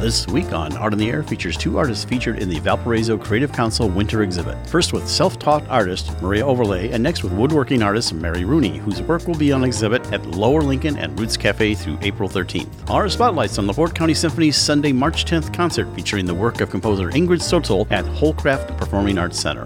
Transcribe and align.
This 0.00 0.28
week 0.28 0.52
on 0.52 0.76
Art 0.76 0.92
on 0.92 0.98
the 1.00 1.10
Air 1.10 1.24
features 1.24 1.56
two 1.56 1.76
artists 1.76 2.04
featured 2.04 2.38
in 2.38 2.48
the 2.48 2.60
Valparaiso 2.60 3.18
Creative 3.18 3.50
Council 3.50 3.88
Winter 3.88 4.22
Exhibit. 4.22 4.56
First 4.68 4.92
with 4.92 5.08
self 5.08 5.40
taught 5.40 5.66
artist 5.68 6.12
Maria 6.22 6.46
Overlay, 6.46 6.92
and 6.92 7.02
next 7.02 7.24
with 7.24 7.32
woodworking 7.32 7.82
artist 7.82 8.14
Mary 8.14 8.44
Rooney, 8.44 8.78
whose 8.78 9.02
work 9.02 9.26
will 9.26 9.34
be 9.34 9.50
on 9.50 9.64
exhibit 9.64 10.06
at 10.12 10.24
Lower 10.24 10.62
Lincoln 10.62 10.96
and 10.96 11.18
Roots 11.18 11.36
Cafe 11.36 11.74
through 11.74 11.98
April 12.00 12.28
13th. 12.28 12.68
Our 12.88 13.08
spotlights 13.08 13.58
on 13.58 13.66
LaPorte 13.66 13.96
County 13.96 14.14
Symphony's 14.14 14.56
Sunday, 14.56 14.92
March 14.92 15.24
10th 15.24 15.52
concert 15.52 15.92
featuring 15.96 16.26
the 16.26 16.34
work 16.34 16.60
of 16.60 16.70
composer 16.70 17.10
Ingrid 17.10 17.40
Stoelzel 17.40 17.90
at 17.90 18.04
Holdcraft 18.04 18.78
Performing 18.78 19.18
Arts 19.18 19.40
Center. 19.40 19.64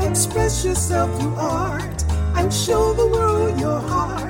Express 0.00 0.64
yourself 0.64 1.20
through 1.20 1.34
art 1.34 2.02
and 2.36 2.50
show 2.50 2.94
the 2.94 3.06
world 3.06 3.60
your 3.60 3.78
heart. 3.78 4.29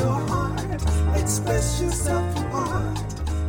Express 1.31 1.81
yourself 1.81 2.35
through 2.35 2.49
art 2.51 2.99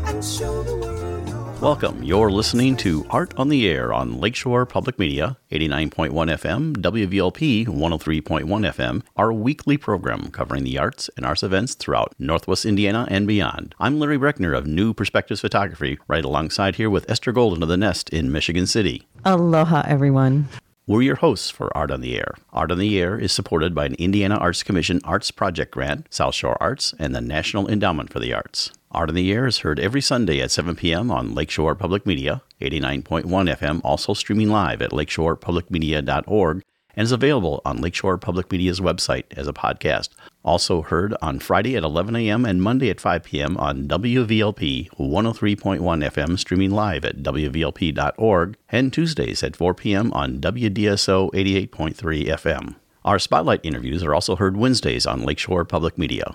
and 0.06 0.24
show 0.24 0.62
the 0.62 0.76
world 0.76 1.28
your. 1.28 1.60
Welcome. 1.60 2.00
You're 2.04 2.30
listening 2.30 2.76
to 2.76 3.04
Art 3.10 3.34
on 3.36 3.48
the 3.48 3.68
Air 3.68 3.92
on 3.92 4.20
Lakeshore 4.20 4.66
Public 4.66 5.00
Media, 5.00 5.36
89.1 5.50 6.10
FM, 6.12 6.76
WVLP 6.76 7.66
103.1 7.66 8.44
FM, 8.46 9.02
our 9.16 9.32
weekly 9.32 9.76
program 9.76 10.30
covering 10.30 10.62
the 10.62 10.78
arts 10.78 11.10
and 11.16 11.26
arts 11.26 11.42
events 11.42 11.74
throughout 11.74 12.14
Northwest 12.20 12.64
Indiana 12.64 13.04
and 13.10 13.26
beyond. 13.26 13.74
I'm 13.80 13.98
Larry 13.98 14.16
Brechner 14.16 14.56
of 14.56 14.64
New 14.64 14.94
Perspectives 14.94 15.40
Photography, 15.40 15.98
right 16.06 16.24
alongside 16.24 16.76
here 16.76 16.88
with 16.88 17.10
Esther 17.10 17.32
Golden 17.32 17.64
of 17.64 17.68
The 17.68 17.76
Nest 17.76 18.10
in 18.10 18.30
Michigan 18.30 18.68
City. 18.68 19.08
Aloha, 19.24 19.82
everyone. 19.88 20.48
We're 20.92 21.00
your 21.00 21.16
hosts 21.16 21.48
for 21.48 21.74
Art 21.74 21.90
on 21.90 22.02
the 22.02 22.18
Air. 22.18 22.34
Art 22.52 22.70
on 22.70 22.76
the 22.76 23.00
Air 23.00 23.18
is 23.18 23.32
supported 23.32 23.74
by 23.74 23.86
an 23.86 23.94
Indiana 23.94 24.34
Arts 24.34 24.62
Commission 24.62 25.00
Arts 25.04 25.30
Project 25.30 25.72
Grant, 25.72 26.06
South 26.12 26.34
Shore 26.34 26.58
Arts, 26.60 26.92
and 26.98 27.14
the 27.14 27.22
National 27.22 27.66
Endowment 27.66 28.12
for 28.12 28.20
the 28.20 28.34
Arts. 28.34 28.70
Art 28.90 29.08
on 29.08 29.14
the 29.14 29.32
Air 29.32 29.46
is 29.46 29.60
heard 29.60 29.80
every 29.80 30.02
Sunday 30.02 30.42
at 30.42 30.50
7 30.50 30.76
p.m. 30.76 31.10
on 31.10 31.34
Lakeshore 31.34 31.74
Public 31.74 32.04
Media, 32.04 32.42
89.1 32.60 33.24
FM, 33.24 33.80
also 33.82 34.12
streaming 34.12 34.50
live 34.50 34.82
at 34.82 34.90
lakeshorepublicmedia.org, 34.90 36.62
and 36.94 37.02
is 37.02 37.10
available 37.10 37.62
on 37.64 37.80
Lakeshore 37.80 38.18
Public 38.18 38.52
Media's 38.52 38.80
website 38.80 39.24
as 39.34 39.48
a 39.48 39.54
podcast. 39.54 40.10
Also 40.44 40.82
heard 40.82 41.14
on 41.22 41.38
Friday 41.38 41.76
at 41.76 41.84
11 41.84 42.16
a.m. 42.16 42.44
and 42.44 42.60
Monday 42.62 42.90
at 42.90 43.00
5 43.00 43.22
p.m. 43.22 43.56
on 43.58 43.86
WVLP 43.86 44.90
103.1 44.90 45.80
FM, 45.80 46.38
streaming 46.38 46.70
live 46.72 47.04
at 47.04 47.22
WVLP.org, 47.22 48.56
and 48.68 48.92
Tuesdays 48.92 49.42
at 49.42 49.54
4 49.54 49.74
p.m. 49.74 50.12
on 50.12 50.40
WDSO 50.40 51.30
88.3 51.32 52.26
FM. 52.26 52.74
Our 53.04 53.18
spotlight 53.18 53.60
interviews 53.64 54.02
are 54.02 54.14
also 54.14 54.36
heard 54.36 54.56
Wednesdays 54.56 55.06
on 55.06 55.22
Lakeshore 55.22 55.64
Public 55.64 55.96
Media. 55.96 56.34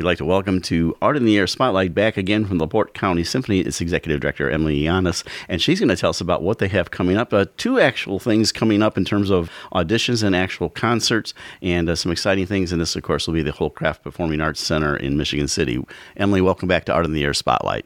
We'd 0.00 0.06
like 0.06 0.16
to 0.16 0.24
welcome 0.24 0.62
to 0.62 0.96
Art 1.02 1.18
in 1.18 1.26
the 1.26 1.36
Air 1.36 1.46
Spotlight 1.46 1.92
back 1.92 2.16
again 2.16 2.46
from 2.46 2.56
the 2.56 2.64
LaPorte 2.64 2.94
County 2.94 3.22
Symphony, 3.22 3.60
its 3.60 3.82
executive 3.82 4.22
director, 4.22 4.48
Emily 4.48 4.80
Yanis, 4.80 5.26
and 5.46 5.60
she's 5.60 5.78
going 5.78 5.90
to 5.90 5.96
tell 5.96 6.08
us 6.08 6.22
about 6.22 6.42
what 6.42 6.56
they 6.56 6.68
have 6.68 6.90
coming 6.90 7.18
up. 7.18 7.34
Uh, 7.34 7.44
two 7.58 7.78
actual 7.78 8.18
things 8.18 8.50
coming 8.50 8.80
up 8.80 8.96
in 8.96 9.04
terms 9.04 9.28
of 9.28 9.50
auditions 9.74 10.22
and 10.22 10.34
actual 10.34 10.70
concerts, 10.70 11.34
and 11.60 11.90
uh, 11.90 11.94
some 11.94 12.10
exciting 12.10 12.46
things. 12.46 12.72
And 12.72 12.80
this, 12.80 12.96
of 12.96 13.02
course, 13.02 13.26
will 13.26 13.34
be 13.34 13.42
the 13.42 13.52
Holdcraft 13.52 14.00
Performing 14.00 14.40
Arts 14.40 14.62
Center 14.62 14.96
in 14.96 15.18
Michigan 15.18 15.48
City. 15.48 15.84
Emily, 16.16 16.40
welcome 16.40 16.66
back 16.66 16.86
to 16.86 16.94
Art 16.94 17.04
in 17.04 17.12
the 17.12 17.22
Air 17.22 17.34
Spotlight. 17.34 17.84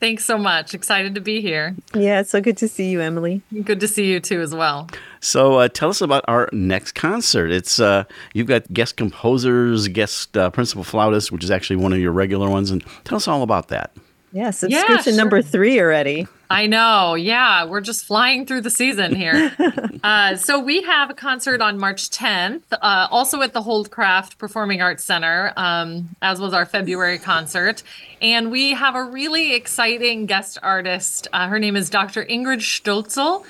Thanks 0.00 0.24
so 0.24 0.38
much. 0.38 0.72
Excited 0.72 1.14
to 1.16 1.20
be 1.20 1.42
here. 1.42 1.76
Yeah, 1.94 2.20
it's 2.20 2.30
so 2.30 2.40
good 2.40 2.56
to 2.56 2.66
see 2.66 2.88
you, 2.88 3.02
Emily. 3.02 3.42
Good 3.62 3.78
to 3.80 3.88
see 3.88 4.10
you 4.10 4.20
too, 4.20 4.40
as 4.40 4.54
well. 4.54 4.88
So, 5.22 5.60
uh, 5.60 5.68
tell 5.68 5.88
us 5.88 6.00
about 6.00 6.24
our 6.26 6.48
next 6.52 6.92
concert. 6.92 7.52
It's 7.52 7.78
uh, 7.78 8.04
you've 8.34 8.48
got 8.48 8.70
guest 8.72 8.96
composers, 8.96 9.86
guest 9.86 10.36
uh, 10.36 10.50
principal 10.50 10.82
flautist, 10.82 11.30
which 11.30 11.44
is 11.44 11.50
actually 11.50 11.76
one 11.76 11.92
of 11.92 12.00
your 12.00 12.10
regular 12.10 12.50
ones, 12.50 12.72
and 12.72 12.84
tell 13.04 13.16
us 13.16 13.28
all 13.28 13.42
about 13.42 13.68
that. 13.68 13.92
Yeah, 14.32 14.50
subscription 14.50 15.12
sure. 15.12 15.16
number 15.16 15.40
three 15.42 15.78
already. 15.78 16.26
I 16.50 16.66
know. 16.66 17.14
Yeah, 17.14 17.66
we're 17.66 17.80
just 17.80 18.04
flying 18.04 18.46
through 18.46 18.62
the 18.62 18.70
season 18.70 19.14
here. 19.14 19.54
uh, 20.02 20.36
so 20.36 20.58
we 20.58 20.82
have 20.82 21.08
a 21.08 21.14
concert 21.14 21.60
on 21.60 21.78
March 21.78 22.10
10th, 22.10 22.62
uh, 22.72 23.08
also 23.10 23.42
at 23.42 23.52
the 23.52 23.62
Holdcraft 23.62 24.38
Performing 24.38 24.82
Arts 24.82 25.04
Center, 25.04 25.52
um, 25.56 26.14
as 26.20 26.40
was 26.40 26.52
our 26.52 26.66
February 26.66 27.18
concert. 27.18 27.82
And 28.20 28.50
we 28.50 28.72
have 28.72 28.94
a 28.94 29.04
really 29.04 29.54
exciting 29.54 30.26
guest 30.26 30.58
artist. 30.62 31.28
Uh, 31.32 31.48
her 31.48 31.58
name 31.58 31.76
is 31.76 31.88
Dr. 31.88 32.24
Ingrid 32.24 32.60
Stoelzel. 32.60 33.44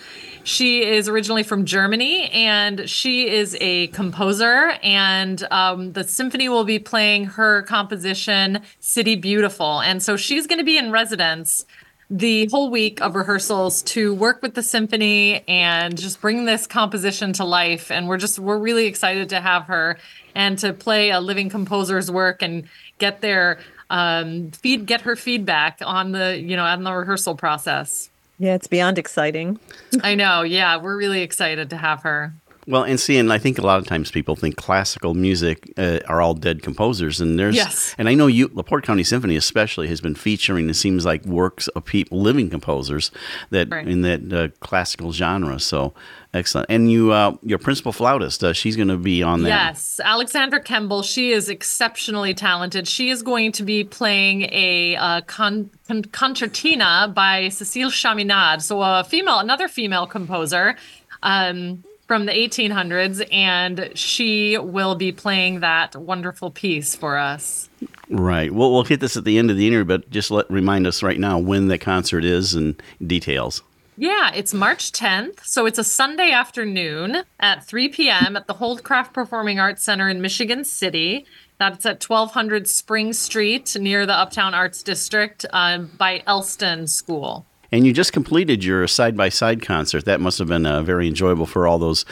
She 0.44 0.84
is 0.84 1.08
originally 1.08 1.44
from 1.44 1.64
Germany 1.64 2.28
and 2.30 2.88
she 2.88 3.30
is 3.30 3.56
a 3.60 3.86
composer. 3.88 4.72
And 4.82 5.46
um, 5.50 5.92
the 5.92 6.04
symphony 6.04 6.48
will 6.48 6.64
be 6.64 6.78
playing 6.78 7.26
her 7.26 7.62
composition, 7.62 8.60
City 8.80 9.14
Beautiful. 9.14 9.80
And 9.80 10.02
so 10.02 10.16
she's 10.16 10.46
going 10.46 10.58
to 10.58 10.64
be 10.64 10.76
in 10.76 10.90
residence 10.90 11.64
the 12.10 12.46
whole 12.48 12.70
week 12.70 13.00
of 13.00 13.14
rehearsals 13.14 13.82
to 13.82 14.12
work 14.14 14.42
with 14.42 14.54
the 14.54 14.62
symphony 14.62 15.42
and 15.48 15.98
just 15.98 16.20
bring 16.20 16.44
this 16.44 16.66
composition 16.66 17.32
to 17.32 17.42
life 17.42 17.90
and 17.90 18.06
we're 18.06 18.18
just 18.18 18.38
we're 18.38 18.58
really 18.58 18.84
excited 18.84 19.30
to 19.30 19.40
have 19.40 19.64
her 19.64 19.96
and 20.34 20.58
to 20.58 20.74
play 20.74 21.08
a 21.08 21.20
living 21.20 21.48
composer's 21.48 22.10
work 22.10 22.42
and 22.42 22.68
get 22.98 23.22
their 23.22 23.58
um, 23.88 24.50
feed 24.50 24.84
get 24.84 25.00
her 25.00 25.16
feedback 25.16 25.78
on 25.82 26.12
the 26.12 26.38
you 26.38 26.54
know 26.54 26.64
on 26.64 26.82
the 26.82 26.92
rehearsal 26.92 27.34
process 27.34 28.10
Yeah, 28.38 28.54
it's 28.54 28.66
beyond 28.66 28.98
exciting. 28.98 29.58
i 30.02 30.14
know 30.14 30.42
yeah 30.42 30.76
we're 30.76 30.96
really 30.96 31.22
excited 31.22 31.70
to 31.70 31.76
have 31.76 32.02
her 32.02 32.34
Well, 32.66 32.84
and 32.84 33.00
see, 33.00 33.16
and 33.18 33.32
I 33.32 33.38
think 33.38 33.58
a 33.58 33.62
lot 33.62 33.78
of 33.80 33.86
times 33.86 34.10
people 34.12 34.36
think 34.36 34.56
classical 34.56 35.14
music 35.14 35.72
uh, 35.76 35.98
are 36.06 36.20
all 36.20 36.34
dead 36.34 36.62
composers, 36.62 37.20
and 37.20 37.38
there's, 37.38 37.56
Yes. 37.56 37.94
and 37.98 38.08
I 38.08 38.14
know 38.14 38.28
you, 38.28 38.50
LaPorte 38.54 38.84
County 38.84 39.02
Symphony 39.02 39.34
especially 39.36 39.88
has 39.88 40.00
been 40.00 40.14
featuring. 40.14 40.70
It 40.70 40.74
seems 40.74 41.04
like 41.04 41.24
works 41.26 41.66
of 41.68 41.84
people, 41.84 42.20
living 42.20 42.50
composers 42.50 43.10
that 43.50 43.68
Right. 43.70 43.88
in 43.88 44.02
that 44.02 44.32
uh, 44.32 44.48
classical 44.60 45.12
genre. 45.12 45.58
So 45.58 45.92
excellent. 46.32 46.66
And 46.70 46.90
you, 46.90 47.10
uh, 47.10 47.36
your 47.42 47.58
principal 47.58 47.92
flautist, 47.92 48.44
uh, 48.44 48.52
she's 48.52 48.76
going 48.76 48.88
to 48.88 48.96
be 48.96 49.22
on 49.24 49.42
that. 49.42 49.48
Yes, 49.48 50.00
Alexandra 50.04 50.60
Kemble. 50.60 51.02
She 51.02 51.32
is 51.32 51.48
exceptionally 51.48 52.32
talented. 52.32 52.86
She 52.86 53.10
is 53.10 53.22
going 53.22 53.50
to 53.52 53.64
be 53.64 53.82
playing 53.82 54.42
a 54.52 54.94
uh, 54.96 55.20
con- 55.22 55.70
con- 55.88 56.04
Concertino 56.04 57.12
by 57.12 57.48
Cecile 57.48 57.90
Chaminade, 57.90 58.62
so 58.62 58.80
a 58.82 59.02
female, 59.04 59.40
another 59.40 59.66
female 59.68 60.06
composer 60.06 60.76
um, 61.24 61.82
from 62.12 62.26
the 62.26 62.32
1800s, 62.32 63.26
and 63.32 63.90
she 63.94 64.58
will 64.58 64.94
be 64.94 65.10
playing 65.10 65.60
that 65.60 65.96
wonderful 65.96 66.50
piece 66.50 66.94
for 66.94 67.16
us. 67.16 67.70
Right. 68.10 68.52
Well, 68.52 68.70
we'll 68.70 68.84
hit 68.84 69.00
this 69.00 69.16
at 69.16 69.24
the 69.24 69.38
end 69.38 69.50
of 69.50 69.56
the 69.56 69.66
interview, 69.66 69.86
but 69.86 70.10
just 70.10 70.30
let 70.30 70.50
remind 70.50 70.86
us 70.86 71.02
right 71.02 71.18
now 71.18 71.38
when 71.38 71.68
the 71.68 71.78
concert 71.78 72.22
is 72.22 72.52
and 72.52 72.82
details. 73.06 73.62
Yeah, 73.96 74.30
it's 74.34 74.52
March 74.52 74.92
10th. 74.92 75.42
So 75.42 75.64
it's 75.64 75.78
a 75.78 75.84
Sunday 75.84 76.32
afternoon 76.32 77.22
at 77.40 77.64
3 77.64 77.88
p.m. 77.88 78.36
at 78.36 78.46
the 78.46 78.56
Holdcraft 78.56 79.14
Performing 79.14 79.58
Arts 79.58 79.82
Center 79.82 80.10
in 80.10 80.20
Michigan 80.20 80.66
City. 80.66 81.24
That's 81.56 81.86
at 81.86 82.06
1200 82.06 82.68
Spring 82.68 83.14
Street 83.14 83.74
near 83.80 84.04
the 84.04 84.12
Uptown 84.12 84.52
Arts 84.52 84.82
District 84.82 85.46
uh, 85.50 85.78
by 85.78 86.22
Elston 86.26 86.88
School. 86.88 87.46
And 87.72 87.86
you 87.86 87.92
just 87.92 88.12
completed 88.12 88.62
your 88.62 88.86
side 88.86 89.16
by 89.16 89.30
side 89.30 89.62
concert. 89.62 90.04
That 90.04 90.20
must 90.20 90.38
have 90.38 90.48
been 90.48 90.66
uh, 90.66 90.82
very 90.82 91.08
enjoyable 91.08 91.46
for 91.46 91.66
all 91.66 91.78
those 91.78 92.04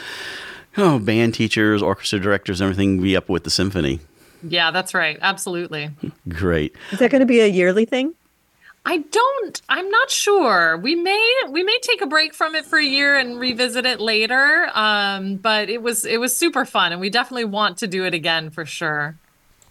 oh, 0.77 0.99
band 0.99 1.35
teachers, 1.35 1.81
orchestra 1.81 2.19
directors, 2.19 2.59
and 2.59 2.65
everything 2.69 3.01
be 3.01 3.15
up 3.15 3.29
with 3.29 3.43
the 3.43 3.49
symphony. 3.49 3.99
Yeah, 4.43 4.71
that's 4.71 4.93
right. 4.93 5.19
Absolutely. 5.21 5.91
Great. 6.29 6.75
Is 6.91 6.99
that 6.99 7.11
going 7.11 7.19
to 7.19 7.27
be 7.27 7.41
a 7.41 7.47
yearly 7.47 7.85
thing? 7.85 8.15
I 8.83 8.97
don't 8.97 9.61
I'm 9.69 9.89
not 9.89 10.09
sure. 10.09 10.75
We 10.77 10.95
may 10.95 11.43
we 11.49 11.61
may 11.63 11.77
take 11.83 12.01
a 12.01 12.07
break 12.07 12.33
from 12.33 12.55
it 12.55 12.65
for 12.65 12.79
a 12.79 12.83
year 12.83 13.15
and 13.15 13.39
revisit 13.39 13.85
it 13.85 13.99
later. 13.99 14.71
Um, 14.73 15.35
but 15.35 15.69
it 15.69 15.83
was 15.83 16.03
it 16.03 16.19
was 16.19 16.35
super 16.35 16.65
fun 16.65 16.91
and 16.91 16.99
we 16.99 17.11
definitely 17.11 17.45
want 17.45 17.77
to 17.77 17.87
do 17.87 18.05
it 18.05 18.15
again 18.15 18.49
for 18.49 18.65
sure. 18.65 19.17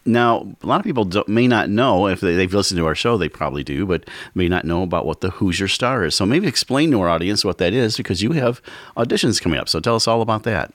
Now, 0.05 0.49
a 0.63 0.67
lot 0.67 0.81
of 0.81 0.85
people 0.85 1.09
may 1.29 1.47
not 1.47 1.69
know 1.69 2.07
if 2.07 2.21
they, 2.21 2.35
they've 2.35 2.53
listened 2.53 2.79
to 2.79 2.87
our 2.87 2.95
show, 2.95 3.19
they 3.19 3.29
probably 3.29 3.63
do, 3.63 3.85
but 3.87 4.09
may 4.35 4.49
not 4.49 4.65
know 4.65 4.83
about 4.83 5.05
what 5.07 5.21
the 5.21 5.31
Hoosier 5.31 5.69
Star 5.69 6.05
is. 6.05 6.15
So 6.15 6.25
maybe 6.25 6.47
explain 6.47 6.91
to 6.93 7.01
our 7.01 7.09
audience 7.09 7.45
what 7.45 7.59
that 7.59 7.73
is 7.73 7.97
because 7.97 8.23
you 8.23 8.33
have 8.33 8.63
auditions 8.97 9.41
coming 9.41 9.59
up. 9.59 9.69
So 9.69 9.79
tell 9.81 9.97
us 9.97 10.09
all 10.09 10.23
about 10.23 10.45
that. 10.45 10.73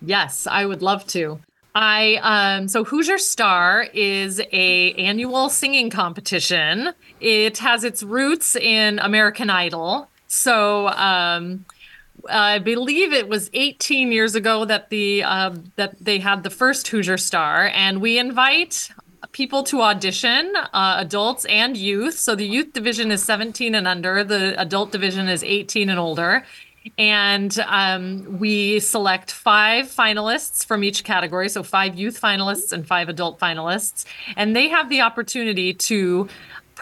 Yes, 0.00 0.46
I 0.46 0.64
would 0.64 0.82
love 0.82 1.06
to. 1.08 1.40
I 1.74 2.18
um 2.22 2.68
so 2.68 2.84
Hoosier 2.84 3.16
Star 3.16 3.86
is 3.94 4.40
a 4.52 4.92
annual 4.94 5.48
singing 5.48 5.88
competition. 5.88 6.90
It 7.18 7.58
has 7.58 7.82
its 7.82 8.02
roots 8.02 8.54
in 8.56 8.98
American 8.98 9.48
Idol. 9.48 10.08
So 10.26 10.88
um 10.88 11.64
I 12.28 12.58
believe 12.58 13.12
it 13.12 13.28
was 13.28 13.50
18 13.52 14.12
years 14.12 14.34
ago 14.34 14.64
that 14.64 14.90
the 14.90 15.24
uh, 15.24 15.54
that 15.76 15.96
they 16.00 16.18
had 16.18 16.42
the 16.42 16.50
first 16.50 16.88
Hoosier 16.88 17.18
Star, 17.18 17.70
and 17.74 18.00
we 18.00 18.18
invite 18.18 18.90
people 19.32 19.62
to 19.64 19.80
audition, 19.82 20.52
uh, 20.56 20.96
adults 20.98 21.44
and 21.46 21.76
youth. 21.76 22.18
So 22.18 22.34
the 22.34 22.46
youth 22.46 22.72
division 22.72 23.10
is 23.10 23.22
17 23.22 23.74
and 23.74 23.88
under, 23.88 24.22
the 24.24 24.60
adult 24.60 24.92
division 24.92 25.28
is 25.28 25.42
18 25.42 25.88
and 25.88 25.98
older. 25.98 26.44
And 26.98 27.56
um, 27.68 28.38
we 28.38 28.80
select 28.80 29.30
five 29.30 29.86
finalists 29.86 30.66
from 30.66 30.82
each 30.82 31.04
category. 31.04 31.48
So, 31.48 31.62
five 31.62 31.94
youth 31.96 32.20
finalists 32.20 32.72
and 32.72 32.84
five 32.84 33.08
adult 33.08 33.38
finalists. 33.38 34.04
And 34.36 34.56
they 34.56 34.68
have 34.68 34.88
the 34.88 35.00
opportunity 35.00 35.74
to 35.74 36.28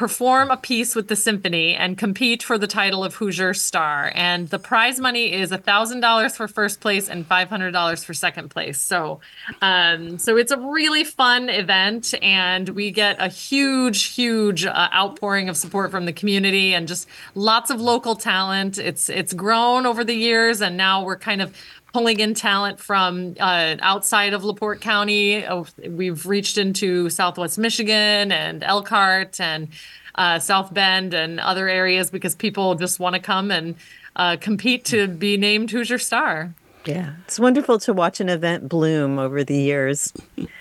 perform 0.00 0.50
a 0.50 0.56
piece 0.56 0.96
with 0.96 1.08
the 1.08 1.14
symphony 1.14 1.74
and 1.74 1.98
compete 1.98 2.42
for 2.42 2.56
the 2.56 2.66
title 2.66 3.04
of 3.04 3.16
Hoosier 3.16 3.52
Star. 3.52 4.10
And 4.14 4.48
the 4.48 4.58
prize 4.58 4.98
money 4.98 5.30
is 5.30 5.50
$1,000 5.50 6.34
for 6.34 6.48
first 6.48 6.80
place 6.80 7.10
and 7.10 7.28
$500 7.28 8.02
for 8.02 8.14
second 8.14 8.48
place. 8.48 8.80
So, 8.80 9.20
um, 9.60 10.16
so 10.16 10.38
it's 10.38 10.52
a 10.52 10.58
really 10.58 11.04
fun 11.04 11.50
event, 11.50 12.14
and 12.22 12.70
we 12.70 12.92
get 12.92 13.16
a 13.20 13.28
huge, 13.28 14.04
huge 14.04 14.64
uh, 14.64 14.88
outpouring 14.94 15.50
of 15.50 15.58
support 15.58 15.90
from 15.90 16.06
the 16.06 16.14
community 16.14 16.72
and 16.72 16.88
just 16.88 17.06
lots 17.34 17.68
of 17.68 17.78
local 17.78 18.16
talent. 18.16 18.78
It's 18.78 19.10
it's 19.10 19.34
grown 19.34 19.84
over 19.84 20.02
the 20.02 20.14
years, 20.14 20.62
and 20.62 20.78
now 20.78 21.04
we're 21.04 21.18
kind 21.18 21.42
of 21.42 21.54
pulling 21.92 22.20
in 22.20 22.34
talent 22.34 22.80
from 22.80 23.34
uh, 23.40 23.76
outside 23.80 24.32
of 24.32 24.44
LaPorte 24.44 24.80
County. 24.80 25.44
Oh, 25.46 25.66
we've 25.88 26.26
reached 26.26 26.58
into 26.58 27.10
Southwest 27.10 27.58
Michigan 27.58 28.32
and 28.32 28.62
Elkhart 28.62 29.40
and 29.40 29.68
uh, 30.14 30.38
South 30.38 30.72
Bend 30.72 31.14
and 31.14 31.40
other 31.40 31.68
areas 31.68 32.10
because 32.10 32.34
people 32.34 32.74
just 32.74 33.00
want 33.00 33.14
to 33.14 33.20
come 33.20 33.50
and 33.50 33.74
uh, 34.16 34.36
compete 34.40 34.84
to 34.86 35.08
be 35.08 35.36
named 35.36 35.70
Hoosier 35.70 35.98
Star. 35.98 36.54
Yeah, 36.86 37.12
it's 37.26 37.38
wonderful 37.38 37.78
to 37.80 37.92
watch 37.92 38.20
an 38.20 38.30
event 38.30 38.68
bloom 38.68 39.18
over 39.18 39.44
the 39.44 39.56
years. 39.56 40.12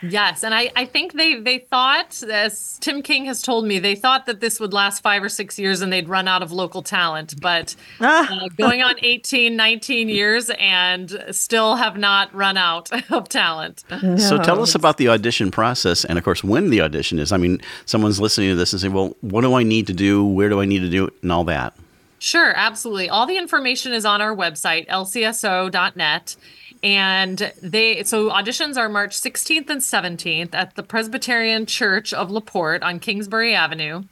Yes, 0.02 0.44
and 0.44 0.54
I, 0.54 0.70
I 0.76 0.86
think 0.86 1.14
they 1.14 1.40
they 1.40 1.60
thought, 1.60 2.22
as 2.24 2.78
Tim 2.80 3.02
King 3.02 3.26
has 3.26 3.42
told 3.42 3.66
me, 3.66 3.80
they 3.80 3.96
thought 3.96 4.26
that 4.26 4.42
this 4.42 4.60
would 4.60 4.74
last 4.74 5.02
five 5.02 5.24
or 5.24 5.30
six 5.30 5.58
years 5.58 5.82
and 5.82 5.94
they'd 5.94 6.10
run 6.10 6.28
out 6.28 6.44
of 6.44 6.52
local 6.52 6.82
talent. 6.82 7.40
But 7.42 7.76
uh, 8.02 8.50
going 8.58 8.82
on 8.82 8.96
18, 9.02 9.56
19 9.56 10.10
years 10.10 10.50
and 10.60 11.24
still 11.32 11.78
have 11.78 11.98
not 11.98 12.34
run 12.34 12.58
out 12.58 12.90
of 13.12 13.30
talent. 13.30 13.84
No. 13.90 14.18
So 14.18 14.38
tell 14.38 14.62
us 14.62 14.76
about 14.76 14.98
the 14.98 15.08
audition 15.08 15.52
process 15.52 16.04
and, 16.04 16.18
of 16.18 16.26
course, 16.26 16.44
when 16.44 16.70
the 16.70 16.82
audition 16.82 17.20
is. 17.20 17.32
I 17.32 17.38
mean, 17.38 17.62
someone's 17.86 18.20
listening 18.20 18.50
to 18.50 18.56
this 18.56 18.74
and 18.74 18.82
saying, 18.82 18.94
well, 18.94 19.16
what 19.22 19.42
do 19.42 19.54
I 19.54 19.64
need 19.64 19.88
to 19.88 19.94
do? 19.94 20.26
Where 20.26 20.50
do 20.50 20.60
I 20.60 20.66
need 20.66 20.80
to 20.80 20.90
do 20.90 21.08
it? 21.08 21.14
And 21.22 21.32
all 21.32 21.46
that. 21.46 21.74
Sure, 22.20 22.54
absolutely. 22.56 23.10
All 23.10 23.26
the 23.26 23.38
information 23.38 23.94
is 23.94 24.06
on 24.06 24.22
our 24.22 24.36
website, 24.36 24.88
lcso.net. 24.88 26.36
And 26.82 27.52
they 27.62 28.04
so 28.04 28.30
auditions 28.30 28.78
are 28.78 28.88
March 28.88 29.20
16th 29.20 29.70
and 29.70 29.82
17th 29.82 30.54
at 30.54 30.76
the 30.76 30.84
Presbyterian 30.84 31.66
Church 31.66 32.14
of 32.14 32.30
LaPorte 32.30 32.84
on 32.84 33.00
Kingsbury 33.00 33.54
Avenue. 33.54 34.04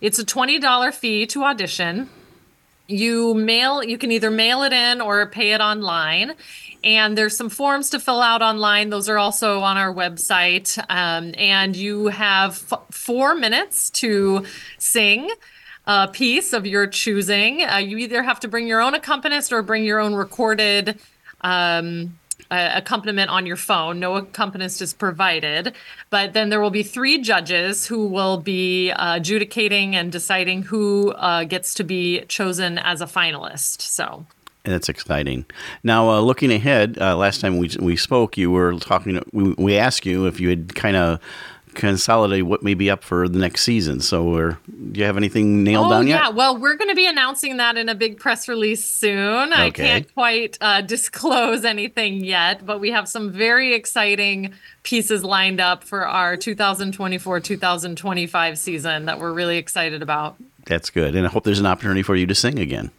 It's 0.00 0.18
a 0.18 0.24
$20 0.24 0.94
fee 0.94 1.26
to 1.26 1.44
audition. 1.44 2.08
You 2.88 3.34
mail 3.34 3.84
you 3.84 3.98
can 3.98 4.10
either 4.10 4.30
mail 4.30 4.62
it 4.62 4.72
in 4.72 5.00
or 5.00 5.26
pay 5.26 5.52
it 5.52 5.60
online. 5.60 6.34
And 6.82 7.18
there's 7.18 7.36
some 7.36 7.50
forms 7.50 7.90
to 7.90 8.00
fill 8.00 8.20
out 8.20 8.40
online. 8.40 8.90
Those 8.90 9.08
are 9.08 9.18
also 9.18 9.60
on 9.60 9.76
our 9.76 9.92
website. 9.92 10.78
Um, 10.88 11.34
and 11.36 11.76
you 11.76 12.06
have 12.06 12.62
f- 12.72 12.82
four 12.90 13.34
minutes 13.34 13.90
to 13.90 14.44
sing 14.78 15.28
a 15.88 16.06
piece 16.06 16.52
of 16.52 16.66
your 16.66 16.86
choosing. 16.86 17.64
Uh, 17.64 17.78
you 17.78 17.96
either 17.96 18.22
have 18.22 18.38
to 18.40 18.48
bring 18.48 18.68
your 18.68 18.80
own 18.80 18.94
accompanist 18.94 19.52
or 19.52 19.62
bring 19.62 19.84
your 19.84 19.98
own 19.98 20.14
recorded 20.14 21.00
um, 21.40 22.18
uh, 22.50 22.72
accompaniment 22.74 23.30
on 23.30 23.46
your 23.46 23.56
phone. 23.56 23.98
No 23.98 24.16
accompanist 24.16 24.82
is 24.82 24.92
provided. 24.92 25.74
But 26.10 26.34
then 26.34 26.50
there 26.50 26.60
will 26.60 26.70
be 26.70 26.82
three 26.82 27.18
judges 27.18 27.86
who 27.86 28.06
will 28.06 28.36
be 28.36 28.90
uh, 28.90 29.16
adjudicating 29.16 29.96
and 29.96 30.12
deciding 30.12 30.62
who 30.64 31.12
uh, 31.12 31.44
gets 31.44 31.72
to 31.74 31.84
be 31.84 32.20
chosen 32.26 32.78
as 32.78 33.00
a 33.00 33.06
finalist. 33.06 33.80
So. 33.80 34.26
That's 34.64 34.90
exciting. 34.90 35.46
Now, 35.82 36.10
uh, 36.10 36.20
looking 36.20 36.52
ahead, 36.52 36.98
uh, 37.00 37.16
last 37.16 37.40
time 37.40 37.56
we 37.56 37.70
we 37.80 37.96
spoke, 37.96 38.36
you 38.36 38.50
were 38.50 38.74
talking. 38.74 39.22
We, 39.32 39.54
we 39.56 39.78
asked 39.78 40.04
you 40.04 40.26
if 40.26 40.40
you 40.40 40.50
had 40.50 40.74
kind 40.74 40.96
of 40.96 41.20
consolidate 41.78 42.44
what 42.44 42.62
may 42.62 42.74
be 42.74 42.90
up 42.90 43.02
for 43.02 43.28
the 43.28 43.38
next 43.38 43.62
season. 43.62 44.00
So, 44.00 44.50
do 44.50 45.00
you 45.00 45.04
have 45.04 45.16
anything 45.16 45.62
nailed 45.62 45.86
oh, 45.86 45.90
down 45.90 46.06
yet? 46.08 46.16
Yeah, 46.16 46.28
well, 46.30 46.58
we're 46.58 46.74
going 46.74 46.90
to 46.90 46.96
be 46.96 47.06
announcing 47.06 47.56
that 47.58 47.76
in 47.76 47.88
a 47.88 47.94
big 47.94 48.18
press 48.18 48.48
release 48.48 48.84
soon. 48.84 49.52
Okay. 49.52 49.62
I 49.62 49.70
can't 49.70 50.14
quite 50.14 50.58
uh, 50.60 50.80
disclose 50.94 51.64
anything 51.64 52.24
yet, 52.24 52.66
but 52.66 52.80
we 52.80 52.90
have 52.90 53.08
some 53.08 53.30
very 53.30 53.74
exciting 53.74 54.52
pieces 54.82 55.24
lined 55.24 55.60
up 55.60 55.84
for 55.84 56.06
our 56.06 56.36
2024 56.36 57.40
2025 57.40 58.58
season 58.58 59.06
that 59.06 59.20
we're 59.20 59.32
really 59.32 59.56
excited 59.56 60.02
about. 60.02 60.36
That's 60.66 60.90
good. 60.90 61.14
And 61.14 61.26
I 61.26 61.30
hope 61.30 61.44
there's 61.44 61.60
an 61.60 61.66
opportunity 61.66 62.02
for 62.02 62.16
you 62.16 62.26
to 62.26 62.34
sing 62.34 62.58
again. 62.58 62.90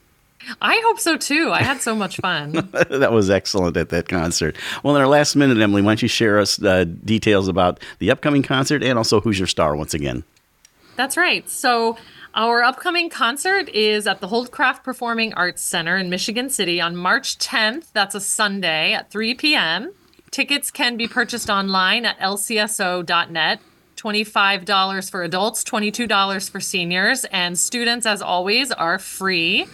I 0.62 0.82
hope 0.86 1.00
so 1.00 1.18
too. 1.18 1.52
I 1.52 1.62
had 1.62 1.82
so 1.82 1.96
much 1.96 2.18
fun. 2.18 2.52
that 2.90 3.12
was 3.12 3.30
excellent 3.30 3.78
at 3.78 3.90
that 3.90 4.08
concert. 4.08 4.56
Well, 4.84 4.96
in 4.96 5.02
our 5.02 5.08
last 5.08 5.36
minute, 5.36 5.58
Emily, 5.58 5.82
why 5.82 5.92
don't 5.92 6.02
you 6.02 6.08
share 6.08 6.40
us 6.40 6.62
uh, 6.62 6.86
details 7.06 7.48
about 7.48 7.80
the 8.00 8.12
upcoming 8.12 8.44
concert 8.44 8.84
and 8.84 8.98
also 8.98 9.22
Hoosier 9.22 9.48
Star 9.48 9.76
once 9.76 9.94
again? 9.94 10.24
That's 10.96 11.16
right. 11.16 11.50
So, 11.50 11.98
our 12.36 12.62
upcoming 12.62 13.10
concert 13.10 13.70
is 13.70 14.06
at 14.06 14.22
the 14.22 14.28
Holdcraft 14.28 14.84
Performing 14.84 15.34
Arts 15.34 15.64
Center 15.64 15.98
in 15.98 16.10
Michigan 16.10 16.50
City 16.50 16.80
on 16.80 16.96
March 16.96 17.38
10th. 17.40 17.92
That's 17.94 18.14
a 18.14 18.22
Sunday 18.22 18.94
at 18.94 19.10
3 19.10 19.34
p.m. 19.34 19.94
Tickets 20.30 20.70
can 20.70 20.96
be 20.96 21.08
purchased 21.08 21.50
online 21.50 22.06
at 22.06 22.20
lcso.net. 22.20 23.62
$25 23.98 25.12
for 25.12 25.24
adults, 25.24 25.64
$22 25.64 26.50
for 26.50 26.60
seniors, 26.60 27.26
and 27.26 27.60
students, 27.60 28.06
as 28.06 28.22
always, 28.22 28.72
are 28.72 28.98
free. 28.98 29.66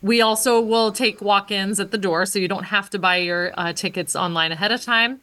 We 0.00 0.20
also 0.20 0.60
will 0.60 0.92
take 0.92 1.20
walk 1.20 1.50
ins 1.50 1.80
at 1.80 1.90
the 1.90 1.98
door, 1.98 2.24
so 2.26 2.38
you 2.38 2.48
don't 2.48 2.64
have 2.64 2.88
to 2.90 2.98
buy 2.98 3.16
your 3.16 3.52
uh, 3.54 3.72
tickets 3.72 4.14
online 4.14 4.52
ahead 4.52 4.72
of 4.72 4.82
time. 4.82 5.20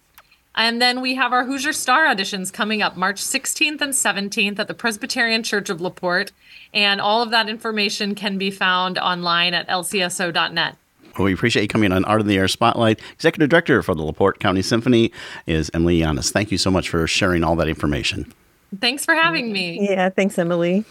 And 0.56 0.82
then 0.82 1.02
we 1.02 1.16
have 1.16 1.34
our 1.34 1.46
Hoosier 1.46 1.74
Star 1.74 2.06
auditions 2.06 2.52
coming 2.52 2.82
up 2.82 2.96
March 2.96 3.22
16th 3.22 3.82
and 3.82 3.94
17th 3.94 4.58
at 4.58 4.68
the 4.68 4.74
Presbyterian 4.74 5.44
Church 5.44 5.70
of 5.70 5.82
LaPorte. 5.82 6.32
And 6.74 7.02
all 7.02 7.22
of 7.22 7.30
that 7.32 7.50
information 7.50 8.16
can 8.16 8.38
be 8.38 8.52
found 8.52 8.98
online 8.98 9.54
at 9.54 9.68
lcso.net. 9.68 10.78
Well, 11.18 11.26
we 11.26 11.34
appreciate 11.34 11.64
you 11.64 11.68
coming 11.68 11.92
on 11.92 12.04
Art 12.06 12.22
in 12.22 12.28
the 12.28 12.38
Air 12.38 12.48
Spotlight. 12.48 13.00
Executive 13.14 13.50
Director 13.50 13.82
for 13.82 13.96
the 13.96 14.04
LaPorte 14.04 14.40
County 14.40 14.62
Symphony 14.62 15.12
is 15.46 15.70
Emily 15.74 16.00
Yanis. 16.00 16.32
Thank 16.32 16.52
you 16.52 16.58
so 16.58 16.72
much 16.72 16.90
for 16.90 17.06
sharing 17.08 17.44
all 17.44 17.56
that 17.58 17.68
information. 17.70 18.34
Thanks 18.80 19.06
for 19.06 19.14
having 19.14 19.52
me. 19.52 19.90
Yeah, 19.90 20.10
thanks, 20.10 20.38
Emily. 20.38 20.84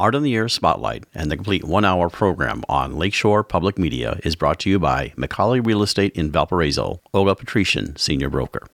Art 0.00 0.14
on 0.14 0.22
the 0.22 0.34
Air 0.34 0.48
Spotlight 0.48 1.04
and 1.14 1.30
the 1.30 1.36
complete 1.36 1.62
one 1.62 1.84
hour 1.84 2.08
program 2.08 2.64
on 2.70 2.96
Lakeshore 2.96 3.44
Public 3.44 3.78
Media 3.78 4.18
is 4.24 4.34
brought 4.34 4.58
to 4.60 4.70
you 4.70 4.78
by 4.78 5.12
McColly 5.14 5.64
Real 5.64 5.82
Estate 5.82 6.16
in 6.16 6.30
Valparaiso, 6.32 7.02
Olga 7.12 7.34
Patrician, 7.34 7.96
Senior 7.96 8.30
Broker. 8.30 8.66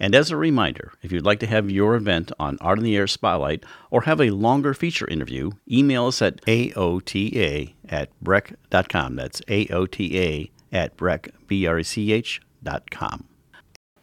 And 0.00 0.12
as 0.12 0.32
a 0.32 0.36
reminder, 0.36 0.92
if 1.00 1.12
you'd 1.12 1.24
like 1.24 1.38
to 1.38 1.46
have 1.46 1.70
your 1.70 1.94
event 1.94 2.32
on 2.40 2.58
Art 2.60 2.78
on 2.78 2.84
the 2.84 2.96
Air 2.96 3.06
Spotlight 3.06 3.62
or 3.92 4.02
have 4.02 4.20
a 4.20 4.30
longer 4.30 4.74
feature 4.74 5.06
interview, 5.06 5.52
email 5.70 6.06
us 6.06 6.20
at 6.20 6.44
aota 6.46 7.74
at 7.88 8.10
brech.com. 8.20 9.14
That's 9.14 9.40
aota 9.42 10.50
at 10.72 10.96
brech, 10.96 11.30
B-R-E-C-H 11.46 12.40
dot 12.60 12.90
com. 12.90 13.28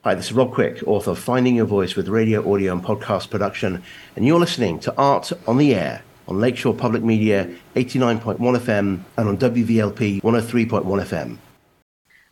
Hi, 0.06 0.16
this 0.16 0.28
is 0.28 0.34
Rob 0.34 0.54
Quick, 0.54 0.82
author 0.88 1.12
of 1.12 1.20
Finding 1.20 1.58
Your 1.58 1.66
Voice 1.66 1.98
with 1.98 2.08
radio, 2.08 2.50
audio, 2.54 2.72
and 2.72 2.82
podcast 2.82 3.30
production, 3.30 3.84
and 4.16 4.26
you're 4.26 4.40
listening 4.40 4.80
to 4.80 4.96
Art 4.96 5.34
on 5.46 5.58
the 5.58 5.76
Air 5.76 6.04
on 6.30 6.40
Lakeshore 6.40 6.76
Public 6.76 7.04
Media 7.04 7.50
89.1 7.76 8.38
FM 8.38 9.00
and 9.18 9.28
on 9.28 9.38
WVLP 9.38 10.22
103.1 10.22 10.84
FM. 10.84 11.38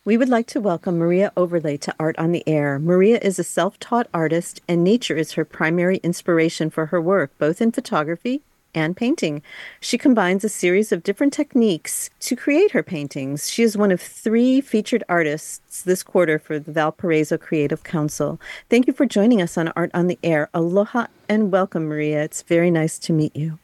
We 0.04 0.16
would 0.16 0.28
like 0.28 0.46
to 0.48 0.60
welcome 0.60 0.96
Maria 0.96 1.32
Overlay 1.36 1.76
to 1.78 1.94
Art 1.98 2.18
on 2.18 2.32
the 2.32 2.46
Air. 2.46 2.78
Maria 2.78 3.18
is 3.18 3.38
a 3.38 3.44
self 3.44 3.78
taught 3.78 4.06
artist, 4.14 4.62
and 4.66 4.82
nature 4.82 5.16
is 5.16 5.32
her 5.32 5.44
primary 5.44 5.98
inspiration 5.98 6.70
for 6.70 6.86
her 6.86 7.00
work, 7.00 7.36
both 7.38 7.60
in 7.60 7.72
photography, 7.72 8.40
and 8.74 8.96
painting. 8.96 9.42
She 9.80 9.98
combines 9.98 10.44
a 10.44 10.48
series 10.48 10.92
of 10.92 11.02
different 11.02 11.32
techniques 11.32 12.08
to 12.20 12.36
create 12.36 12.70
her 12.70 12.82
paintings. 12.82 13.50
She 13.50 13.62
is 13.62 13.76
one 13.76 13.90
of 13.90 14.00
three 14.00 14.60
featured 14.60 15.04
artists 15.08 15.82
this 15.82 16.02
quarter 16.02 16.38
for 16.38 16.58
the 16.58 16.72
Valparaiso 16.72 17.36
Creative 17.36 17.82
Council. 17.82 18.40
Thank 18.70 18.86
you 18.86 18.92
for 18.92 19.04
joining 19.04 19.42
us 19.42 19.58
on 19.58 19.68
Art 19.76 19.90
on 19.92 20.06
the 20.06 20.18
Air. 20.22 20.48
Aloha 20.54 21.08
and 21.28 21.52
welcome, 21.52 21.86
Maria. 21.86 22.22
It's 22.22 22.42
very 22.42 22.70
nice 22.70 22.98
to 23.00 23.12
meet 23.12 23.34
you. 23.36 23.58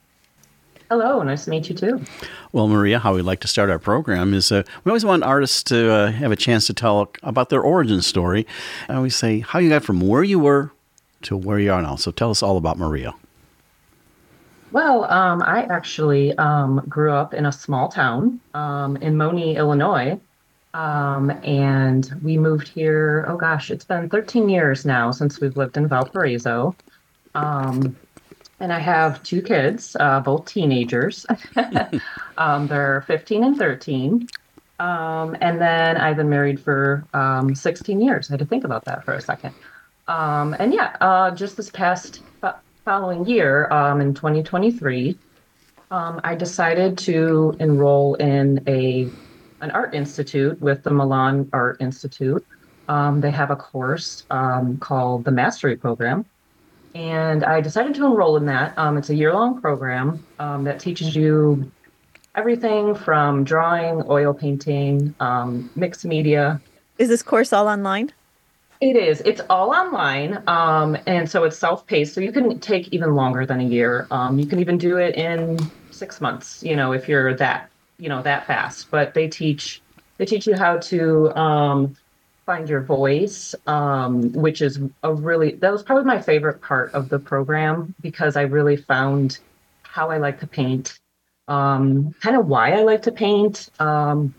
Hello, 0.95 1.21
nice 1.25 1.43
to 1.47 1.51
meet 1.51 1.69
you 1.69 1.75
too. 1.75 2.01
Well, 2.53 2.69
Maria, 2.69 3.01
how 3.01 3.17
we 3.17 3.23
like 3.23 3.41
to 3.41 3.49
start 3.49 3.69
our 3.69 3.81
program 3.81 4.33
is 4.33 4.53
uh, 4.53 4.63
we 4.85 4.91
always 4.91 5.05
want 5.05 5.25
artists 5.25 5.61
to 5.65 5.91
uh, 5.91 6.13
have 6.13 6.31
a 6.31 6.37
chance 6.37 6.69
to 6.69 6.73
tell 6.73 7.11
about 7.25 7.49
their 7.49 7.63
origin 7.63 8.01
story. 8.01 8.47
I 8.89 8.95
always 8.95 9.17
say 9.17 9.41
how 9.41 9.59
you 9.59 9.71
got 9.71 9.83
from 9.83 10.01
where 10.01 10.23
you 10.23 10.39
were 10.39 10.71
to 11.23 11.37
where 11.37 11.59
you 11.59 11.73
are 11.73 11.83
now. 11.83 11.97
So 11.97 12.13
tell 12.13 12.31
us 12.31 12.45
all 12.45 12.57
about 12.57 12.79
Maria. 12.79 13.13
Well, 14.71 15.11
um, 15.11 15.43
I 15.43 15.65
actually 15.65 16.39
um, 16.39 16.81
grew 16.89 17.11
up 17.11 17.35
in 17.35 17.47
a 17.47 17.51
small 17.51 17.89
town 17.89 18.39
um, 18.55 18.97
in 18.99 19.17
Monee, 19.17 19.57
Illinois. 19.57 20.21
Um, 20.75 21.31
and 21.43 22.09
we 22.23 22.39
moved 22.39 22.69
here, 22.69 23.25
oh 23.27 23.37
gosh, 23.37 23.73
it's 23.73 23.85
been 23.85 24.09
13 24.09 24.49
years 24.49 24.85
now 24.85 25.11
since 25.11 25.41
we've 25.41 25.57
lived 25.57 25.77
in 25.77 25.89
Valparaiso. 25.89 26.77
Um, 27.35 27.97
and 28.61 28.73
I 28.73 28.79
have 28.79 29.23
two 29.23 29.43
kids, 29.43 29.97
uh, 29.99 30.21
both 30.21 30.47
teenagers. 30.47 31.27
um, 32.39 32.67
they're 32.67 33.05
15 33.07 33.45
and 33.45 33.57
13. 33.57 34.29
Um, 34.79 35.37
and 35.41 35.61
then 35.61 35.97
I've 35.97 36.17
been 36.17 36.29
married 36.29 36.61
for 36.61 37.05
um, 37.15 37.55
16 37.55 38.01
years. 38.01 38.31
I 38.31 38.35
had 38.35 38.41
to 38.41 38.47
think 38.47 38.65
about 38.65 38.85
that 38.85 39.05
for 39.05 39.15
a 39.15 39.21
second. 39.21 39.55
Um, 40.09 40.55
and 40.59 40.73
yeah, 40.73 40.97
uh, 41.01 41.31
just 41.31 41.57
this 41.57 41.71
past 41.71 42.23
f- 42.43 42.57
following 42.85 43.27
year, 43.27 43.71
um, 43.73 44.01
in 44.01 44.15
2023, 44.15 45.17
um, 45.91 46.21
I 46.25 46.35
decided 46.35 46.99
to 46.99 47.55
enroll 47.61 48.15
in 48.15 48.63
a 48.67 49.09
an 49.61 49.71
art 49.71 49.95
institute 49.95 50.61
with 50.61 50.83
the 50.83 50.91
Milan 50.91 51.49
Art 51.55 51.81
Institute. 51.81 52.45
they 52.87 53.31
have 53.31 53.51
a 53.51 53.57
course 53.57 54.25
called 54.81 55.25
the 55.25 55.31
Mastery 55.31 55.77
Program 55.77 56.27
and 56.95 57.45
I 57.45 57.61
decided 57.61 57.95
to 57.97 58.07
enroll 58.07 58.37
in 58.37 58.47
that. 58.47 58.77
Um, 58.79 58.97
it's 58.97 59.11
a 59.11 59.15
year 59.15 59.35
long 59.35 59.61
program 59.61 60.25
um, 60.39 60.65
that 60.65 60.79
teaches 60.79 61.15
you 61.15 61.71
everything 62.35 62.95
from 62.95 63.45
drawing, 63.45 64.03
oil 64.09 64.33
painting, 64.33 65.15
um, 65.21 65.71
mixed 65.75 66.05
media. 66.05 66.61
Is 66.99 67.09
this 67.09 67.23
course 67.23 67.53
all 67.53 67.69
online? 67.69 68.13
It 68.81 68.97
is. 68.97 69.23
It's 69.25 69.41
all 69.49 69.71
online, 69.71 70.43
um, 70.47 70.97
and 71.07 71.31
so 71.31 71.45
it's 71.45 71.57
self 71.57 71.87
paced. 71.87 72.15
So 72.15 72.21
you 72.21 72.33
can 72.33 72.59
take 72.61 72.89
even 72.93 73.15
longer 73.15 73.47
than 73.47 73.61
a 73.61 73.65
year. 73.65 74.07
Um, 74.11 74.39
you 74.39 74.47
can 74.47 74.59
even 74.59 74.79
do 74.79 74.99
it 74.99 75.15
in 75.15 75.59
six 75.91 76.21
months. 76.21 76.63
You 76.63 76.77
know, 76.77 76.93
if 76.93 77.09
you're 77.09 77.35
that 77.37 77.71
you 77.99 78.09
know 78.09 78.23
that 78.23 78.47
fast. 78.47 78.91
But 78.91 79.15
they 79.15 79.29
teach 79.29 79.81
they 80.19 80.27
teach 80.27 80.47
you 80.47 80.57
how 80.57 80.79
to 80.79 81.35
um, 81.37 81.97
find 82.47 82.69
your 82.69 82.81
voice, 82.81 83.55
um, 83.67 84.33
which 84.33 84.61
is 84.63 84.79
a 85.03 85.15
really 85.15 85.53
that 85.57 85.73
was 85.73 85.83
probably 85.83 86.05
my 86.05 86.21
favorite 86.21 86.61
part 86.61 86.93
of 86.93 87.09
the 87.09 87.19
program 87.19 87.95
because 88.01 88.37
I 88.37 88.43
really 88.43 88.77
found 88.77 89.39
how 89.83 90.11
I 90.11 90.19
like 90.19 90.41
to 90.41 90.47
paint, 90.47 90.99
um, 91.49 92.15
kind 92.21 92.37
of 92.37 92.47
why 92.47 92.73
I 92.73 92.83
like 92.83 93.03
to 93.03 93.13
paint, 93.13 93.71
um, 93.79 94.35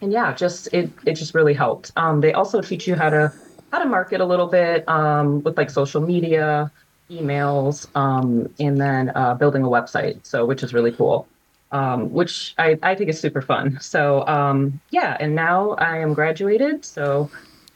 and 0.00 0.12
yeah, 0.12 0.32
just 0.34 0.72
it 0.72 0.90
it 1.06 1.14
just 1.14 1.34
really 1.34 1.54
helped. 1.54 1.92
Um, 1.96 2.20
they 2.20 2.32
also 2.32 2.60
teach 2.60 2.86
you 2.86 2.94
how 2.94 3.10
to 3.10 3.32
how 3.72 3.78
to 3.78 3.86
market 3.86 4.20
a 4.20 4.24
little 4.24 4.46
bit 4.46 4.88
um, 4.88 5.42
with 5.42 5.56
like 5.56 5.70
social 5.70 6.00
media, 6.00 6.70
emails, 7.10 7.86
um, 7.96 8.52
and 8.58 8.80
then 8.80 9.12
uh, 9.14 9.34
building 9.34 9.62
a 9.62 9.68
website. 9.68 10.24
So 10.26 10.44
which 10.46 10.62
is 10.62 10.72
really 10.74 10.92
cool. 10.92 11.28
Um, 11.74 12.12
which 12.12 12.54
I, 12.56 12.78
I 12.84 12.94
think 12.94 13.10
is 13.10 13.18
super 13.18 13.42
fun. 13.42 13.80
So 13.80 14.24
um, 14.28 14.80
yeah, 14.90 15.16
and 15.18 15.34
now 15.34 15.72
I 15.72 15.98
am 15.98 16.14
graduated, 16.14 16.84
so 16.84 17.28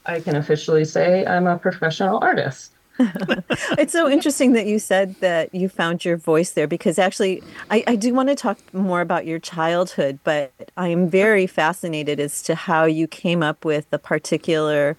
I 0.05 0.21
can 0.21 0.37
officially 0.37 0.85
say 0.85 1.25
I'm 1.25 1.47
a 1.47 1.57
professional 1.57 2.17
artist. 2.21 2.71
it's 3.77 3.91
so 3.91 4.09
interesting 4.09 4.53
that 4.53 4.67
you 4.67 4.79
said 4.79 5.15
that 5.19 5.53
you 5.53 5.67
found 5.67 6.05
your 6.05 6.15
voice 6.15 6.51
there 6.51 6.65
because 6.67 6.97
actually 6.97 7.43
I, 7.69 7.83
I 7.87 7.95
do 7.97 8.13
want 8.13 8.29
to 8.29 8.35
talk 8.35 8.57
more 8.73 9.01
about 9.01 9.25
your 9.25 9.37
childhood, 9.39 10.19
but 10.23 10.53
I 10.77 10.87
am 10.87 11.09
very 11.09 11.45
fascinated 11.45 12.21
as 12.21 12.41
to 12.43 12.55
how 12.55 12.85
you 12.85 13.05
came 13.05 13.43
up 13.43 13.65
with 13.65 13.89
the 13.89 13.99
particular 13.99 14.95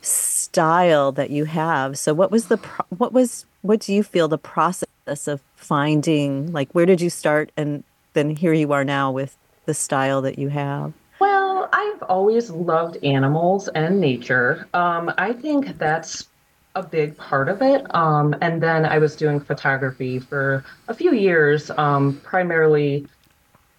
style 0.00 1.10
that 1.10 1.30
you 1.30 1.44
have. 1.46 1.98
So 1.98 2.14
what 2.14 2.30
was 2.30 2.46
the 2.46 2.58
pro- 2.58 2.86
what 2.90 3.12
was 3.12 3.46
what 3.62 3.80
do 3.80 3.92
you 3.92 4.04
feel 4.04 4.28
the 4.28 4.38
process 4.38 5.26
of 5.26 5.40
finding 5.56 6.52
like 6.52 6.70
where 6.72 6.86
did 6.86 7.00
you 7.00 7.10
start 7.10 7.50
and 7.56 7.82
then 8.14 8.30
here 8.30 8.52
you 8.52 8.72
are 8.72 8.84
now 8.84 9.10
with 9.12 9.36
the 9.66 9.74
style 9.74 10.22
that 10.22 10.38
you 10.38 10.48
have? 10.48 10.92
Well, 11.20 11.68
I've 11.72 12.02
always 12.04 12.50
loved 12.50 13.02
animals 13.04 13.68
and 13.68 14.00
nature. 14.00 14.68
Um, 14.74 15.12
I 15.18 15.32
think 15.32 15.78
that's 15.78 16.28
a 16.74 16.82
big 16.82 17.16
part 17.16 17.48
of 17.48 17.62
it. 17.62 17.86
Um, 17.94 18.34
and 18.40 18.62
then 18.62 18.84
I 18.84 18.98
was 18.98 19.14
doing 19.14 19.38
photography 19.38 20.18
for 20.18 20.64
a 20.88 20.94
few 20.94 21.14
years, 21.14 21.70
um, 21.76 22.20
primarily 22.24 23.06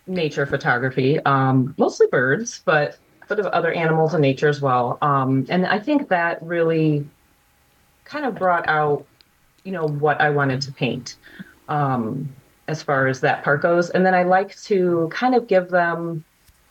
nature 0.08 0.46
photography, 0.46 1.20
um, 1.22 1.74
mostly 1.78 2.08
birds, 2.08 2.62
but 2.64 2.98
sort 3.28 3.40
of 3.40 3.48
other 3.48 3.74
animals 3.74 4.14
and 4.14 4.22
nature 4.22 4.48
as 4.48 4.62
well. 4.62 4.98
Um, 5.02 5.46
and 5.50 5.66
I 5.66 5.80
think 5.80 6.10
that 6.10 6.42
really 6.44 7.08
kind 8.06 8.26
of 8.26 8.36
brought 8.36 8.68
out, 8.70 9.06
you 9.64 9.72
know, 9.72 9.88
what 9.88 10.22
I 10.22 10.30
wanted 10.30 10.62
to 10.62 10.72
paint. 10.72 11.18
Um, 11.68 12.34
as 12.68 12.82
far 12.82 13.08
as 13.08 13.22
that 13.22 13.44
part 13.44 13.62
goes. 13.62 13.90
And 13.90 14.06
then 14.06 14.14
I 14.14 14.24
like 14.24 14.60
to 14.64 15.10
kind 15.12 15.36
of 15.36 15.48
give 15.48 15.70
them 15.70 16.24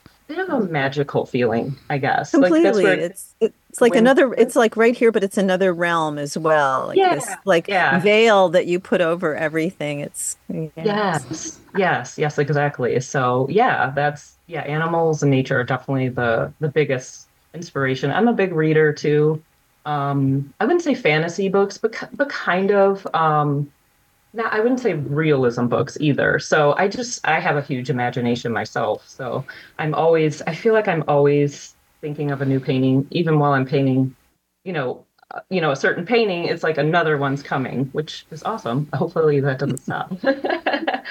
a 0.07 0.11
bit 0.29 0.39
of 0.39 0.49
a 0.49 0.61
magical 0.67 1.27
feeling, 1.27 1.77
I 1.89 1.99
guess. 1.99 2.33
Completely. 2.33 2.85
Like 2.85 2.99
it's 2.99 3.35
it's 3.41 3.81
like 3.81 3.93
when, 3.93 4.01
another 4.01 4.33
it's 4.35 4.57
like 4.57 4.77
right 4.77 4.97
here, 4.97 5.13
but 5.13 5.23
it's 5.23 5.39
another 5.39 5.73
realm 5.73 6.19
as 6.19 6.37
well. 6.37 6.89
Like 6.89 6.99
yeah, 6.99 7.15
this 7.15 7.31
like 7.45 7.69
yeah. 7.69 8.01
veil 8.01 8.49
that 8.51 8.67
you 8.67 8.81
put 8.81 9.01
over 9.01 9.37
everything. 9.37 10.01
It's 10.01 10.37
yeah. 10.49 10.69
yes. 10.77 11.61
Yes, 11.77 12.19
yes, 12.19 12.39
exactly. 12.39 12.99
So 13.01 13.47
yeah, 13.51 13.91
that's 13.91 14.37
yeah, 14.47 14.63
animals 14.63 15.23
and 15.23 15.31
nature 15.31 15.59
are 15.61 15.65
definitely 15.65 16.09
the 16.09 16.53
the 16.61 16.69
biggest 16.69 17.29
inspiration. 17.53 18.11
I'm 18.11 18.29
a 18.29 18.33
big 18.33 18.53
reader 18.53 18.93
too. 18.93 19.43
Um, 19.87 20.53
I 20.61 20.65
wouldn't 20.65 20.83
say 20.83 20.95
fantasy 20.95 21.49
books, 21.49 21.79
but 21.79 21.95
but 22.13 22.29
kind 22.29 22.73
of. 22.73 23.07
Um, 23.15 23.71
now, 24.35 24.49
I 24.51 24.59
wouldn't 24.59 24.81
say 24.81 24.95
realism 24.95 25.67
books 25.67 25.97
either. 26.01 26.41
So 26.41 26.75
I 26.77 26.89
just 26.89 27.27
I 27.27 27.39
have 27.39 27.57
a 27.57 27.63
huge 27.63 27.89
imagination 27.89 28.53
myself. 28.53 29.09
So 29.09 29.45
I'm 29.79 29.95
always 29.95 30.43
I 30.43 30.55
feel 30.55 30.75
like 30.75 30.89
I'm 30.89 31.05
always 31.07 31.77
thinking 32.01 32.33
of 32.33 32.43
a 32.43 32.45
new 32.45 32.59
painting, 32.59 33.07
even 33.13 33.39
while 33.39 33.53
I'm 33.53 33.65
painting. 33.65 34.15
You 34.65 34.73
know, 34.73 35.05
uh, 35.31 35.41
you 35.51 35.61
know, 35.61 35.71
a 35.71 35.77
certain 35.77 36.05
painting. 36.05 36.47
It's 36.47 36.65
like 36.65 36.79
another 36.79 37.17
one's 37.17 37.45
coming, 37.45 37.85
which 37.93 38.27
is 38.33 38.43
awesome. 38.43 38.89
Hopefully 38.95 39.39
that 39.39 39.61
doesn't 39.61 39.79
stop. 39.79 40.11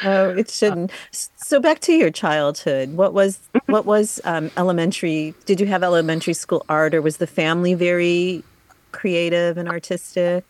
no, 0.04 0.30
it 0.30 0.50
shouldn't. 0.50 0.92
So 1.12 1.62
back 1.62 1.80
to 1.82 1.94
your 1.94 2.12
childhood. 2.12 2.94
What 2.94 3.14
was 3.14 3.40
what 3.68 3.86
was 3.86 4.20
um, 4.26 4.52
elementary? 4.58 5.34
Did 5.46 5.62
you 5.62 5.68
have 5.68 5.82
elementary 5.82 6.34
school 6.34 6.66
art, 6.68 6.94
or 6.94 7.02
was 7.02 7.18
the 7.18 7.28
family 7.28 7.74
very 7.74 8.44
creative 8.92 9.58
and 9.58 9.70
artistic? 9.70 10.44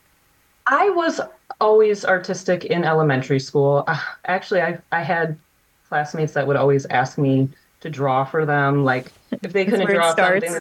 I 0.65 0.89
was 0.91 1.19
always 1.59 2.05
artistic 2.05 2.65
in 2.65 2.83
elementary 2.83 3.39
school. 3.39 3.83
Uh, 3.87 3.99
actually, 4.25 4.61
I 4.61 4.79
I 4.91 5.01
had 5.01 5.37
classmates 5.89 6.33
that 6.33 6.47
would 6.47 6.55
always 6.55 6.85
ask 6.87 7.17
me 7.17 7.49
to 7.81 7.89
draw 7.89 8.23
for 8.23 8.45
them, 8.45 8.83
like 8.83 9.11
if 9.41 9.53
they 9.53 9.65
couldn't 9.69 9.87
draw 9.87 10.15
something. 10.15 10.57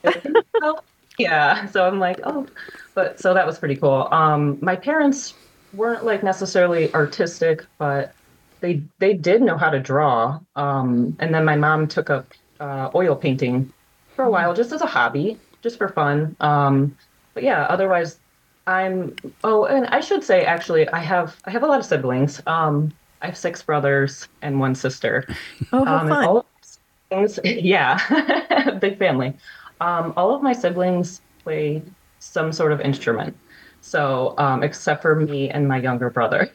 oh, 0.63 0.81
yeah, 1.19 1.67
so 1.67 1.87
I'm 1.87 1.99
like, 1.99 2.21
oh, 2.25 2.47
but 2.95 3.21
so 3.21 3.35
that 3.35 3.47
was 3.47 3.59
pretty 3.59 3.77
cool. 3.77 4.09
Um, 4.11 4.59
my 4.61 4.77
parents 4.77 5.35
weren't 5.73 6.05
like 6.05 6.23
necessarily 6.23 6.93
artistic, 6.95 7.65
but 7.79 8.15
they 8.61 8.83
they 8.99 9.15
did 9.15 9.43
know 9.43 9.57
how 9.57 9.71
to 9.71 9.81
draw. 9.81 10.41
Um, 10.57 11.17
and 11.19 11.35
then 11.35 11.45
my 11.45 11.57
mom 11.57 11.89
took 11.89 12.11
up 12.11 12.33
uh, 12.61 12.91
oil 12.95 13.17
painting 13.17 13.73
for 14.15 14.25
a 14.25 14.31
while, 14.31 14.55
just 14.55 14.73
as 14.73 14.83
a 14.83 14.87
hobby, 14.87 15.39
just 15.63 15.79
for 15.79 15.89
fun. 15.89 16.37
Um, 16.41 16.97
but 17.35 17.43
yeah, 17.43 17.63
otherwise 17.63 18.19
I'm 18.67 19.17
oh, 19.43 19.65
and 19.65 19.87
I 19.87 20.01
should 20.01 20.23
say 20.23 20.45
actually, 20.45 20.89
I 20.89 21.01
have 21.01 21.37
I 21.45 21.51
have 21.51 21.63
a 21.63 21.67
lot 21.67 21.81
of 21.81 21.87
siblings. 21.87 22.41
Um, 22.47 22.93
I 23.21 23.27
have 23.27 23.37
six 23.37 23.63
brothers 23.63 24.29
and 24.43 24.61
one 24.61 24.75
sister. 24.75 25.27
Oh, 25.73 25.85
how 25.85 25.99
um, 25.99 26.09
fun! 26.09 26.25
all 26.25 26.47
siblings, 26.61 27.39
yeah, 27.45 28.79
big 28.81 28.99
family. 28.99 29.35
Um, 29.81 30.13
all 30.17 30.35
of 30.35 30.43
my 30.43 30.53
siblings 30.53 31.21
play 31.43 31.83
some 32.19 32.53
sort 32.53 32.73
of 32.73 32.81
instrument. 32.81 33.37
So, 33.81 34.35
um, 34.39 34.63
except 34.63 35.03
for 35.03 35.17
me 35.17 35.51
and 35.51 35.67
my 35.67 35.79
younger 35.79 36.09
brother. 36.09 36.49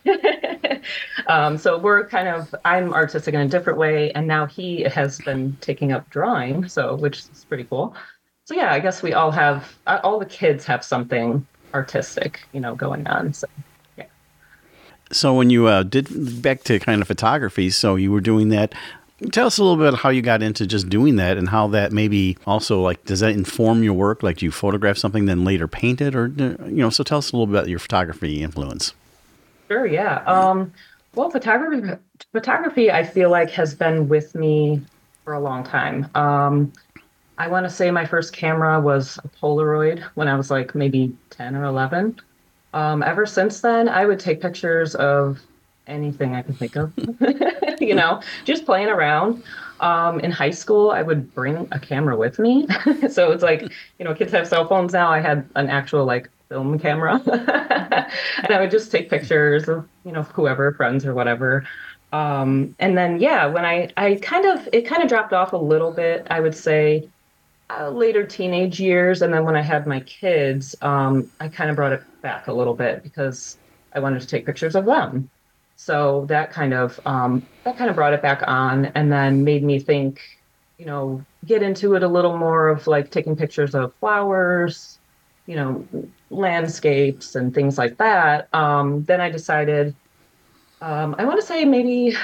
um, 1.28 1.58
so 1.58 1.78
we're 1.78 2.08
kind 2.08 2.30
of 2.30 2.56
I'm 2.64 2.94
artistic 2.94 3.34
in 3.34 3.42
a 3.42 3.48
different 3.50 3.78
way, 3.78 4.12
and 4.14 4.28
now 4.28 4.46
he 4.46 4.84
has 4.84 5.20
been 5.20 5.58
taking 5.60 5.92
up 5.92 6.10
drawing, 6.10 6.70
so 6.70 6.96
which 6.96 7.20
is 7.20 7.46
pretty 7.50 7.66
cool. 7.66 7.96
So 8.46 8.56
yeah, 8.56 8.72
I 8.72 8.80
guess 8.80 9.04
we 9.04 9.12
all 9.12 9.32
have 9.32 9.78
all 9.86 10.20
the 10.20 10.26
kids 10.26 10.64
have 10.66 10.86
something 10.86 11.46
artistic, 11.74 12.42
you 12.54 12.60
know, 12.60 12.76
going 12.76 13.08
on. 13.08 13.34
So, 13.34 13.48
yeah. 13.98 14.06
So 15.12 15.34
when 15.34 15.50
you 15.50 15.68
uh, 15.68 15.84
did 15.84 16.42
back 16.42 16.64
to 16.64 16.80
kind 16.80 17.02
of 17.02 17.08
photography, 17.08 17.70
so 17.70 17.96
you 17.96 18.12
were 18.12 18.22
doing 18.22 18.50
that. 18.50 18.74
Tell 19.32 19.48
us 19.48 19.58
a 19.58 19.64
little 19.64 19.84
bit 19.84 20.00
how 20.00 20.10
you 20.10 20.22
got 20.22 20.44
into 20.44 20.68
just 20.68 20.90
doing 20.90 21.16
that, 21.16 21.38
and 21.38 21.50
how 21.50 21.68
that 21.70 21.92
maybe 21.92 22.38
also 22.46 22.82
like 22.82 23.04
does 23.06 23.20
that 23.22 23.32
inform 23.32 23.82
your 23.82 23.94
work? 23.94 24.22
Like, 24.22 24.38
do 24.38 24.46
you 24.46 24.52
photograph 24.52 24.98
something 24.98 25.26
then 25.26 25.44
later 25.44 25.68
paint 25.68 26.02
it, 26.02 26.16
or 26.16 26.28
you 26.28 26.84
know? 26.84 26.92
So 26.92 27.04
tell 27.04 27.18
us 27.18 27.32
a 27.32 27.36
little 27.36 27.48
bit 27.48 27.56
about 27.56 27.68
your 27.68 27.80
photography 27.80 28.44
influence. 28.44 28.94
Sure. 29.70 29.88
Yeah. 29.88 30.18
Um, 30.26 30.72
well, 31.16 31.32
photography, 31.32 31.98
photography, 32.32 32.92
I 32.92 33.04
feel 33.04 33.32
like 33.32 33.50
has 33.50 33.74
been 33.74 34.08
with 34.08 34.36
me 34.36 34.82
for 35.26 35.34
a 35.34 35.40
long 35.40 35.64
time. 35.64 36.08
Um, 36.14 36.72
I 37.38 37.48
want 37.48 37.66
to 37.66 37.70
say 37.70 37.92
my 37.92 38.06
first 38.06 38.34
camera 38.34 38.80
was 38.80 39.20
a 39.24 39.28
Polaroid 39.28 40.02
when 40.16 40.28
I 40.28 40.36
was 40.36 40.50
like 40.50 40.74
maybe 40.74 41.16
10 41.30 41.56
or 41.56 41.66
11. 41.66 42.20
Um, 42.74 43.04
ever 43.04 43.26
since 43.26 43.62
then, 43.62 43.88
I 43.88 44.06
would 44.06 44.20
take 44.20 44.42
pictures 44.42 44.96
of 44.96 45.40
anything 45.86 46.36
I 46.36 46.42
could 46.42 46.58
think 46.58 46.76
of, 46.76 46.92
you 47.80 47.96
know, 47.96 48.22
just 48.46 48.66
playing 48.66 48.90
around. 48.90 49.44
Um, 49.80 50.20
in 50.22 50.32
high 50.32 50.52
school, 50.52 50.90
I 50.90 51.04
would 51.04 51.34
bring 51.36 51.68
a 51.72 51.80
camera 51.80 52.18
with 52.18 52.40
me. 52.40 52.68
so 53.10 53.32
it's 53.32 53.44
like, 53.44 53.62
you 54.00 54.06
know, 54.06 54.14
kids 54.16 54.32
have 54.32 54.48
cell 54.48 54.68
phones 54.68 54.94
now. 54.94 55.12
I 55.12 55.20
had 55.20 55.48
an 55.56 55.70
actual 55.70 56.06
like 56.06 56.30
film 56.50 56.80
camera 56.80 57.22
and 57.28 58.54
I 58.54 58.60
would 58.60 58.72
just 58.72 58.92
take 58.92 59.10
pictures 59.10 59.68
of, 59.70 59.88
you 60.04 60.12
know, 60.12 60.24
whoever, 60.24 60.72
friends 60.74 61.06
or 61.06 61.14
whatever. 61.14 61.68
Um, 62.12 62.76
and 62.80 62.98
then, 62.98 63.20
yeah, 63.20 63.46
when 63.46 63.66
I, 63.66 63.92
I 63.98 64.16
kind 64.16 64.46
of, 64.46 64.68
it 64.74 64.84
kind 64.84 65.04
of 65.04 65.10
dropped 65.10 65.34
off 65.34 65.54
a 65.54 65.58
little 65.58 65.92
bit, 65.92 66.26
I 66.30 66.40
would 66.40 66.56
say 66.56 67.08
uh, 67.70 67.90
later 67.90 68.26
teenage 68.26 68.80
years. 68.80 69.22
And 69.22 69.34
then 69.34 69.44
when 69.44 69.56
I 69.56 69.62
had 69.62 69.88
my 69.88 70.00
kids, 70.02 70.76
um, 70.82 71.30
I 71.40 71.48
kind 71.48 71.70
of 71.70 71.76
brought 71.76 71.94
it 71.94 72.04
back 72.22 72.48
a 72.48 72.54
little 72.54 72.74
bit 72.74 73.04
because 73.04 73.58
I 73.94 74.00
wanted 74.00 74.22
to 74.22 74.28
take 74.28 74.46
pictures 74.46 74.76
of 74.76 74.86
them. 74.86 75.30
So 75.76 76.26
that 76.28 76.52
kind 76.52 76.74
of, 76.74 77.00
um, 77.06 77.46
that 77.64 77.78
kind 77.78 77.90
of 77.90 77.96
brought 77.96 78.14
it 78.14 78.22
back 78.22 78.42
on 78.48 78.86
and 78.86 79.12
then 79.12 79.44
made 79.44 79.64
me 79.64 79.80
think, 79.80 80.22
you 80.78 80.86
know, 80.86 81.24
get 81.46 81.62
into 81.62 81.96
it 81.96 82.04
a 82.04 82.08
little 82.08 82.38
more 82.38 82.70
of 82.70 82.88
like 82.88 83.12
taking 83.12 83.36
pictures 83.36 83.76
of 83.76 83.94
flowers, 83.96 84.98
you 85.46 85.56
know, 85.56 85.88
landscapes 86.30 87.36
and 87.36 87.54
things 87.54 87.78
like 87.78 87.98
that. 87.98 88.54
Um, 88.54 89.04
then 89.06 89.22
I 89.22 89.30
decided, 89.30 89.96
um, 90.82 91.16
I 91.18 91.26
want 91.26 91.40
to 91.40 91.46
say 91.46 91.64
maybe 91.66 92.16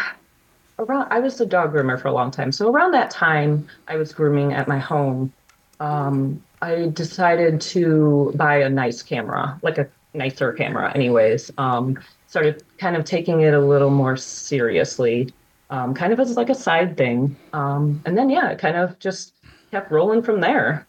around, 0.79 1.07
I 1.11 1.19
was 1.19 1.39
a 1.41 1.45
dog 1.45 1.73
groomer 1.73 1.99
for 2.01 2.07
a 2.07 2.13
long 2.13 2.31
time. 2.31 2.51
So 2.51 2.69
around 2.71 2.91
that 2.93 3.11
time, 3.11 3.67
I 3.87 3.95
was 3.95 4.13
grooming 4.13 4.53
at 4.53 4.67
my 4.67 4.79
home. 4.79 5.31
Um, 5.79 6.41
I 6.61 6.89
decided 6.93 7.59
to 7.61 8.31
buy 8.35 8.57
a 8.57 8.69
nice 8.69 9.01
camera, 9.01 9.59
like 9.61 9.77
a 9.77 9.87
nicer 10.13 10.53
camera, 10.53 10.93
anyways. 10.95 11.51
Um, 11.57 11.99
started 12.27 12.63
kind 12.77 12.95
of 12.95 13.05
taking 13.05 13.41
it 13.41 13.53
a 13.53 13.59
little 13.59 13.89
more 13.89 14.17
seriously, 14.17 15.33
um, 15.69 15.93
kind 15.93 16.13
of 16.13 16.19
as 16.19 16.35
like 16.37 16.49
a 16.49 16.55
side 16.55 16.97
thing. 16.97 17.35
Um, 17.53 18.01
and 18.05 18.17
then, 18.17 18.29
yeah, 18.29 18.49
it 18.49 18.59
kind 18.59 18.77
of 18.77 18.97
just 18.99 19.33
kept 19.71 19.91
rolling 19.91 20.21
from 20.21 20.39
there. 20.39 20.87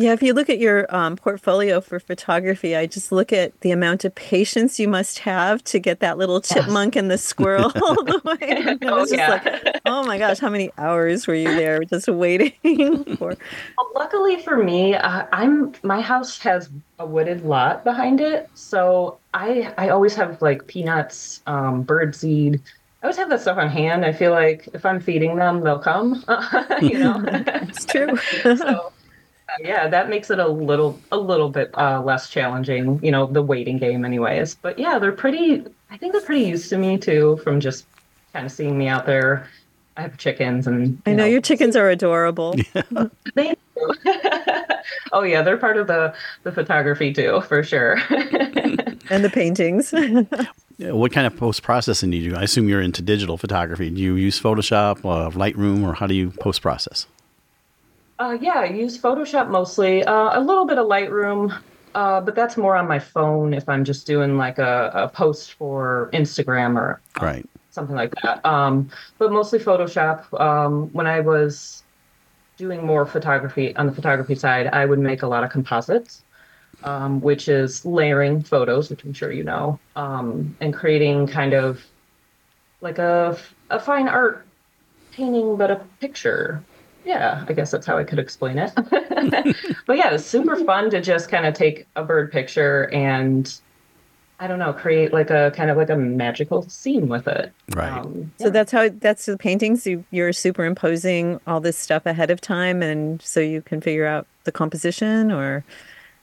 Yeah, 0.00 0.14
if 0.14 0.22
you 0.22 0.32
look 0.32 0.48
at 0.48 0.58
your 0.58 0.86
um, 0.96 1.14
portfolio 1.14 1.82
for 1.82 2.00
photography, 2.00 2.74
I 2.74 2.86
just 2.86 3.12
look 3.12 3.34
at 3.34 3.60
the 3.60 3.70
amount 3.70 4.06
of 4.06 4.14
patience 4.14 4.80
you 4.80 4.88
must 4.88 5.18
have 5.18 5.62
to 5.64 5.78
get 5.78 6.00
that 6.00 6.16
little 6.16 6.40
chipmunk 6.40 6.96
and 6.96 7.10
the 7.10 7.18
squirrel 7.18 7.70
all 7.82 8.02
the 8.04 8.20
way. 8.24 8.38
And 8.70 8.82
oh, 8.86 9.06
yeah. 9.10 9.42
like, 9.44 9.80
oh 9.84 10.06
my 10.06 10.16
gosh, 10.16 10.38
how 10.38 10.48
many 10.48 10.70
hours 10.78 11.26
were 11.26 11.34
you 11.34 11.54
there 11.54 11.84
just 11.84 12.08
waiting 12.08 12.52
for? 13.18 13.36
Well, 13.76 13.90
luckily 13.94 14.40
for 14.42 14.56
me, 14.56 14.94
uh, 14.94 15.26
I'm 15.32 15.74
my 15.82 16.00
house 16.00 16.38
has 16.38 16.70
a 16.98 17.04
wooded 17.04 17.44
lot 17.44 17.84
behind 17.84 18.22
it, 18.22 18.48
so 18.54 19.18
I 19.34 19.74
I 19.76 19.90
always 19.90 20.14
have 20.14 20.40
like 20.40 20.66
peanuts, 20.66 21.42
um, 21.46 21.82
bird 21.82 22.16
seed. 22.16 22.62
I 23.02 23.06
always 23.06 23.18
have 23.18 23.28
that 23.28 23.42
stuff 23.42 23.58
on 23.58 23.68
hand. 23.68 24.06
I 24.06 24.12
feel 24.12 24.30
like 24.30 24.66
if 24.72 24.86
I'm 24.86 25.00
feeding 25.00 25.36
them, 25.36 25.60
they'll 25.60 25.78
come. 25.78 26.24
you 26.80 26.98
know, 26.98 27.22
it's 27.26 27.84
true. 27.84 28.16
so, 28.56 28.92
yeah, 29.58 29.88
that 29.88 30.08
makes 30.08 30.30
it 30.30 30.38
a 30.38 30.46
little 30.46 30.98
a 31.10 31.18
little 31.18 31.48
bit 31.48 31.70
uh, 31.76 32.02
less 32.02 32.30
challenging, 32.30 33.02
you 33.02 33.10
know, 33.10 33.26
the 33.26 33.42
waiting 33.42 33.78
game, 33.78 34.04
anyways. 34.04 34.54
But 34.54 34.78
yeah, 34.78 34.98
they're 34.98 35.12
pretty. 35.12 35.64
I 35.90 35.96
think 35.96 36.12
they're 36.12 36.22
pretty 36.22 36.44
used 36.44 36.70
to 36.70 36.78
me 36.78 36.98
too, 36.98 37.40
from 37.42 37.60
just 37.60 37.86
kind 38.32 38.46
of 38.46 38.52
seeing 38.52 38.78
me 38.78 38.88
out 38.88 39.06
there. 39.06 39.48
I 39.96 40.02
have 40.02 40.16
chickens, 40.16 40.66
and 40.66 41.02
I 41.04 41.10
know, 41.10 41.24
know 41.24 41.26
your 41.26 41.40
chickens 41.40 41.76
are 41.76 41.90
adorable. 41.90 42.54
Thank 43.34 43.58
you. 43.76 43.94
oh 45.12 45.22
yeah, 45.22 45.42
they're 45.42 45.56
part 45.56 45.76
of 45.76 45.86
the 45.86 46.14
the 46.44 46.52
photography 46.52 47.12
too, 47.12 47.40
for 47.42 47.62
sure. 47.62 47.98
and 49.10 49.24
the 49.24 49.30
paintings. 49.32 49.92
what 50.78 51.12
kind 51.12 51.26
of 51.26 51.36
post 51.36 51.62
processing 51.62 52.10
do 52.10 52.16
you 52.16 52.30
do? 52.30 52.36
I 52.36 52.42
assume 52.42 52.68
you're 52.68 52.80
into 52.80 53.02
digital 53.02 53.36
photography. 53.36 53.90
Do 53.90 54.00
you 54.00 54.14
use 54.14 54.40
Photoshop, 54.40 54.98
uh, 54.98 55.30
Lightroom, 55.30 55.82
or 55.82 55.94
how 55.94 56.06
do 56.06 56.14
you 56.14 56.30
post 56.30 56.62
process? 56.62 57.06
Uh, 58.20 58.36
yeah, 58.38 58.58
I 58.58 58.66
use 58.66 58.98
Photoshop 58.98 59.48
mostly. 59.48 60.04
Uh, 60.04 60.38
a 60.38 60.40
little 60.40 60.66
bit 60.66 60.76
of 60.76 60.86
Lightroom, 60.86 61.58
uh, 61.94 62.20
but 62.20 62.34
that's 62.34 62.58
more 62.58 62.76
on 62.76 62.86
my 62.86 62.98
phone 62.98 63.54
if 63.54 63.66
I'm 63.66 63.82
just 63.82 64.06
doing 64.06 64.36
like 64.36 64.58
a, 64.58 64.90
a 64.92 65.08
post 65.08 65.54
for 65.54 66.10
Instagram 66.12 66.76
or 66.76 67.00
right. 67.18 67.48
something 67.70 67.96
like 67.96 68.14
that. 68.22 68.44
Um, 68.44 68.90
but 69.16 69.32
mostly 69.32 69.58
Photoshop. 69.58 70.38
Um, 70.38 70.90
when 70.92 71.06
I 71.06 71.20
was 71.20 71.82
doing 72.58 72.84
more 72.84 73.06
photography 73.06 73.74
on 73.76 73.86
the 73.86 73.92
photography 73.92 74.34
side, 74.34 74.66
I 74.66 74.84
would 74.84 74.98
make 74.98 75.22
a 75.22 75.26
lot 75.26 75.42
of 75.42 75.48
composites, 75.48 76.22
um, 76.84 77.22
which 77.22 77.48
is 77.48 77.86
layering 77.86 78.42
photos, 78.42 78.90
which 78.90 79.02
I'm 79.02 79.14
sure 79.14 79.32
you 79.32 79.44
know, 79.44 79.80
um, 79.96 80.54
and 80.60 80.74
creating 80.74 81.26
kind 81.26 81.54
of 81.54 81.82
like 82.82 82.98
a, 82.98 83.38
a 83.70 83.80
fine 83.80 84.08
art 84.08 84.46
painting, 85.10 85.56
but 85.56 85.70
a 85.70 85.76
picture 86.00 86.62
yeah, 87.10 87.44
I 87.48 87.52
guess 87.54 87.72
that's 87.72 87.86
how 87.86 87.98
I 87.98 88.04
could 88.04 88.20
explain 88.20 88.56
it. 88.56 88.72
but 89.86 89.96
yeah, 89.96 90.14
it's 90.14 90.24
super 90.24 90.54
fun 90.64 90.90
to 90.90 91.00
just 91.00 91.28
kind 91.28 91.44
of 91.44 91.54
take 91.54 91.88
a 91.96 92.04
bird 92.04 92.30
picture 92.30 92.88
and 92.92 93.52
I 94.38 94.46
don't 94.46 94.60
know, 94.60 94.72
create 94.72 95.12
like 95.12 95.28
a 95.28 95.52
kind 95.56 95.70
of 95.70 95.76
like 95.76 95.90
a 95.90 95.96
magical 95.96 96.62
scene 96.68 97.08
with 97.08 97.26
it. 97.26 97.52
Right. 97.74 97.92
Um, 97.92 98.32
yeah. 98.38 98.46
So 98.46 98.50
that's 98.50 98.70
how 98.70 98.88
that's 98.88 99.26
the 99.26 99.36
paintings. 99.36 99.88
You, 99.88 100.04
you're 100.12 100.32
superimposing 100.32 101.40
all 101.48 101.60
this 101.60 101.76
stuff 101.76 102.06
ahead 102.06 102.30
of 102.30 102.40
time, 102.40 102.80
and 102.80 103.20
so 103.20 103.40
you 103.40 103.60
can 103.60 103.80
figure 103.80 104.06
out 104.06 104.26
the 104.44 104.52
composition, 104.52 105.30
or. 105.32 105.64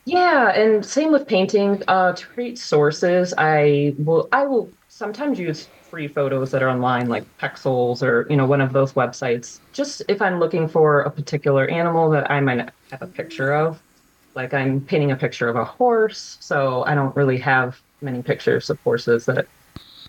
Yeah, 0.05 0.57
and 0.57 0.85
same 0.85 1.11
with 1.11 1.27
painting. 1.27 1.83
Uh, 1.89 2.13
to 2.13 2.25
create 2.25 2.57
sources, 2.57 3.33
I 3.37 3.93
will 3.99 4.29
I 4.31 4.45
will 4.45 4.69
sometimes 4.87 5.37
use 5.37 5.67
free 5.89 6.07
photos 6.07 6.51
that 6.51 6.61
are 6.61 6.69
online, 6.69 7.07
like 7.09 7.25
Pexels 7.37 8.01
or 8.01 8.27
you 8.29 8.35
know 8.35 8.45
one 8.45 8.61
of 8.61 8.73
those 8.73 8.93
websites. 8.93 9.59
Just 9.73 10.01
if 10.07 10.21
I'm 10.21 10.39
looking 10.39 10.67
for 10.67 11.01
a 11.01 11.11
particular 11.11 11.67
animal 11.67 12.09
that 12.11 12.29
I 12.29 12.39
might 12.39 12.69
have 12.91 13.01
a 13.01 13.07
picture 13.07 13.53
of, 13.53 13.81
like 14.35 14.53
I'm 14.53 14.81
painting 14.81 15.11
a 15.11 15.15
picture 15.15 15.49
of 15.49 15.55
a 15.55 15.65
horse, 15.65 16.37
so 16.39 16.83
I 16.85 16.95
don't 16.95 17.15
really 17.15 17.37
have 17.37 17.79
many 18.01 18.21
pictures 18.21 18.69
of 18.69 18.79
horses 18.81 19.25
that, 19.25 19.39
at 19.39 19.47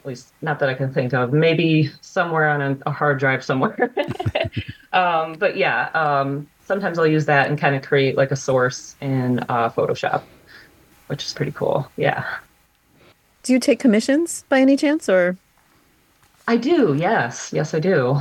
least 0.05 0.33
not 0.43 0.59
that 0.59 0.69
I 0.69 0.75
can 0.75 0.93
think 0.93 1.13
of. 1.15 1.33
Maybe 1.33 1.91
somewhere 2.01 2.49
on 2.49 2.61
a, 2.61 2.79
a 2.87 2.93
hard 2.93 3.19
drive 3.19 3.45
somewhere. 3.45 3.93
um, 4.93 5.35
but 5.35 5.57
yeah, 5.57 5.89
um, 5.95 6.47
sometimes 6.65 6.99
I'll 6.99 7.07
use 7.07 7.27
that 7.27 7.49
and 7.49 7.59
kind 7.59 7.75
of 7.75 7.83
create 7.83 8.17
like 8.17 8.31
a 8.31 8.37
source 8.37 8.97
in 9.01 9.41
uh, 9.49 9.71
Photoshop, 9.71 10.23
which 11.07 11.25
is 11.25 11.33
pretty 11.33 11.53
cool. 11.53 11.91
Yeah. 11.97 12.25
Do 13.43 13.53
you 13.53 13.61
take 13.61 13.81
commissions 13.81 14.45
by 14.49 14.61
any 14.61 14.77
chance, 14.77 15.09
or 15.09 15.37
I 16.49 16.57
do. 16.57 16.95
Yes. 16.99 17.53
Yes, 17.53 17.75
I 17.75 17.79
do. 17.79 18.21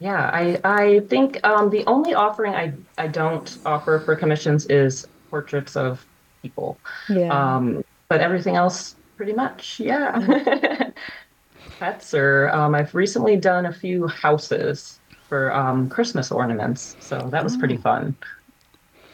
Yeah. 0.00 0.30
I, 0.32 0.60
I 0.64 1.00
think 1.08 1.38
um, 1.46 1.70
the 1.70 1.86
only 1.86 2.12
offering 2.12 2.52
I, 2.52 2.72
I 2.98 3.06
don't 3.06 3.56
offer 3.64 4.00
for 4.00 4.16
commissions 4.16 4.66
is 4.66 5.06
portraits 5.30 5.76
of 5.76 6.04
people. 6.42 6.76
Yeah. 7.08 7.28
Um, 7.28 7.84
but 8.08 8.20
everything 8.20 8.56
else, 8.56 8.96
pretty 9.16 9.32
much. 9.32 9.78
Yeah. 9.78 10.90
Pets 11.78 12.14
or 12.14 12.50
um, 12.50 12.74
I've 12.74 12.96
recently 12.96 13.36
done 13.36 13.64
a 13.64 13.72
few 13.72 14.08
houses 14.08 14.98
for 15.28 15.54
um, 15.54 15.88
Christmas 15.88 16.32
ornaments. 16.32 16.96
So 16.98 17.28
that 17.30 17.44
was 17.44 17.56
pretty 17.56 17.76
oh. 17.76 17.82
fun. 17.82 18.16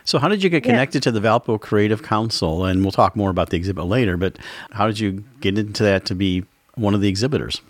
So, 0.07 0.19
how 0.19 0.29
did 0.29 0.43
you 0.43 0.51
get 0.51 0.63
connected 0.63 0.99
yeah. 1.05 1.13
to 1.13 1.19
the 1.19 1.27
Valpo 1.27 1.59
Creative 1.59 2.03
Council? 2.03 2.65
And 2.67 2.83
we'll 2.83 2.93
talk 2.93 3.17
more 3.17 3.31
about 3.31 3.49
the 3.49 3.57
exhibit 3.57 3.87
later, 3.87 4.19
but 4.19 4.39
how 4.73 4.87
did 4.87 4.99
you 4.99 5.25
get 5.41 5.59
into 5.59 5.83
that 5.83 6.05
to 6.07 6.15
be 6.15 6.45
one 6.75 6.95
of 6.95 7.01
the 7.01 7.09
exhibitors? 7.09 7.63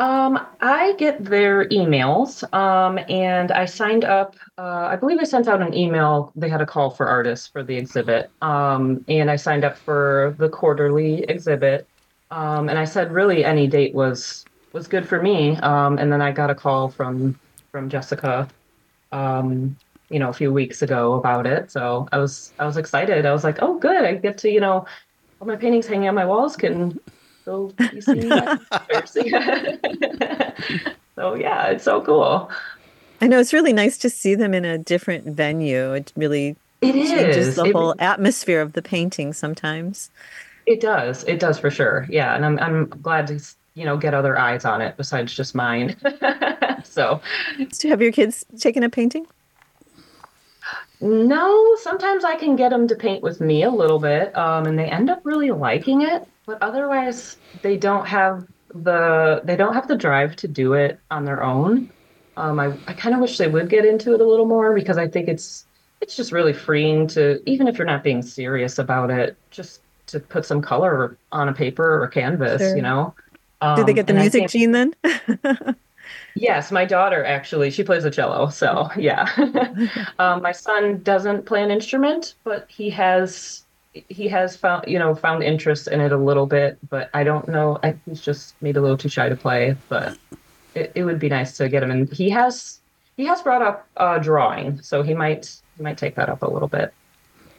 Um, 0.00 0.46
I 0.62 0.94
get 0.94 1.22
their 1.22 1.68
emails, 1.68 2.42
um, 2.54 2.98
and 3.10 3.52
I 3.52 3.66
signed 3.66 4.02
up. 4.06 4.34
Uh, 4.56 4.88
I 4.90 4.96
believe 4.96 5.18
I 5.20 5.24
sent 5.24 5.46
out 5.46 5.60
an 5.60 5.74
email. 5.74 6.32
They 6.34 6.48
had 6.48 6.62
a 6.62 6.66
call 6.66 6.88
for 6.88 7.06
artists 7.06 7.46
for 7.46 7.62
the 7.62 7.76
exhibit, 7.76 8.30
um, 8.40 9.04
and 9.08 9.30
I 9.30 9.36
signed 9.36 9.62
up 9.62 9.76
for 9.76 10.34
the 10.38 10.48
quarterly 10.48 11.24
exhibit. 11.24 11.86
Um, 12.30 12.70
and 12.70 12.78
I 12.78 12.86
said, 12.86 13.12
really, 13.12 13.44
any 13.44 13.66
date 13.66 13.94
was 13.94 14.46
was 14.72 14.88
good 14.88 15.06
for 15.06 15.20
me. 15.20 15.58
Um, 15.58 15.98
and 15.98 16.10
then 16.10 16.22
I 16.22 16.32
got 16.32 16.48
a 16.48 16.54
call 16.54 16.88
from 16.88 17.38
from 17.70 17.90
Jessica, 17.90 18.48
um, 19.12 19.76
you 20.08 20.18
know, 20.18 20.30
a 20.30 20.32
few 20.32 20.50
weeks 20.50 20.80
ago 20.80 21.12
about 21.12 21.46
it. 21.46 21.70
So 21.70 22.08
I 22.10 22.16
was 22.16 22.54
I 22.58 22.64
was 22.64 22.78
excited. 22.78 23.26
I 23.26 23.32
was 23.32 23.44
like, 23.44 23.58
oh, 23.60 23.78
good, 23.78 24.02
I 24.02 24.14
get 24.14 24.38
to 24.38 24.50
you 24.50 24.60
know, 24.60 24.86
all 25.42 25.46
my 25.46 25.56
paintings 25.56 25.86
hanging 25.86 26.08
on 26.08 26.14
my 26.14 26.24
walls 26.24 26.56
can 26.56 26.98
go 27.44 27.72
be 27.92 28.00
seeing 28.00 28.28
my 28.28 28.58
so 31.16 31.34
yeah, 31.34 31.66
it's 31.68 31.84
so 31.84 32.00
cool. 32.02 32.50
I 33.20 33.26
know 33.26 33.38
it's 33.38 33.52
really 33.52 33.72
nice 33.72 33.98
to 33.98 34.10
see 34.10 34.34
them 34.34 34.54
in 34.54 34.64
a 34.64 34.78
different 34.78 35.26
venue. 35.26 35.92
It 35.92 36.12
really 36.16 36.56
It 36.80 36.92
changes 36.92 37.48
is. 37.48 37.56
the 37.56 37.64
It- 37.66 37.74
whole 37.74 37.94
atmosphere 37.98 38.60
of 38.60 38.72
the 38.72 38.82
painting 38.82 39.32
sometimes. 39.32 40.10
It 40.66 40.80
does. 40.80 41.24
It 41.24 41.40
does 41.40 41.58
for 41.58 41.70
sure. 41.70 42.06
Yeah, 42.08 42.34
and 42.34 42.44
I'm 42.44 42.58
I'm 42.60 42.86
glad 42.88 43.26
to 43.28 43.40
you 43.74 43.84
know 43.84 43.96
get 43.96 44.14
other 44.14 44.38
eyes 44.38 44.64
on 44.64 44.80
it 44.80 44.96
besides 44.96 45.34
just 45.34 45.54
mine. 45.54 45.96
so 46.84 47.20
So 47.72 47.88
have 47.88 48.00
your 48.02 48.12
kids 48.12 48.44
taken 48.58 48.84
up 48.84 48.92
painting? 48.92 49.26
No, 51.00 51.76
sometimes 51.76 52.24
I 52.24 52.36
can 52.36 52.56
get 52.56 52.70
them 52.70 52.86
to 52.88 52.94
paint 52.94 53.22
with 53.22 53.40
me 53.40 53.62
a 53.62 53.70
little 53.70 53.98
bit, 53.98 54.36
um, 54.36 54.66
and 54.66 54.78
they 54.78 54.86
end 54.86 55.10
up 55.10 55.20
really 55.24 55.50
liking 55.50 56.02
it. 56.02 56.26
But 56.46 56.62
otherwise, 56.62 57.36
they 57.62 57.76
don't 57.76 58.06
have 58.06 58.46
the 58.74 59.40
they 59.44 59.56
don't 59.56 59.74
have 59.74 59.88
the 59.88 59.96
drive 59.96 60.36
to 60.36 60.48
do 60.48 60.74
it 60.74 60.98
on 61.10 61.24
their 61.24 61.42
own. 61.42 61.90
Um, 62.36 62.58
I 62.60 62.72
I 62.86 62.92
kind 62.92 63.14
of 63.14 63.20
wish 63.20 63.38
they 63.38 63.48
would 63.48 63.68
get 63.68 63.84
into 63.84 64.14
it 64.14 64.20
a 64.20 64.24
little 64.26 64.46
more 64.46 64.74
because 64.74 64.98
I 64.98 65.08
think 65.08 65.28
it's 65.28 65.66
it's 66.00 66.16
just 66.16 66.32
really 66.32 66.52
freeing 66.52 67.06
to 67.08 67.40
even 67.48 67.68
if 67.68 67.76
you're 67.78 67.86
not 67.86 68.02
being 68.02 68.22
serious 68.22 68.78
about 68.78 69.10
it, 69.10 69.36
just 69.50 69.80
to 70.08 70.18
put 70.20 70.44
some 70.44 70.60
color 70.62 71.16
on 71.32 71.48
a 71.48 71.52
paper 71.52 72.02
or 72.02 72.08
canvas, 72.08 72.60
Sure. 72.60 72.76
you 72.76 72.82
know. 72.82 73.14
Did 73.76 73.86
they 73.86 73.92
Um, 73.92 73.96
get 73.96 74.06
the 74.06 74.14
music 74.14 74.32
think- 74.32 74.50
gene 74.50 74.72
then? 74.72 74.94
Yes, 76.34 76.70
my 76.70 76.84
daughter 76.84 77.24
actually, 77.24 77.70
she 77.70 77.82
plays 77.82 78.04
the 78.04 78.10
cello. 78.10 78.48
So, 78.48 78.88
yeah. 78.96 79.28
um, 80.18 80.42
my 80.42 80.52
son 80.52 81.02
doesn't 81.02 81.46
play 81.46 81.62
an 81.62 81.70
instrument, 81.70 82.34
but 82.44 82.66
he 82.68 82.90
has 82.90 83.64
he 83.92 84.28
has 84.28 84.56
found, 84.56 84.84
you 84.86 84.98
know, 84.98 85.14
found 85.16 85.42
interest 85.42 85.88
in 85.88 86.00
it 86.00 86.12
a 86.12 86.16
little 86.16 86.46
bit, 86.46 86.78
but 86.88 87.10
I 87.12 87.24
don't 87.24 87.48
know. 87.48 87.78
I, 87.82 87.96
he's 88.06 88.20
just 88.20 88.54
maybe 88.60 88.78
a 88.78 88.82
little 88.82 88.96
too 88.96 89.08
shy 89.08 89.28
to 89.28 89.34
play, 89.34 89.76
but 89.88 90.16
it, 90.76 90.92
it 90.94 91.04
would 91.04 91.18
be 91.18 91.28
nice 91.28 91.56
to 91.56 91.68
get 91.68 91.82
him 91.82 91.90
and 91.90 92.12
he 92.12 92.30
has 92.30 92.80
he 93.16 93.26
has 93.26 93.42
brought 93.42 93.60
up 93.60 93.86
uh, 93.98 94.18
drawing, 94.18 94.80
so 94.80 95.02
he 95.02 95.14
might 95.14 95.60
he 95.76 95.82
might 95.82 95.98
take 95.98 96.14
that 96.14 96.28
up 96.28 96.42
a 96.42 96.50
little 96.50 96.68
bit. 96.68 96.94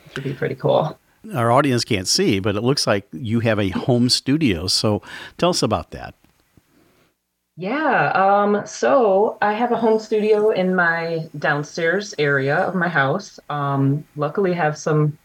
Which 0.06 0.16
would 0.16 0.24
be 0.24 0.34
pretty 0.34 0.56
cool. 0.56 0.98
Our 1.36 1.52
audience 1.52 1.84
can't 1.84 2.08
see, 2.08 2.40
but 2.40 2.56
it 2.56 2.62
looks 2.62 2.88
like 2.88 3.08
you 3.12 3.42
have 3.42 3.60
a 3.60 3.70
home 3.70 4.10
studio. 4.10 4.66
So 4.68 5.04
tell 5.38 5.52
us 5.52 5.62
about 5.62 5.92
that. 5.92 6.16
Yeah, 7.58 8.12
um, 8.16 8.66
so 8.66 9.38
I 9.42 9.54
have 9.54 9.72
a 9.72 9.78
home 9.78 10.00
studio 10.00 10.50
in 10.52 10.74
my 10.74 11.30
downstairs 11.38 12.16
area 12.18 12.56
of 12.58 12.76
my 12.76 12.88
house. 12.88 13.40
Um, 13.50 14.06
luckily 14.16 14.54
have 14.54 14.78
some 14.78 15.18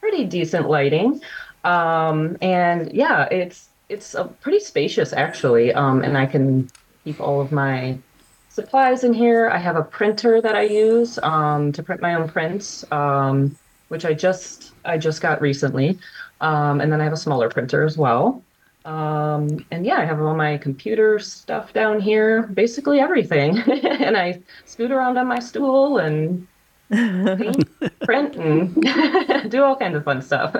pretty 0.00 0.24
decent 0.24 0.68
lighting. 0.68 1.20
Um, 1.64 2.36
and 2.42 2.92
yeah, 2.92 3.24
it's 3.30 3.68
it's 3.88 4.14
a 4.14 4.24
pretty 4.24 4.60
spacious 4.60 5.12
actually. 5.12 5.72
Um, 5.72 6.02
and 6.02 6.18
I 6.18 6.26
can 6.26 6.70
keep 7.04 7.20
all 7.20 7.40
of 7.40 7.52
my 7.52 7.98
supplies 8.48 9.04
in 9.04 9.14
here. 9.14 9.48
I 9.50 9.58
have 9.58 9.76
a 9.76 9.82
printer 9.84 10.42
that 10.42 10.54
I 10.56 10.62
use 10.62 11.18
um, 11.22 11.72
to 11.72 11.82
print 11.82 12.02
my 12.02 12.14
own 12.14 12.28
prints, 12.28 12.84
um, 12.92 13.56
which 13.88 14.04
I 14.04 14.14
just 14.14 14.74
I 14.84 14.98
just 14.98 15.22
got 15.22 15.40
recently. 15.40 15.98
Um, 16.40 16.80
and 16.80 16.92
then 16.92 17.00
I 17.00 17.04
have 17.04 17.12
a 17.12 17.16
smaller 17.16 17.48
printer 17.50 17.84
as 17.84 17.96
well. 17.98 18.44
Um, 18.88 19.66
and 19.70 19.84
yeah, 19.84 19.98
I 19.98 20.06
have 20.06 20.18
all 20.22 20.34
my 20.34 20.56
computer 20.56 21.18
stuff 21.18 21.74
down 21.74 22.00
here, 22.00 22.44
basically 22.44 23.00
everything. 23.00 23.58
and 23.68 24.16
I 24.16 24.40
scoot 24.64 24.90
around 24.90 25.18
on 25.18 25.26
my 25.26 25.40
stool 25.40 25.98
and 25.98 26.46
paint, 26.90 27.68
print, 28.00 28.36
and 28.36 29.50
do 29.50 29.62
all 29.62 29.76
kinds 29.76 29.94
of 29.94 30.04
fun 30.04 30.22
stuff. 30.22 30.54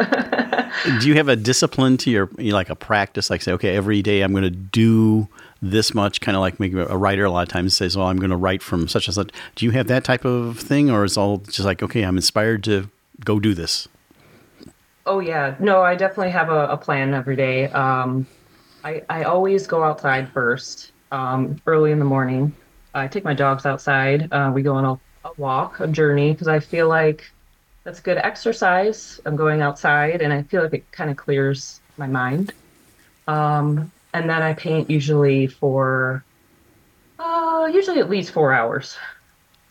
Do 1.01 1.09
you 1.09 1.15
have 1.15 1.29
a 1.29 1.37
discipline 1.37 1.97
to 1.99 2.11
your, 2.11 2.29
you 2.37 2.51
know, 2.51 2.57
like 2.57 2.69
a 2.69 2.77
practice, 2.77 3.31
like 3.31 3.41
say, 3.41 3.53
okay, 3.53 3.75
every 3.75 4.03
day 4.03 4.21
I'm 4.21 4.33
going 4.33 4.45
to 4.45 4.51
do 4.51 5.27
this 5.63 5.95
much, 5.95 6.21
kind 6.21 6.37
of 6.37 6.43
like 6.43 6.61
maybe 6.61 6.79
a 6.79 6.99
writer 6.99 7.25
a 7.25 7.31
lot 7.31 7.45
of 7.45 7.49
times 7.49 7.75
says, 7.75 7.97
well, 7.97 8.09
I'm 8.09 8.19
going 8.19 8.31
to 8.31 8.37
write 8.37 8.63
from 8.63 8.89
such 8.89 9.09
and 9.09 9.15
such. 9.15 9.31
Do 9.55 9.65
you 9.65 9.71
have 9.71 9.87
that 9.87 10.05
type 10.05 10.27
of 10.27 10.59
thing, 10.59 10.91
or 10.91 11.05
is 11.05 11.17
all 11.17 11.39
just 11.39 11.61
like, 11.61 11.83
okay, 11.83 12.03
I'm 12.03 12.17
inspired 12.17 12.63
to 12.65 12.91
go 13.25 13.41
do 13.41 13.55
this? 13.55 13.89
Oh 15.09 15.21
yeah, 15.21 15.57
no, 15.59 15.83
I 15.83 15.95
definitely 15.95 16.33
have 16.33 16.51
a, 16.51 16.69
a 16.69 16.77
plan 16.77 17.15
every 17.15 17.35
day. 17.35 17.65
Um, 17.71 18.29
I 18.85 19.03
I 19.09 19.25
always 19.25 19.67
go 19.67 19.83
outside 19.83 20.31
first, 20.33 20.93
um, 21.11 21.57
early 21.67 21.93
in 21.93 21.99
the 21.99 22.05
morning. 22.05 22.55
I 22.93 23.09
take 23.09 23.25
my 23.25 23.33
dogs 23.35 23.65
outside. 23.65 24.31
Uh, 24.33 24.53
we 24.55 24.63
go 24.63 24.75
on 24.75 24.85
a, 24.85 25.29
a 25.29 25.33
walk, 25.39 25.81
a 25.81 25.89
journey, 25.89 26.33
because 26.33 26.47
I 26.49 26.61
feel 26.61 26.89
like 26.89 27.25
that's 27.85 28.01
good 28.01 28.19
exercise. 28.19 29.19
I'm 29.25 29.35
going 29.37 29.63
outside, 29.63 30.21
and 30.21 30.31
I 30.33 30.43
feel 30.45 30.63
like 30.63 30.75
it 30.75 30.93
kind 30.93 31.11
of 31.11 31.17
clears 31.17 31.81
my 31.97 32.07
mind. 32.07 32.53
Um, 33.27 33.93
and 34.15 34.29
then 34.31 34.43
I 34.43 34.55
paint 34.55 34.91
usually 34.91 35.47
for, 35.49 36.27
uh, 37.19 37.71
usually 37.73 38.01
at 38.01 38.11
least 38.11 38.33
four 38.33 38.53
hours. 38.53 38.97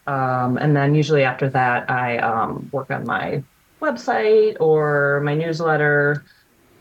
Um, 0.08 0.58
and 0.58 0.76
then 0.76 0.96
usually 0.96 1.24
after 1.24 1.50
that, 1.52 1.90
I 1.92 2.18
um, 2.20 2.70
work 2.72 2.92
on 2.92 3.06
my 3.06 3.44
website 3.82 4.58
or 4.60 5.22
my 5.24 5.36
newsletter, 5.36 6.24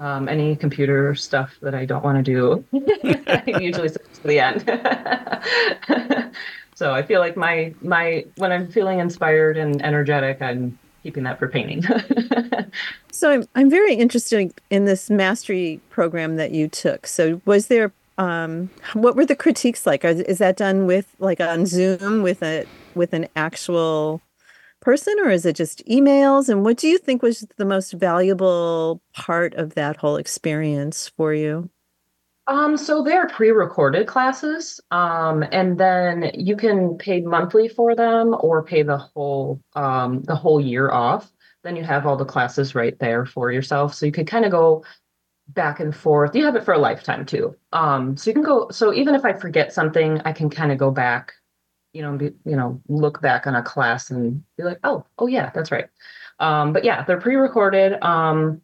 um, 0.01 0.29
any 0.29 0.57
computer 0.57 1.15
stuff 1.15 1.57
that 1.63 1.75
I 1.75 1.85
don't 1.85 2.05
want 2.05 2.25
to 2.25 2.33
do. 2.33 2.65
I 3.27 3.43
usually 3.61 3.89
to 3.89 4.01
the 4.25 4.41
end. 4.41 6.33
so 6.75 6.93
I 6.93 7.03
feel 7.03 7.21
like 7.21 7.37
my 7.37 7.75
my 7.81 8.25
when 8.37 8.53
I'm 8.53 8.71
feeling 8.71 8.99
inspired 8.99 9.57
and 9.57 9.83
energetic, 9.83 10.43
I'm 10.43 10.79
keeping 11.03 11.23
that 11.25 11.39
for 11.39 11.49
painting. 11.49 11.83
So 13.17 13.31
I'm 13.31 13.49
I'm 13.55 13.71
very 13.71 13.95
interested 13.95 14.53
in 14.69 14.85
this 14.85 15.09
mastery 15.09 15.81
program 15.89 16.37
that 16.37 16.51
you 16.51 16.69
took. 16.69 17.07
So 17.07 17.41
was 17.47 17.69
there 17.69 17.91
um 18.19 18.69
what 18.93 19.17
were 19.17 19.25
the 19.25 19.35
critiques 19.35 19.87
like? 19.87 20.05
Is 20.05 20.37
that 20.37 20.59
done 20.59 20.85
with 20.85 21.17
like 21.19 21.41
on 21.41 21.65
Zoom 21.65 22.23
with 22.23 22.43
a 22.43 22.67
with 22.95 23.15
an 23.15 23.27
actual 23.35 24.21
person 24.87 25.17
or 25.19 25.31
is 25.31 25.45
it 25.45 25.57
just 25.57 25.85
emails 25.87 26.49
and 26.49 26.63
what 26.63 26.77
do 26.77 26.87
you 26.87 26.97
think 26.97 27.21
was 27.21 27.45
the 27.57 27.65
most 27.65 27.91
valuable 27.95 29.03
part 29.15 29.53
of 29.55 29.75
that 29.75 29.97
whole 29.97 30.17
experience 30.17 31.09
for 31.17 31.35
you? 31.35 31.69
Um, 32.47 32.77
so 32.77 33.03
they're 33.03 33.27
pre-recorded 33.27 34.07
classes, 34.07 34.81
um, 34.93 35.43
and 35.51 35.77
then 35.77 36.31
you 36.35 36.57
can 36.57 36.97
pay 36.99 37.21
monthly 37.21 37.67
for 37.67 37.97
them 37.97 38.37
or 38.39 38.63
pay 38.63 38.85
the 38.85 38.97
whole 38.97 39.61
um, 39.75 40.23
the 40.23 40.37
whole 40.37 40.61
year 40.61 40.93
off. 40.93 41.33
Then 41.65 41.75
you 41.75 41.83
have 41.83 42.07
all 42.07 42.17
the 42.17 42.25
classes 42.25 42.77
right 42.77 42.97
there 43.01 43.27
for 43.27 43.51
yourself, 43.51 43.93
so 43.93 44.07
you 44.07 44.13
could 44.13 44.29
kind 44.29 44.45
of 44.45 44.53
go 44.53 44.85
back 45.49 45.81
and 45.81 45.97
forth. 45.97 46.37
You 46.37 46.45
have 46.45 46.55
it 46.55 46.65
for 46.65 46.75
a 46.75 46.79
lifetime 46.79 47.27
too. 47.27 47.57
Um, 47.73 48.17
so 48.17 48.31
you 48.31 48.35
can 48.35 48.45
go. 48.45 48.69
So 48.71 48.95
even 48.95 49.17
if 49.17 49.25
I 49.25 49.33
forget 49.33 49.73
something, 49.73 50.21
I 50.25 50.31
can 50.31 50.49
kind 50.49 50.71
of 50.71 50.79
go 50.79 50.93
back, 50.93 51.33
you 51.97 52.03
know, 52.03 52.17
be, 52.17 52.27
you 52.45 52.57
know, 52.57 52.81
look 52.89 53.23
back 53.23 53.47
on 53.47 53.55
a 53.55 53.63
class 53.63 54.11
and 54.11 54.45
be 54.59 54.65
like, 54.65 54.79
oh, 54.85 55.05
oh 55.19 55.27
yeah, 55.27 55.51
that's 55.55 55.73
right. 55.73 55.87
Um, 56.39 56.75
but 56.75 56.85
yeah, 56.85 57.03
they're 57.05 57.21
pre-recorded, 57.21 58.03
um, 58.05 58.61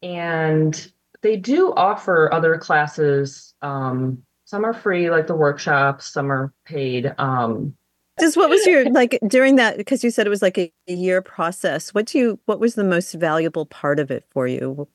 and 0.00 0.92
they 1.22 1.36
do 1.36 1.74
offer 1.74 2.32
other 2.32 2.56
classes. 2.56 3.52
Um, 3.62 4.22
some 4.44 4.64
are 4.64 4.72
free, 4.72 5.10
like 5.10 5.26
the 5.26 5.34
workshops. 5.34 6.06
Some 6.06 6.30
are 6.30 6.54
paid. 6.64 7.12
Um, 7.18 7.74
Just 8.20 8.36
what 8.36 8.48
was 8.48 8.64
your 8.64 8.88
like 8.90 9.18
during 9.26 9.56
that 9.56 9.76
because 9.76 10.04
you 10.04 10.12
said 10.12 10.26
it 10.26 10.30
was 10.30 10.42
like 10.42 10.56
a, 10.56 10.72
a 10.86 10.94
year 10.94 11.20
process. 11.20 11.92
What 11.92 12.06
do 12.06 12.18
you 12.18 12.40
what 12.46 12.60
was 12.60 12.76
the 12.76 12.84
most 12.84 13.12
valuable 13.14 13.66
part 13.66 13.98
of 13.98 14.12
it 14.12 14.24
for 14.30 14.46
you? 14.46 14.88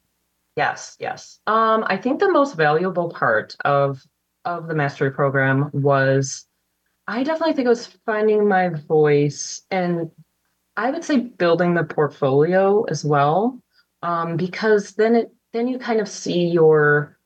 yes, 0.56 0.96
yes. 1.00 1.40
Um, 1.48 1.84
I 1.88 1.98
think 1.98 2.20
the 2.20 2.32
most 2.32 2.56
valuable 2.56 3.10
part 3.10 3.56
of 3.66 4.02
of 4.46 4.68
the 4.68 4.76
mastery 4.76 5.12
program 5.12 5.70
was, 5.74 6.46
I 7.08 7.24
definitely 7.24 7.54
think 7.54 7.66
it 7.66 7.70
was 7.70 7.88
finding 8.06 8.48
my 8.48 8.70
voice, 8.70 9.64
and 9.70 10.10
I 10.78 10.92
would 10.92 11.04
say 11.04 11.20
building 11.20 11.74
the 11.74 11.84
portfolio 11.84 12.84
as 12.84 13.04
well, 13.04 13.62
um, 14.02 14.38
because 14.38 14.94
then 14.94 15.16
it 15.16 15.34
then 15.52 15.68
you 15.68 15.78
kind 15.80 16.00
of 16.00 16.08
see 16.08 16.48
your 16.48 17.18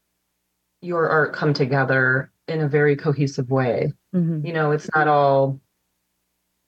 your 0.81 1.09
art 1.09 1.33
come 1.33 1.53
together 1.53 2.31
in 2.47 2.61
a 2.61 2.67
very 2.67 2.95
cohesive 2.95 3.49
way. 3.49 3.93
Mhm. 4.15 4.45
you 4.45 4.53
know 4.53 4.71
it's 4.71 4.89
not 4.95 5.07
all 5.07 5.59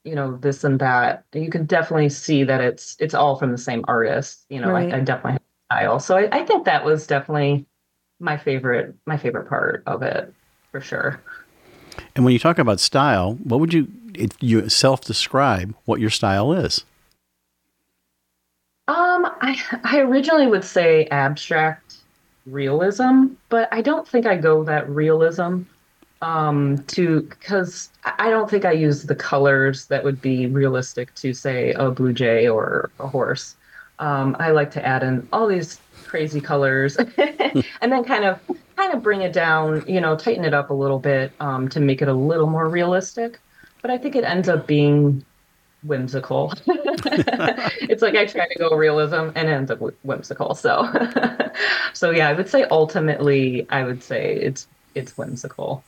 you 0.03 0.15
know 0.15 0.37
this 0.37 0.63
and 0.63 0.79
that 0.79 1.25
you 1.33 1.49
can 1.49 1.65
definitely 1.65 2.09
see 2.09 2.43
that 2.43 2.61
it's 2.61 2.95
it's 2.99 3.13
all 3.13 3.35
from 3.37 3.51
the 3.51 3.57
same 3.57 3.83
artist 3.87 4.45
you 4.49 4.59
know 4.59 4.71
Right. 4.71 4.93
I, 4.93 4.97
I 4.97 4.99
definitely 5.01 5.33
have 5.33 5.41
style 5.71 5.99
so 5.99 6.17
I, 6.17 6.29
I 6.31 6.45
think 6.45 6.65
that 6.65 6.83
was 6.85 7.07
definitely 7.07 7.65
my 8.19 8.37
favorite 8.37 8.95
my 9.05 9.17
favorite 9.17 9.47
part 9.49 9.83
of 9.85 10.01
it 10.01 10.33
for 10.71 10.81
sure 10.81 11.21
And 12.19 12.25
when 12.25 12.33
you 12.33 12.39
talk 12.39 12.59
about 12.59 12.81
style, 12.81 13.35
what 13.35 13.61
would 13.61 13.73
you, 13.73 13.87
you 14.41 14.67
self 14.67 14.99
describe 14.99 15.73
what 15.85 16.01
your 16.01 16.09
style 16.09 16.51
is? 16.51 16.83
um 18.89 19.25
i 19.41 19.55
i 19.83 19.99
originally 19.99 20.47
would 20.47 20.63
say 20.63 21.05
abstract 21.11 21.97
realism 22.47 23.27
but 23.49 23.69
i 23.71 23.81
don't 23.81 24.07
think 24.07 24.25
i 24.25 24.35
go 24.35 24.63
that 24.63 24.89
realism 24.89 25.61
um 26.23 26.83
to 26.87 27.21
because 27.21 27.89
I 28.03 28.31
don't 28.31 28.49
think 28.49 28.65
i 28.65 28.71
use 28.71 29.03
the 29.03 29.15
colors 29.15 29.85
that 29.85 30.03
would 30.03 30.19
be 30.21 30.47
realistic 30.47 31.13
to 31.15 31.35
say 31.35 31.71
a 31.73 31.91
blue 31.91 32.13
jay 32.13 32.47
or 32.47 32.89
a 32.99 33.07
horse 33.07 33.55
um 33.99 34.35
i 34.39 34.49
like 34.49 34.71
to 34.71 34.83
add 34.83 35.03
in 35.03 35.27
all 35.31 35.45
these 35.45 35.79
crazy 36.05 36.41
colors 36.41 36.97
and 37.81 37.91
then 37.91 38.03
kind 38.03 38.25
of 38.25 38.39
kind 38.79 38.93
of 38.93 39.03
bring 39.03 39.21
it 39.21 39.33
down, 39.33 39.83
you 39.87 39.99
know, 39.99 40.15
tighten 40.15 40.45
it 40.45 40.53
up 40.53 40.69
a 40.69 40.73
little 40.73 40.99
bit 40.99 41.33
um, 41.41 41.67
to 41.67 41.81
make 41.81 42.01
it 42.01 42.07
a 42.07 42.13
little 42.13 42.47
more 42.47 42.69
realistic. 42.69 43.39
But 43.81 43.91
I 43.91 43.97
think 43.97 44.15
it 44.15 44.23
ends 44.23 44.47
up 44.47 44.67
being 44.67 45.25
whimsical. 45.83 46.53
it's 46.65 48.01
like 48.01 48.15
I 48.15 48.25
try 48.25 48.47
to 48.47 48.59
go 48.59 48.69
realism 48.75 49.31
and 49.35 49.49
it 49.49 49.51
ends 49.51 49.69
up 49.69 49.79
whimsical. 50.03 50.55
So, 50.55 50.89
so 51.93 52.11
yeah, 52.11 52.29
I 52.29 52.33
would 52.33 52.49
say 52.49 52.63
ultimately, 52.71 53.67
I 53.69 53.83
would 53.83 54.01
say 54.01 54.35
it's 54.35 54.67
it's 54.95 55.17
whimsical. 55.17 55.83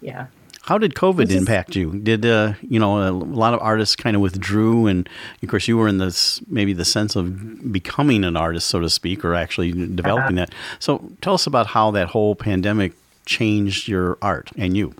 Yeah. 0.00 0.26
How 0.66 0.78
did 0.78 0.94
COVID 0.94 1.30
impact 1.30 1.76
you? 1.76 1.92
Did 1.92 2.24
uh, 2.24 2.54
you 2.62 2.80
know 2.80 3.06
a 3.06 3.12
lot 3.12 3.52
of 3.52 3.60
artists 3.60 3.94
kind 3.94 4.16
of 4.16 4.22
withdrew, 4.22 4.86
and 4.86 5.06
of 5.42 5.48
course 5.50 5.68
you 5.68 5.76
were 5.76 5.88
in 5.88 5.98
this 5.98 6.40
maybe 6.48 6.72
the 6.72 6.86
sense 6.86 7.16
of 7.16 7.70
becoming 7.70 8.24
an 8.24 8.34
artist, 8.34 8.68
so 8.68 8.80
to 8.80 8.88
speak, 8.88 9.26
or 9.26 9.34
actually 9.34 9.72
developing 9.72 10.38
uh-huh. 10.38 10.46
that. 10.46 10.54
So 10.78 11.10
tell 11.20 11.34
us 11.34 11.46
about 11.46 11.66
how 11.66 11.90
that 11.90 12.08
whole 12.08 12.34
pandemic 12.34 12.94
changed 13.26 13.88
your 13.88 14.16
art 14.22 14.52
and 14.56 14.74
you. 14.74 14.94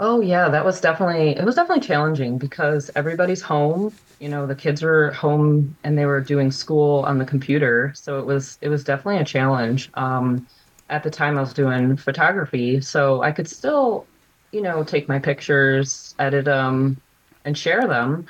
Oh 0.00 0.20
yeah, 0.20 0.48
that 0.48 0.64
was 0.64 0.80
definitely 0.80 1.36
it 1.36 1.44
was 1.44 1.54
definitely 1.54 1.86
challenging 1.86 2.36
because 2.36 2.90
everybody's 2.96 3.42
home. 3.42 3.94
You 4.18 4.28
know, 4.28 4.44
the 4.44 4.56
kids 4.56 4.82
were 4.82 5.12
home 5.12 5.76
and 5.84 5.96
they 5.96 6.06
were 6.06 6.20
doing 6.20 6.50
school 6.50 7.04
on 7.04 7.18
the 7.18 7.24
computer, 7.24 7.92
so 7.94 8.18
it 8.18 8.26
was 8.26 8.58
it 8.60 8.70
was 8.70 8.82
definitely 8.82 9.20
a 9.20 9.24
challenge. 9.24 9.88
Um, 9.94 10.48
at 10.90 11.02
the 11.02 11.10
time 11.10 11.38
I 11.38 11.40
was 11.40 11.54
doing 11.54 11.96
photography, 11.96 12.80
so 12.80 13.22
I 13.22 13.32
could 13.32 13.48
still, 13.48 14.06
you 14.52 14.60
know, 14.60 14.84
take 14.84 15.08
my 15.08 15.18
pictures, 15.18 16.14
edit 16.18 16.44
them, 16.44 17.00
and 17.44 17.56
share 17.56 17.86
them. 17.86 18.26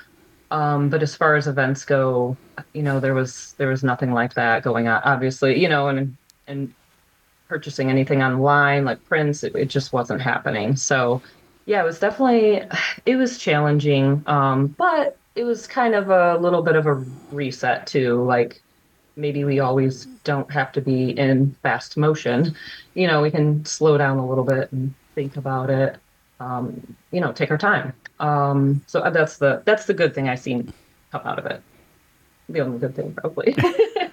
Um, 0.51 0.89
but 0.89 1.03
as 1.03 1.15
far 1.17 1.37
as 1.37 1.49
events 1.49 1.85
go, 1.85 2.37
you 2.75 2.83
know, 2.83 3.01
there 3.01 3.15
was 3.15 3.55
there 3.57 3.69
was 3.69 3.83
nothing 3.83 4.13
like 4.13 4.35
that 4.35 4.63
going 4.63 4.89
on. 4.89 5.01
Obviously, 5.05 5.61
you 5.61 5.69
know, 5.69 5.89
and 5.89 6.17
and 6.47 6.75
purchasing 7.49 7.91
anything 7.91 8.23
online 8.23 8.85
like 8.85 9.05
prints, 9.07 9.43
it, 9.43 9.55
it 9.57 9.67
just 9.67 9.93
wasn't 9.93 10.21
happening. 10.21 10.77
So 10.77 11.23
yeah, 11.67 11.81
it 11.81 11.85
was 11.85 11.99
definitely 11.99 12.63
it 13.07 13.17
was 13.17 13.39
challenging, 13.39 14.23
um, 14.27 14.69
but 14.69 15.17
it 15.35 15.45
was 15.45 15.67
kind 15.67 15.95
of 15.95 16.11
a 16.11 16.37
little 16.39 16.63
bit 16.63 16.77
of 16.77 16.87
a 16.87 16.95
reset 17.31 17.87
too. 17.87 18.23
Like 18.25 18.63
maybe 19.17 19.45
we 19.45 19.61
always 19.61 20.07
don't 20.25 20.51
have 20.51 20.73
to 20.73 20.81
be 20.81 21.11
in 21.11 21.55
fast 21.63 21.97
motion. 21.97 22.55
You 22.95 23.07
know, 23.07 23.23
we 23.23 23.31
can 23.31 23.65
slow 23.65 23.99
down 23.99 24.19
a 24.19 24.27
little 24.27 24.45
bit 24.45 24.71
and 24.73 24.95
think 25.15 25.37
about 25.37 25.71
it. 25.71 25.97
Um, 26.39 26.97
you 27.11 27.21
know, 27.21 27.33
take 27.33 27.51
our 27.51 27.59
time. 27.59 27.93
Um, 28.19 28.83
so 28.87 29.09
that's 29.11 29.39
the 29.39 29.63
that's 29.65 29.87
the 29.87 29.95
good 29.95 30.15
thing 30.15 30.29
I 30.29 30.35
seen 30.35 30.73
come 31.13 31.23
out 31.25 31.39
of 31.39 31.47
it. 31.47 31.63
The 32.49 32.61
only 32.61 32.79
good 32.79 32.95
thing, 32.95 33.13
probably. 33.15 33.55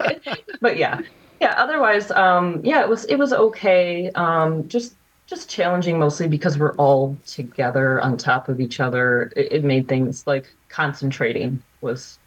but 0.62 0.78
yeah, 0.78 1.02
yeah. 1.40 1.56
Otherwise, 1.58 2.12
um, 2.12 2.62
yeah, 2.64 2.82
it 2.82 2.90
was 2.90 3.06
it 3.06 3.16
was 3.16 3.34
okay. 3.34 4.12
Um, 4.12 4.68
just 4.68 4.96
just 5.26 5.50
challenging 5.50 6.00
mostly 6.00 6.28
because 6.28 6.58
we're 6.58 6.76
all 6.76 7.18
together 7.26 8.02
on 8.02 8.18
top 8.18 8.50
of 8.50 8.60
each 8.60 8.80
other. 8.80 9.32
It, 9.36 9.52
it 9.52 9.64
made 9.64 9.88
things 9.88 10.26
like 10.28 10.54
concentrating 10.70 11.62
was 11.82 12.20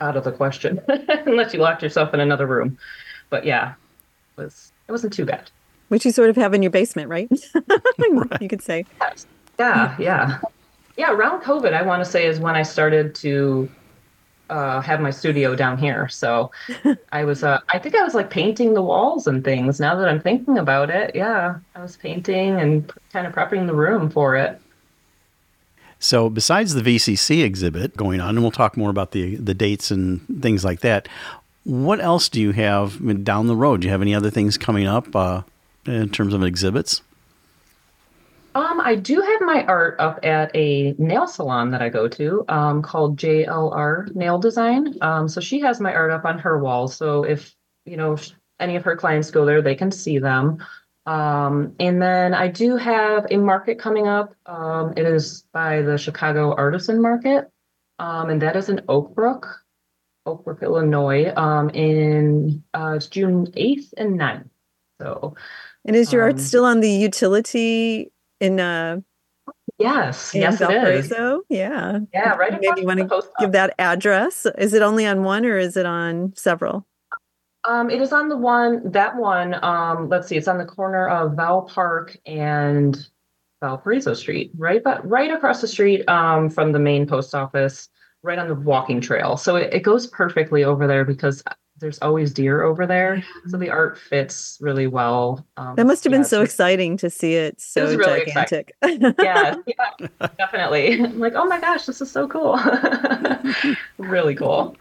out 0.00 0.16
of 0.16 0.24
the 0.24 0.32
question 0.32 0.80
unless 1.26 1.52
you 1.52 1.60
locked 1.60 1.82
yourself 1.82 2.14
in 2.14 2.20
another 2.20 2.46
room. 2.46 2.78
But 3.30 3.44
yeah, 3.44 3.74
it 4.36 4.42
was 4.42 4.72
it 4.86 4.92
wasn't 4.92 5.12
too 5.12 5.24
bad. 5.24 5.50
Which 5.88 6.04
you 6.04 6.12
sort 6.12 6.30
of 6.30 6.36
have 6.36 6.54
in 6.54 6.62
your 6.62 6.70
basement, 6.70 7.08
right? 7.08 7.30
right. 8.10 8.42
You 8.42 8.48
could 8.48 8.62
say. 8.62 8.84
Yes. 9.00 9.26
Yeah, 9.58 9.96
yeah, 9.98 10.38
yeah. 10.96 11.12
Around 11.12 11.42
COVID, 11.42 11.72
I 11.72 11.82
want 11.82 12.04
to 12.04 12.08
say 12.08 12.26
is 12.26 12.38
when 12.38 12.54
I 12.54 12.62
started 12.62 13.14
to 13.16 13.68
uh, 14.50 14.80
have 14.80 15.00
my 15.00 15.10
studio 15.10 15.54
down 15.54 15.78
here. 15.78 16.08
So 16.08 16.50
I 17.12 17.24
was, 17.24 17.44
uh, 17.44 17.60
I 17.70 17.78
think 17.78 17.94
I 17.94 18.02
was 18.02 18.14
like 18.14 18.30
painting 18.30 18.74
the 18.74 18.82
walls 18.82 19.26
and 19.26 19.44
things. 19.44 19.80
Now 19.80 19.94
that 19.96 20.08
I'm 20.08 20.20
thinking 20.20 20.58
about 20.58 20.90
it, 20.90 21.14
yeah, 21.14 21.58
I 21.74 21.82
was 21.82 21.96
painting 21.96 22.60
and 22.60 22.90
kind 23.12 23.26
of 23.26 23.34
prepping 23.34 23.66
the 23.66 23.74
room 23.74 24.10
for 24.10 24.36
it. 24.36 24.60
So, 26.00 26.30
besides 26.30 26.74
the 26.74 26.82
VCC 26.82 27.42
exhibit 27.42 27.96
going 27.96 28.20
on, 28.20 28.30
and 28.30 28.42
we'll 28.42 28.50
talk 28.50 28.76
more 28.76 28.90
about 28.90 29.12
the 29.12 29.36
the 29.36 29.54
dates 29.54 29.90
and 29.90 30.20
things 30.40 30.64
like 30.64 30.80
that. 30.80 31.08
What 31.64 32.00
else 32.00 32.30
do 32.30 32.40
you 32.40 32.52
have 32.52 33.24
down 33.24 33.46
the 33.46 33.56
road? 33.56 33.82
Do 33.82 33.88
you 33.88 33.90
have 33.90 34.00
any 34.00 34.14
other 34.14 34.30
things 34.30 34.56
coming 34.56 34.86
up 34.86 35.14
uh, 35.14 35.42
in 35.84 36.08
terms 36.08 36.32
of 36.32 36.42
exhibits? 36.42 37.02
Um, 38.54 38.80
I 38.80 38.94
do 38.94 39.20
have 39.20 39.40
my 39.42 39.64
art 39.66 39.96
up 40.00 40.18
at 40.24 40.50
a 40.56 40.94
nail 40.98 41.26
salon 41.26 41.70
that 41.70 41.82
I 41.82 41.90
go 41.90 42.08
to 42.08 42.44
um, 42.48 42.82
called 42.82 43.18
JLR 43.18 44.14
Nail 44.16 44.38
Design. 44.38 44.94
Um, 45.00 45.28
so 45.28 45.40
she 45.40 45.60
has 45.60 45.80
my 45.80 45.94
art 45.94 46.10
up 46.10 46.24
on 46.24 46.38
her 46.38 46.58
wall. 46.58 46.88
So 46.88 47.22
if 47.22 47.54
you 47.84 47.96
know 47.96 48.16
any 48.58 48.76
of 48.76 48.84
her 48.84 48.96
clients 48.96 49.30
go 49.30 49.44
there, 49.44 49.62
they 49.62 49.74
can 49.74 49.90
see 49.90 50.18
them. 50.18 50.64
Um, 51.08 51.74
and 51.80 52.02
then 52.02 52.34
I 52.34 52.48
do 52.48 52.76
have 52.76 53.26
a 53.30 53.38
market 53.38 53.78
coming 53.78 54.06
up. 54.06 54.34
Um, 54.44 54.92
it 54.94 55.06
is 55.06 55.44
by 55.54 55.80
the 55.80 55.96
Chicago 55.96 56.54
Artisan 56.54 57.00
Market, 57.00 57.50
um, 57.98 58.28
and 58.28 58.42
that 58.42 58.56
is 58.56 58.68
in 58.68 58.82
Oak 58.90 59.14
Brook, 59.14 59.46
Oak 60.26 60.44
Brook, 60.44 60.62
Illinois, 60.62 61.32
um, 61.34 61.70
in 61.70 62.62
uh, 62.74 62.98
June 62.98 63.46
8th 63.52 63.94
and 63.96 64.20
9th. 64.20 64.50
So, 65.00 65.34
and 65.86 65.96
is 65.96 66.12
your 66.12 66.24
art 66.24 66.32
um, 66.32 66.38
still 66.40 66.66
on 66.66 66.80
the 66.80 66.90
utility 66.90 68.12
in 68.40 68.60
uh, 68.60 69.00
Yes, 69.78 70.34
in 70.34 70.42
yes, 70.42 70.58
Valparaiso? 70.58 71.44
it 71.48 71.54
is. 71.54 71.58
Yeah. 71.58 72.00
Yeah, 72.12 72.34
right. 72.34 72.52
Maybe 72.52 72.82
you 72.82 72.86
want 72.86 73.00
to 73.08 73.22
give 73.40 73.52
that 73.52 73.74
address. 73.78 74.46
Is 74.58 74.74
it 74.74 74.82
only 74.82 75.06
on 75.06 75.22
one 75.22 75.46
or 75.46 75.56
is 75.56 75.74
it 75.78 75.86
on 75.86 76.34
several? 76.36 76.86
Um, 77.64 77.90
it 77.90 78.00
is 78.00 78.12
on 78.12 78.28
the 78.28 78.36
one 78.36 78.90
that 78.92 79.16
one. 79.16 79.62
Um, 79.64 80.08
let's 80.08 80.28
see, 80.28 80.36
it's 80.36 80.48
on 80.48 80.58
the 80.58 80.64
corner 80.64 81.08
of 81.08 81.36
Vale 81.36 81.62
Park 81.62 82.16
and 82.26 83.08
Valparaiso 83.60 84.14
Street, 84.14 84.52
right? 84.56 84.82
But 84.82 85.06
right 85.08 85.30
across 85.30 85.60
the 85.60 85.68
street 85.68 86.08
um, 86.08 86.48
from 86.50 86.72
the 86.72 86.78
main 86.78 87.06
post 87.06 87.34
office, 87.34 87.88
right 88.22 88.38
on 88.38 88.48
the 88.48 88.54
walking 88.54 89.00
trail. 89.00 89.36
So 89.36 89.56
it, 89.56 89.72
it 89.74 89.80
goes 89.80 90.06
perfectly 90.06 90.64
over 90.64 90.86
there 90.86 91.04
because 91.04 91.42
there's 91.80 91.98
always 92.00 92.32
deer 92.32 92.62
over 92.62 92.86
there. 92.86 93.22
So 93.48 93.56
the 93.56 93.70
art 93.70 93.98
fits 93.98 94.58
really 94.60 94.86
well. 94.86 95.46
Um, 95.56 95.76
that 95.76 95.86
must 95.86 96.04
have 96.04 96.10
been 96.10 96.24
so 96.24 96.42
exciting 96.42 96.96
to 96.98 97.10
see 97.10 97.34
it 97.34 97.60
so 97.60 97.88
it 97.88 97.96
really 97.96 98.24
gigantic. 98.24 98.74
yeah, 98.82 99.54
yeah, 99.66 100.28
definitely. 100.36 100.94
I'm 100.94 101.18
like, 101.20 101.34
oh 101.34 101.46
my 101.46 101.60
gosh, 101.60 101.86
this 101.86 102.00
is 102.00 102.10
so 102.10 102.26
cool. 102.26 102.58
really 103.98 104.34
cool. 104.34 104.76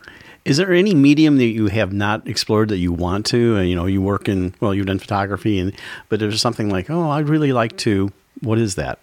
Is 0.48 0.56
there 0.56 0.72
any 0.72 0.96
medium 0.96 1.36
that 1.38 1.48
you 1.48 1.68
have 1.68 1.92
not 1.92 2.26
explored 2.26 2.70
that 2.70 2.78
you 2.78 2.94
want 2.94 3.26
to? 3.28 3.58
Uh, 3.58 3.62
you 3.62 3.76
know, 3.76 3.86
you 3.86 4.02
work 4.02 4.30
in 4.30 4.56
well, 4.62 4.74
you've 4.74 4.86
done 4.86 4.98
photography, 4.98 5.60
and 5.60 5.74
but 6.08 6.22
there's 6.22 6.40
something 6.40 6.70
like, 6.70 6.90
oh, 6.90 7.10
I'd 7.10 7.28
really 7.28 7.52
like 7.52 7.78
to. 7.80 8.14
What 8.40 8.58
is 8.58 8.76
that? 8.76 9.00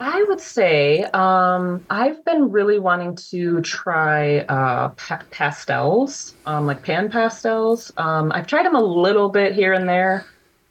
I 0.00 0.22
would 0.28 0.40
say 0.40 1.02
um, 1.12 1.84
I've 1.90 2.24
been 2.24 2.50
really 2.50 2.78
wanting 2.78 3.16
to 3.16 3.60
try 3.60 4.38
uh, 4.40 4.90
pa- 4.90 5.24
pastels, 5.30 6.34
um, 6.46 6.66
like 6.66 6.82
pan 6.82 7.10
pastels. 7.10 7.92
Um, 7.98 8.32
I've 8.32 8.46
tried 8.46 8.64
them 8.64 8.76
a 8.76 8.82
little 8.82 9.28
bit 9.28 9.54
here 9.54 9.74
and 9.74 9.86
there, 9.86 10.24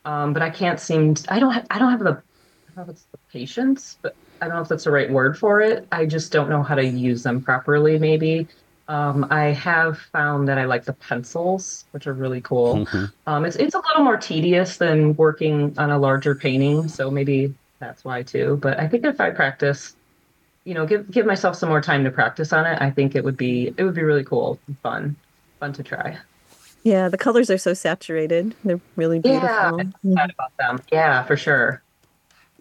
um, 0.05 0.33
but 0.33 0.41
I 0.41 0.49
can't 0.49 0.79
seem. 0.79 1.13
To, 1.13 1.31
I 1.33 1.39
don't. 1.39 1.53
Have, 1.53 1.67
I 1.69 1.77
don't 1.77 1.91
have 1.91 1.99
the. 1.99 2.11
I 2.13 2.75
don't 2.75 2.77
know 2.77 2.83
if 2.83 2.89
it's 2.89 3.05
the 3.11 3.19
patience, 3.31 3.97
but 4.01 4.15
I 4.41 4.47
don't 4.47 4.55
know 4.55 4.61
if 4.61 4.67
that's 4.67 4.85
the 4.85 4.91
right 4.91 5.11
word 5.11 5.37
for 5.37 5.61
it. 5.61 5.87
I 5.91 6.07
just 6.07 6.31
don't 6.31 6.49
know 6.49 6.63
how 6.63 6.73
to 6.73 6.83
use 6.83 7.21
them 7.21 7.39
properly. 7.39 7.99
Maybe 7.99 8.47
um, 8.87 9.27
I 9.29 9.45
have 9.45 9.99
found 9.99 10.47
that 10.47 10.57
I 10.57 10.65
like 10.65 10.85
the 10.85 10.93
pencils, 10.93 11.85
which 11.91 12.07
are 12.07 12.13
really 12.13 12.41
cool. 12.41 12.75
Mm-hmm. 12.75 13.05
Um, 13.25 13.45
it's 13.45 13.55
it's 13.57 13.75
a 13.75 13.79
little 13.79 14.03
more 14.03 14.17
tedious 14.17 14.77
than 14.77 15.15
working 15.15 15.73
on 15.77 15.91
a 15.91 15.97
larger 15.97 16.35
painting, 16.35 16.87
so 16.87 17.11
maybe 17.11 17.53
that's 17.79 18.05
why 18.05 18.23
too. 18.23 18.57
But 18.61 18.79
I 18.79 18.87
think 18.87 19.05
if 19.05 19.19
I 19.19 19.31
practice, 19.31 19.95
you 20.63 20.73
know, 20.73 20.85
give 20.85 21.11
give 21.11 21.25
myself 21.25 21.55
some 21.57 21.69
more 21.69 21.81
time 21.81 22.05
to 22.05 22.11
practice 22.11 22.53
on 22.53 22.65
it, 22.65 22.81
I 22.81 22.89
think 22.89 23.15
it 23.15 23.23
would 23.23 23.37
be 23.37 23.73
it 23.77 23.83
would 23.83 23.95
be 23.95 24.03
really 24.03 24.23
cool, 24.23 24.59
and 24.67 24.77
fun, 24.79 25.15
fun 25.59 25.73
to 25.73 25.83
try. 25.83 26.17
Yeah, 26.83 27.09
the 27.09 27.17
colors 27.17 27.49
are 27.49 27.57
so 27.57 27.73
saturated; 27.73 28.55
they're 28.63 28.79
really 28.95 29.19
beautiful. 29.19 29.47
Yeah, 29.47 29.71
mm-hmm. 29.71 30.11
about 30.13 30.55
them. 30.57 30.79
Yeah, 30.91 31.23
for 31.23 31.35
sure. 31.35 31.81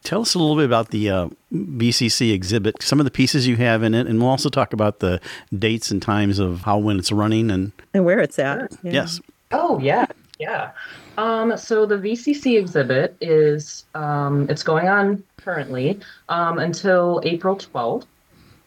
Tell 0.06 0.22
us 0.22 0.36
a 0.36 0.38
little 0.38 0.54
bit 0.54 0.66
about 0.66 0.90
the 0.90 1.10
uh, 1.10 1.28
VCC 1.52 2.32
exhibit, 2.32 2.80
some 2.80 3.00
of 3.00 3.04
the 3.04 3.10
pieces 3.10 3.48
you 3.48 3.56
have 3.56 3.82
in 3.82 3.92
it, 3.92 4.06
and 4.06 4.20
we'll 4.20 4.28
also 4.28 4.48
talk 4.48 4.72
about 4.72 5.00
the 5.00 5.20
dates 5.58 5.90
and 5.90 6.00
times 6.00 6.38
of 6.38 6.60
how 6.60 6.78
when 6.78 6.96
it's 6.96 7.10
running 7.10 7.50
and 7.50 7.72
and 7.92 8.04
where 8.04 8.20
it's 8.20 8.38
at. 8.38 8.70
Yeah. 8.84 8.92
Yes. 8.92 9.20
Oh 9.50 9.80
yeah, 9.80 10.06
yeah. 10.38 10.70
Um, 11.18 11.56
so 11.56 11.86
the 11.86 11.96
VCC 11.96 12.56
exhibit 12.56 13.16
is 13.20 13.84
um, 13.96 14.48
it's 14.48 14.62
going 14.62 14.86
on 14.86 15.24
currently 15.38 15.98
um, 16.28 16.60
until 16.60 17.20
April 17.24 17.56
twelfth, 17.56 18.06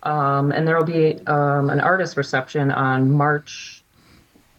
um, 0.03 0.51
and 0.51 0.67
there 0.67 0.75
will 0.75 0.83
be 0.83 1.25
um, 1.27 1.69
an 1.69 1.79
artist 1.79 2.17
reception 2.17 2.69
on 2.69 3.09
March. 3.09 3.81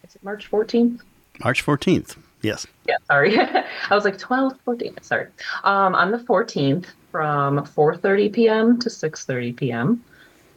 Is 0.02 0.16
it 0.16 0.24
March 0.24 0.46
fourteenth? 0.46 1.02
March 1.44 1.60
fourteenth. 1.60 2.16
Yes. 2.42 2.66
Yeah, 2.88 2.96
sorry. 3.06 3.38
I 3.90 3.94
was 3.94 4.04
like 4.04 4.18
12, 4.18 4.54
14. 4.64 4.96
Sorry. 5.02 5.26
Um, 5.64 5.94
on 5.94 6.10
the 6.10 6.18
14th 6.18 6.86
from 7.10 7.58
4.30 7.58 8.32
p.m. 8.32 8.78
to 8.78 8.88
6.30 8.88 9.56
p.m. 9.56 10.04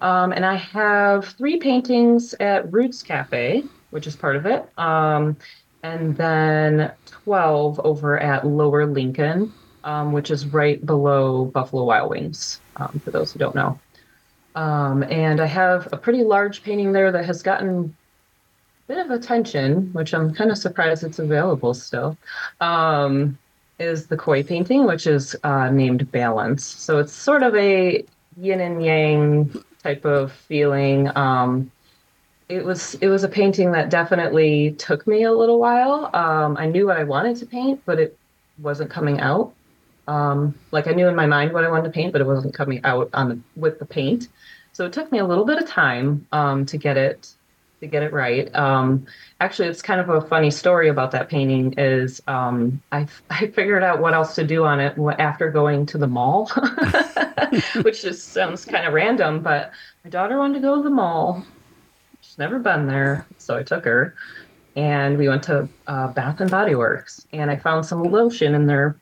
Um, 0.02 0.32
and 0.34 0.46
I 0.46 0.56
have 0.56 1.26
three 1.26 1.58
paintings 1.58 2.34
at 2.36 2.72
Roots 2.72 3.02
Cafe, 3.02 3.63
which 3.91 4.08
is 4.08 4.15
part 4.15 4.36
of 4.36 4.46
it. 4.46 4.67
Um, 4.78 5.38
and 5.84 6.15
then 6.15 6.91
12 7.06 7.82
over 7.84 8.19
at 8.19 8.46
Lower 8.46 8.86
Lincoln, 8.86 9.54
um, 9.84 10.13
which 10.13 10.32
is 10.32 10.46
right 10.46 10.84
below 10.86 11.46
Buffalo 11.46 11.84
Wild 11.84 12.10
Wings, 12.10 12.60
um, 12.78 13.02
for 13.04 13.12
those 13.12 13.34
who 13.34 13.39
don't 13.39 13.56
know. 13.56 13.80
Um, 14.56 15.04
and 15.04 15.41
I 15.41 15.46
have 15.46 15.88
a 15.91 15.98
pretty 15.98 16.24
large 16.24 16.63
painting 16.63 16.91
there 16.91 17.12
that 17.12 17.26
has 17.26 17.41
gotten 17.41 17.96
bit 18.88 18.98
of 18.98 19.12
attention, 19.12 19.91
which 19.93 20.13
I'm 20.13 20.34
kind 20.34 20.52
of 20.52 20.58
surprised 20.58 21.04
it's 21.04 21.19
available 21.19 21.74
still. 21.74 22.17
Um, 22.62 23.38
is 23.80 24.08
the 24.08 24.17
koi 24.17 24.43
painting, 24.43 24.86
which 24.86 25.08
is 25.08 25.36
uh, 25.43 25.69
named 25.69 26.12
Balance. 26.12 26.65
So 26.65 27.00
it's 27.00 27.13
sort 27.13 27.43
of 27.43 27.56
a 27.56 28.04
yin 28.38 28.62
and 28.62 28.84
yang 28.84 29.63
type 29.82 30.06
of 30.06 30.32
feeling. 30.32 31.15
Um, 31.17 31.72
it 32.50 32.63
was 32.63 32.96
it 32.96 33.08
was 33.08 33.24
a 33.24 33.30
painting 33.30 33.72
that 33.72 33.89
definitely 33.89 34.72
took 34.78 35.08
me 35.08 35.24
a 35.24 35.32
little 35.32 35.60
while. 35.60 36.10
Um, 36.13 36.58
I 36.58 36.67
knew 36.67 36.88
what 36.88 36.98
I 36.98 37.04
wanted 37.04 37.38
to 37.38 37.46
paint, 37.46 37.82
but 37.86 38.00
it 38.00 38.17
wasn't 38.60 38.89
coming 38.89 39.19
out. 39.19 39.54
Um, 40.08 40.54
like 40.72 40.88
I 40.88 40.91
knew 40.91 41.08
in 41.08 41.15
my 41.15 41.26
mind 41.26 41.54
what 41.54 41.63
I 41.63 41.69
wanted 41.69 41.86
to 41.86 41.89
paint, 41.89 42.12
but 42.12 42.22
it 42.22 42.28
wasn't 42.28 42.54
coming 42.54 42.82
out 42.84 43.10
on 43.13 43.30
the, 43.30 43.39
with 43.56 43.80
the 43.80 43.86
paint. 43.86 44.28
So 44.74 44.86
it 44.86 44.93
took 44.93 45.12
me 45.12 45.19
a 45.19 45.26
little 45.26 45.46
bit 45.46 45.58
of 45.60 45.67
time 45.67 46.28
um, 46.32 46.65
to 46.65 46.78
get 46.78 46.98
it 46.98 47.30
to 47.84 47.88
get 47.88 48.02
it 48.02 48.12
right. 48.12 48.54
Um, 48.56 49.06
actually, 49.39 49.67
it's 49.67 49.82
kind 49.82 50.02
of 50.02 50.10
a 50.10 50.22
funny 50.22 50.50
story 50.50 50.89
about 50.89 51.12
that 51.12 51.30
painting. 51.30 51.74
Is 51.78 52.22
um, 52.28 52.82
I 52.91 53.08
I 53.30 53.48
figured 53.48 53.84
out 53.84 54.00
what 54.02 54.13
else 54.13 54.36
to 54.36 54.43
do 54.43 54.65
on 54.65 54.80
it 54.80 54.98
after 55.19 55.52
going 55.52 55.86
to 55.88 55.98
the 55.98 56.08
mall, 56.08 56.50
which 57.84 58.02
just 58.02 58.30
sounds 58.30 58.65
kind 58.65 58.88
of 58.88 58.93
random. 58.93 59.41
But 59.41 59.72
my 60.04 60.10
daughter 60.10 60.38
wanted 60.38 60.56
to 60.56 60.60
go 60.62 60.78
to 60.78 60.84
the 60.84 60.89
mall. 60.89 61.46
She's 62.22 62.38
never 62.38 62.58
been 62.58 62.88
there, 62.88 63.28
so 63.38 63.56
I 63.56 63.63
took 63.63 63.86
her, 63.86 64.15
and 64.76 65.17
we 65.17 65.28
went 65.28 65.43
to 65.43 65.67
uh, 65.88 66.08
Bath 66.08 66.39
and 66.39 66.50
Body 66.50 66.74
Works, 66.74 67.28
and 67.34 67.52
I 67.52 67.58
found 67.58 67.86
some 67.86 68.02
lotion 68.02 68.56
in 68.56 68.65
their, 68.65 68.96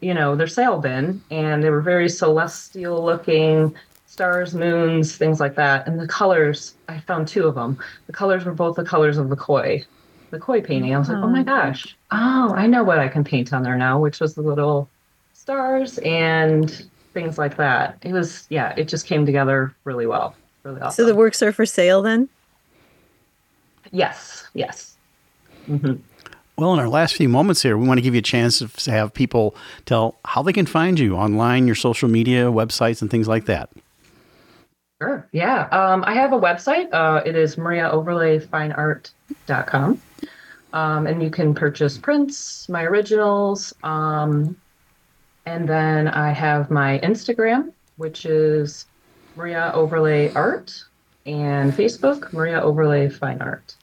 you 0.00 0.14
know, 0.14 0.36
their 0.36 0.46
sale 0.46 0.78
bin, 0.78 1.22
and 1.30 1.62
they 1.62 1.70
were 1.70 1.82
very 1.82 2.08
celestial 2.08 3.04
looking 3.04 3.74
stars, 4.12 4.54
moons, 4.54 5.16
things 5.16 5.40
like 5.40 5.54
that. 5.54 5.88
And 5.88 5.98
the 5.98 6.06
colors, 6.06 6.74
I 6.86 7.00
found 7.00 7.26
two 7.26 7.46
of 7.46 7.54
them. 7.54 7.78
The 8.08 8.12
colors 8.12 8.44
were 8.44 8.52
both 8.52 8.76
the 8.76 8.84
colors 8.84 9.16
of 9.16 9.30
the 9.30 9.36
koi, 9.36 9.86
the 10.30 10.38
koi 10.38 10.60
painting. 10.60 10.94
I 10.94 10.98
was 10.98 11.08
like, 11.08 11.16
oh 11.16 11.28
my 11.28 11.42
gosh, 11.42 11.96
oh, 12.10 12.52
I 12.54 12.66
know 12.66 12.84
what 12.84 12.98
I 12.98 13.08
can 13.08 13.24
paint 13.24 13.54
on 13.54 13.62
there 13.62 13.78
now, 13.78 13.98
which 13.98 14.20
was 14.20 14.34
the 14.34 14.42
little 14.42 14.86
stars 15.32 15.96
and 16.00 16.86
things 17.14 17.38
like 17.38 17.56
that. 17.56 17.96
It 18.02 18.12
was, 18.12 18.46
yeah, 18.50 18.74
it 18.76 18.86
just 18.86 19.06
came 19.06 19.24
together 19.24 19.74
really 19.84 20.06
well. 20.06 20.34
Really 20.62 20.82
awesome. 20.82 21.04
So 21.04 21.08
the 21.08 21.14
works 21.14 21.42
are 21.42 21.50
for 21.50 21.64
sale 21.64 22.02
then? 22.02 22.28
Yes, 23.92 24.46
yes. 24.52 24.94
Mm-hmm. 25.66 25.94
Well, 26.58 26.74
in 26.74 26.80
our 26.80 26.88
last 26.88 27.14
few 27.14 27.30
moments 27.30 27.62
here, 27.62 27.78
we 27.78 27.88
want 27.88 27.96
to 27.96 28.02
give 28.02 28.14
you 28.14 28.18
a 28.18 28.22
chance 28.22 28.58
to 28.58 28.90
have 28.90 29.14
people 29.14 29.54
tell 29.86 30.18
how 30.26 30.42
they 30.42 30.52
can 30.52 30.66
find 30.66 30.98
you 30.98 31.16
online, 31.16 31.64
your 31.64 31.76
social 31.76 32.10
media, 32.10 32.52
websites, 32.52 33.00
and 33.00 33.10
things 33.10 33.26
like 33.26 33.46
that. 33.46 33.70
Sure. 35.02 35.26
Yeah. 35.32 35.66
Um, 35.72 36.04
I 36.06 36.14
have 36.14 36.32
a 36.32 36.38
website. 36.38 36.88
Uh, 36.92 37.22
it 37.26 37.34
is 37.34 37.56
mariaoverlayfineart.com. 37.56 40.00
Um, 40.72 41.06
and 41.06 41.22
you 41.22 41.28
can 41.28 41.54
purchase 41.54 41.98
prints, 41.98 42.66
my 42.68 42.84
originals. 42.84 43.74
Um, 43.82 44.56
and 45.44 45.68
then 45.68 46.06
I 46.06 46.30
have 46.30 46.70
my 46.70 47.00
Instagram, 47.00 47.72
which 47.96 48.26
is 48.26 48.86
Maria 49.34 49.72
Overlay 49.74 50.32
Art, 50.34 50.84
and 51.26 51.72
Facebook, 51.72 52.32
Maria 52.32 52.60
Overlay 52.60 53.08
Fine 53.08 53.42
Art. 53.42 53.74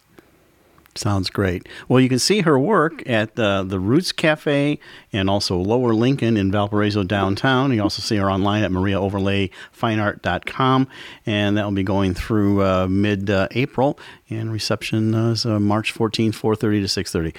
Sounds 0.96 1.30
great. 1.30 1.70
Well, 1.88 2.02
you 2.02 2.10
can 2.10 2.18
see 2.20 2.42
her 2.42 2.60
work 2.60 3.08
at 3.08 3.36
the, 3.36 3.64
the 3.66 3.80
Roots 3.80 4.12
Cafe 4.12 4.78
and 5.14 5.30
also 5.30 5.58
Lower 5.58 5.94
Lincoln 5.94 6.36
in 6.36 6.52
Valparaiso 6.52 7.04
downtown. 7.04 7.72
You 7.72 7.84
also 7.84 8.02
see 8.02 8.18
her 8.18 8.30
online 8.30 8.64
at 8.64 8.72
mariaoverlayfineart.com, 8.72 10.88
and 11.26 11.58
that 11.58 11.64
will 11.64 11.72
be 11.72 11.84
going 11.84 12.14
through 12.14 12.62
uh, 12.64 12.88
mid 12.90 13.30
uh, 13.30 13.48
April. 13.52 13.98
And 14.30 14.52
reception 14.52 15.14
is 15.14 15.46
uh, 15.46 15.60
March 15.60 15.94
14th, 15.94 16.34
4:30 16.34 16.60
to 16.60 17.04
6:30. 17.04 17.36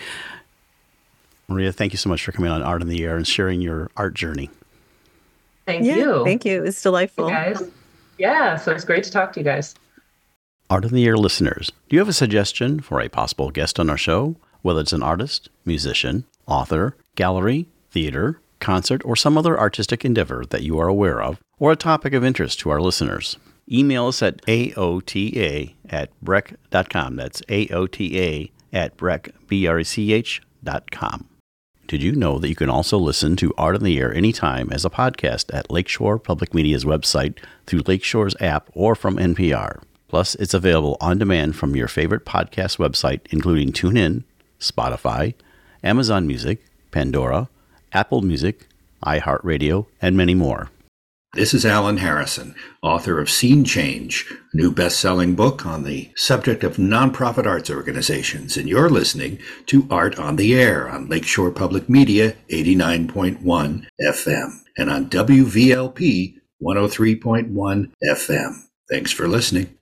Maria, 1.48 1.72
thank 1.72 1.92
you 1.92 1.98
so 1.98 2.08
much 2.08 2.24
for 2.24 2.32
coming 2.32 2.50
on 2.50 2.62
Art 2.62 2.80
on 2.80 2.88
the 2.88 3.04
Air 3.04 3.16
and 3.16 3.26
sharing 3.26 3.60
your 3.60 3.90
art 3.96 4.14
journey. 4.14 4.48
Thank 5.66 5.84
yeah, 5.84 5.96
you. 5.96 6.24
Thank 6.24 6.44
you. 6.44 6.64
It's 6.64 6.80
delightful. 6.80 7.28
Hey 7.28 7.52
guys. 7.52 7.62
Yeah, 8.18 8.56
so 8.56 8.72
it's 8.72 8.84
great 8.84 9.02
to 9.04 9.10
talk 9.10 9.32
to 9.32 9.40
you 9.40 9.44
guys. 9.44 9.74
Art 10.70 10.84
on 10.84 10.92
the 10.92 11.04
Air 11.04 11.16
listeners, 11.16 11.72
do 11.88 11.96
you 11.96 11.98
have 11.98 12.08
a 12.08 12.12
suggestion 12.12 12.78
for 12.78 13.00
a 13.00 13.08
possible 13.08 13.50
guest 13.50 13.80
on 13.80 13.90
our 13.90 13.96
show? 13.96 14.36
Whether 14.62 14.82
it's 14.82 14.92
an 14.92 15.02
artist, 15.02 15.48
musician, 15.64 16.26
author, 16.46 16.96
gallery, 17.16 17.66
theater, 17.90 18.40
concert, 18.60 19.04
or 19.04 19.16
some 19.16 19.36
other 19.36 19.58
artistic 19.58 20.04
endeavor 20.04 20.44
that 20.50 20.62
you 20.62 20.78
are 20.78 20.86
aware 20.86 21.20
of, 21.20 21.40
or 21.58 21.72
a 21.72 21.76
topic 21.76 22.12
of 22.12 22.22
interest 22.22 22.60
to 22.60 22.70
our 22.70 22.80
listeners. 22.80 23.36
Email 23.68 24.06
us 24.06 24.22
at 24.22 24.46
aota 24.46 25.74
at 25.88 26.10
brech.com. 26.22 27.16
That's 27.16 27.42
aota 27.48 28.52
at 28.72 28.96
brech, 28.96 29.30
B-R-E-C-H 29.48 30.40
dot 30.62 30.92
com. 30.92 31.26
Did 31.88 32.00
you 32.00 32.12
know 32.12 32.38
that 32.38 32.48
you 32.48 32.54
can 32.54 32.70
also 32.70 32.96
listen 32.96 33.34
to 33.36 33.52
Art 33.58 33.74
on 33.74 33.82
the 33.82 33.98
Air 33.98 34.14
anytime 34.14 34.70
as 34.70 34.84
a 34.84 34.90
podcast 34.90 35.52
at 35.52 35.68
Lakeshore 35.68 36.20
Public 36.20 36.54
Media's 36.54 36.84
website 36.84 37.40
through 37.66 37.82
Lakeshore's 37.88 38.36
app 38.40 38.70
or 38.72 38.94
from 38.94 39.16
NPR? 39.16 39.82
Plus, 40.10 40.34
it's 40.34 40.54
available 40.54 40.96
on 41.00 41.18
demand 41.18 41.54
from 41.54 41.76
your 41.76 41.86
favorite 41.86 42.24
podcast 42.24 42.78
website, 42.78 43.20
including 43.30 43.70
TuneIn, 43.70 44.24
Spotify, 44.58 45.34
Amazon 45.84 46.26
Music, 46.26 46.64
Pandora, 46.90 47.48
Apple 47.92 48.20
Music, 48.20 48.66
iHeartRadio, 49.06 49.86
and 50.02 50.16
many 50.16 50.34
more. 50.34 50.68
This 51.34 51.54
is 51.54 51.64
Alan 51.64 51.98
Harrison, 51.98 52.56
author 52.82 53.20
of 53.20 53.30
Scene 53.30 53.64
Change, 53.64 54.26
a 54.52 54.56
new 54.56 54.72
best 54.72 54.98
selling 54.98 55.36
book 55.36 55.64
on 55.64 55.84
the 55.84 56.10
subject 56.16 56.64
of 56.64 56.76
nonprofit 56.76 57.46
arts 57.46 57.70
organizations. 57.70 58.56
And 58.56 58.68
you're 58.68 58.90
listening 58.90 59.38
to 59.66 59.86
Art 59.92 60.18
on 60.18 60.34
the 60.34 60.56
Air 60.56 60.88
on 60.88 61.08
Lakeshore 61.08 61.52
Public 61.52 61.88
Media 61.88 62.34
89.1 62.48 63.86
FM 64.02 64.50
and 64.76 64.90
on 64.90 65.08
WVLP 65.08 66.34
103.1 66.60 67.92
FM. 68.02 68.54
Thanks 68.90 69.12
for 69.12 69.28
listening. 69.28 69.76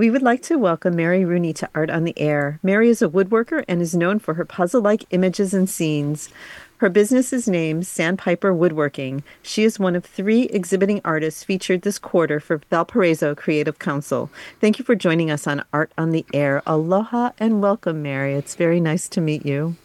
We 0.00 0.08
would 0.08 0.22
like 0.22 0.40
to 0.44 0.56
welcome 0.56 0.96
Mary 0.96 1.26
Rooney 1.26 1.52
to 1.52 1.68
Art 1.74 1.90
on 1.90 2.04
the 2.04 2.18
Air. 2.18 2.58
Mary 2.62 2.88
is 2.88 3.02
a 3.02 3.08
woodworker 3.10 3.66
and 3.68 3.82
is 3.82 3.94
known 3.94 4.18
for 4.18 4.32
her 4.32 4.46
puzzle 4.46 4.80
like 4.80 5.04
images 5.10 5.52
and 5.52 5.68
scenes. 5.68 6.30
Her 6.78 6.88
business 6.88 7.34
is 7.34 7.46
named 7.46 7.86
Sandpiper 7.86 8.54
Woodworking. 8.54 9.22
She 9.42 9.62
is 9.62 9.78
one 9.78 9.94
of 9.94 10.06
three 10.06 10.44
exhibiting 10.44 11.02
artists 11.04 11.44
featured 11.44 11.82
this 11.82 11.98
quarter 11.98 12.40
for 12.40 12.62
Valparaiso 12.70 13.34
Creative 13.34 13.78
Council. 13.78 14.30
Thank 14.58 14.78
you 14.78 14.86
for 14.86 14.94
joining 14.94 15.30
us 15.30 15.46
on 15.46 15.62
Art 15.70 15.92
on 15.98 16.12
the 16.12 16.24
Air. 16.32 16.62
Aloha 16.66 17.32
and 17.38 17.60
welcome, 17.60 18.00
Mary. 18.00 18.32
It's 18.32 18.54
very 18.54 18.80
nice 18.80 19.06
to 19.10 19.20
meet 19.20 19.44
you. 19.44 19.76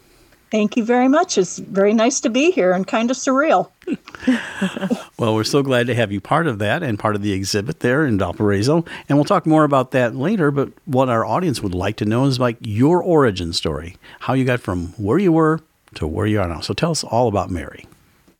Thank 0.50 0.76
you 0.76 0.84
very 0.84 1.08
much. 1.08 1.38
It's 1.38 1.58
very 1.58 1.92
nice 1.92 2.20
to 2.20 2.30
be 2.30 2.52
here 2.52 2.72
and 2.72 2.86
kind 2.86 3.10
of 3.10 3.16
surreal. 3.16 3.70
well, 5.18 5.34
we're 5.34 5.44
so 5.44 5.62
glad 5.62 5.88
to 5.88 5.94
have 5.94 6.12
you 6.12 6.20
part 6.20 6.46
of 6.46 6.60
that 6.60 6.84
and 6.84 6.98
part 6.98 7.16
of 7.16 7.22
the 7.22 7.32
exhibit 7.32 7.80
there 7.80 8.06
in 8.06 8.18
Valparaiso. 8.18 8.84
And 9.08 9.18
we'll 9.18 9.24
talk 9.24 9.44
more 9.44 9.64
about 9.64 9.90
that 9.90 10.14
later. 10.14 10.52
But 10.52 10.72
what 10.84 11.08
our 11.08 11.24
audience 11.24 11.62
would 11.62 11.74
like 11.74 11.96
to 11.96 12.04
know 12.04 12.26
is 12.26 12.38
like 12.38 12.58
your 12.60 13.02
origin 13.02 13.52
story, 13.52 13.96
how 14.20 14.34
you 14.34 14.44
got 14.44 14.60
from 14.60 14.88
where 14.98 15.18
you 15.18 15.32
were 15.32 15.60
to 15.94 16.06
where 16.06 16.26
you 16.26 16.40
are 16.40 16.48
now. 16.48 16.60
So 16.60 16.74
tell 16.74 16.92
us 16.92 17.02
all 17.02 17.26
about 17.26 17.50
Mary. 17.50 17.86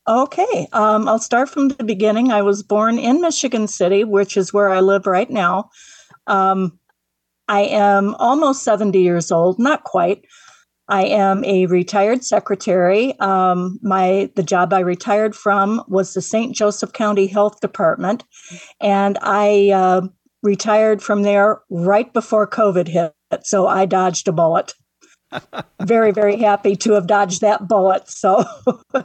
Okay, 0.07 0.69
um, 0.71 1.05
I'll 1.09 1.19
start 1.19 1.49
from 1.49 1.67
the 1.67 1.83
beginning. 1.83 2.31
I 2.31 2.41
was 2.41 2.63
born 2.63 2.97
in 2.97 3.19
Michigan 3.19 3.67
City, 3.67 4.05
which 4.05 4.37
is 4.37 4.53
where 4.53 4.69
I 4.69 4.79
live 4.79 5.05
right 5.05 5.29
now. 5.29 5.69
Um, 6.27 6.79
I 7.49 7.61
am 7.63 8.15
almost 8.15 8.63
70 8.63 8.99
years 9.01 9.33
old, 9.33 9.59
not 9.59 9.83
quite. 9.83 10.23
I 10.89 11.05
am 11.05 11.43
a 11.43 11.65
retired 11.65 12.23
secretary. 12.23 13.17
Um, 13.19 13.79
my 13.81 14.31
the 14.35 14.43
job 14.43 14.73
I 14.73 14.79
retired 14.79 15.35
from 15.35 15.83
was 15.87 16.13
the 16.13 16.21
St. 16.21 16.55
Joseph 16.55 16.93
County 16.93 17.27
Health 17.27 17.59
Department, 17.59 18.23
and 18.79 19.17
I 19.21 19.71
uh, 19.71 20.01
retired 20.43 21.01
from 21.01 21.23
there 21.23 21.61
right 21.69 22.11
before 22.13 22.47
COVID 22.47 22.87
hit. 22.87 23.13
So 23.43 23.67
I 23.67 23.85
dodged 23.85 24.27
a 24.27 24.31
bullet. 24.31 24.73
very 25.81 26.11
very 26.11 26.37
happy 26.37 26.75
to 26.77 26.93
have 26.93 27.07
dodged 27.07 27.41
that 27.41 27.67
bullet. 27.67 28.09
So. 28.09 28.45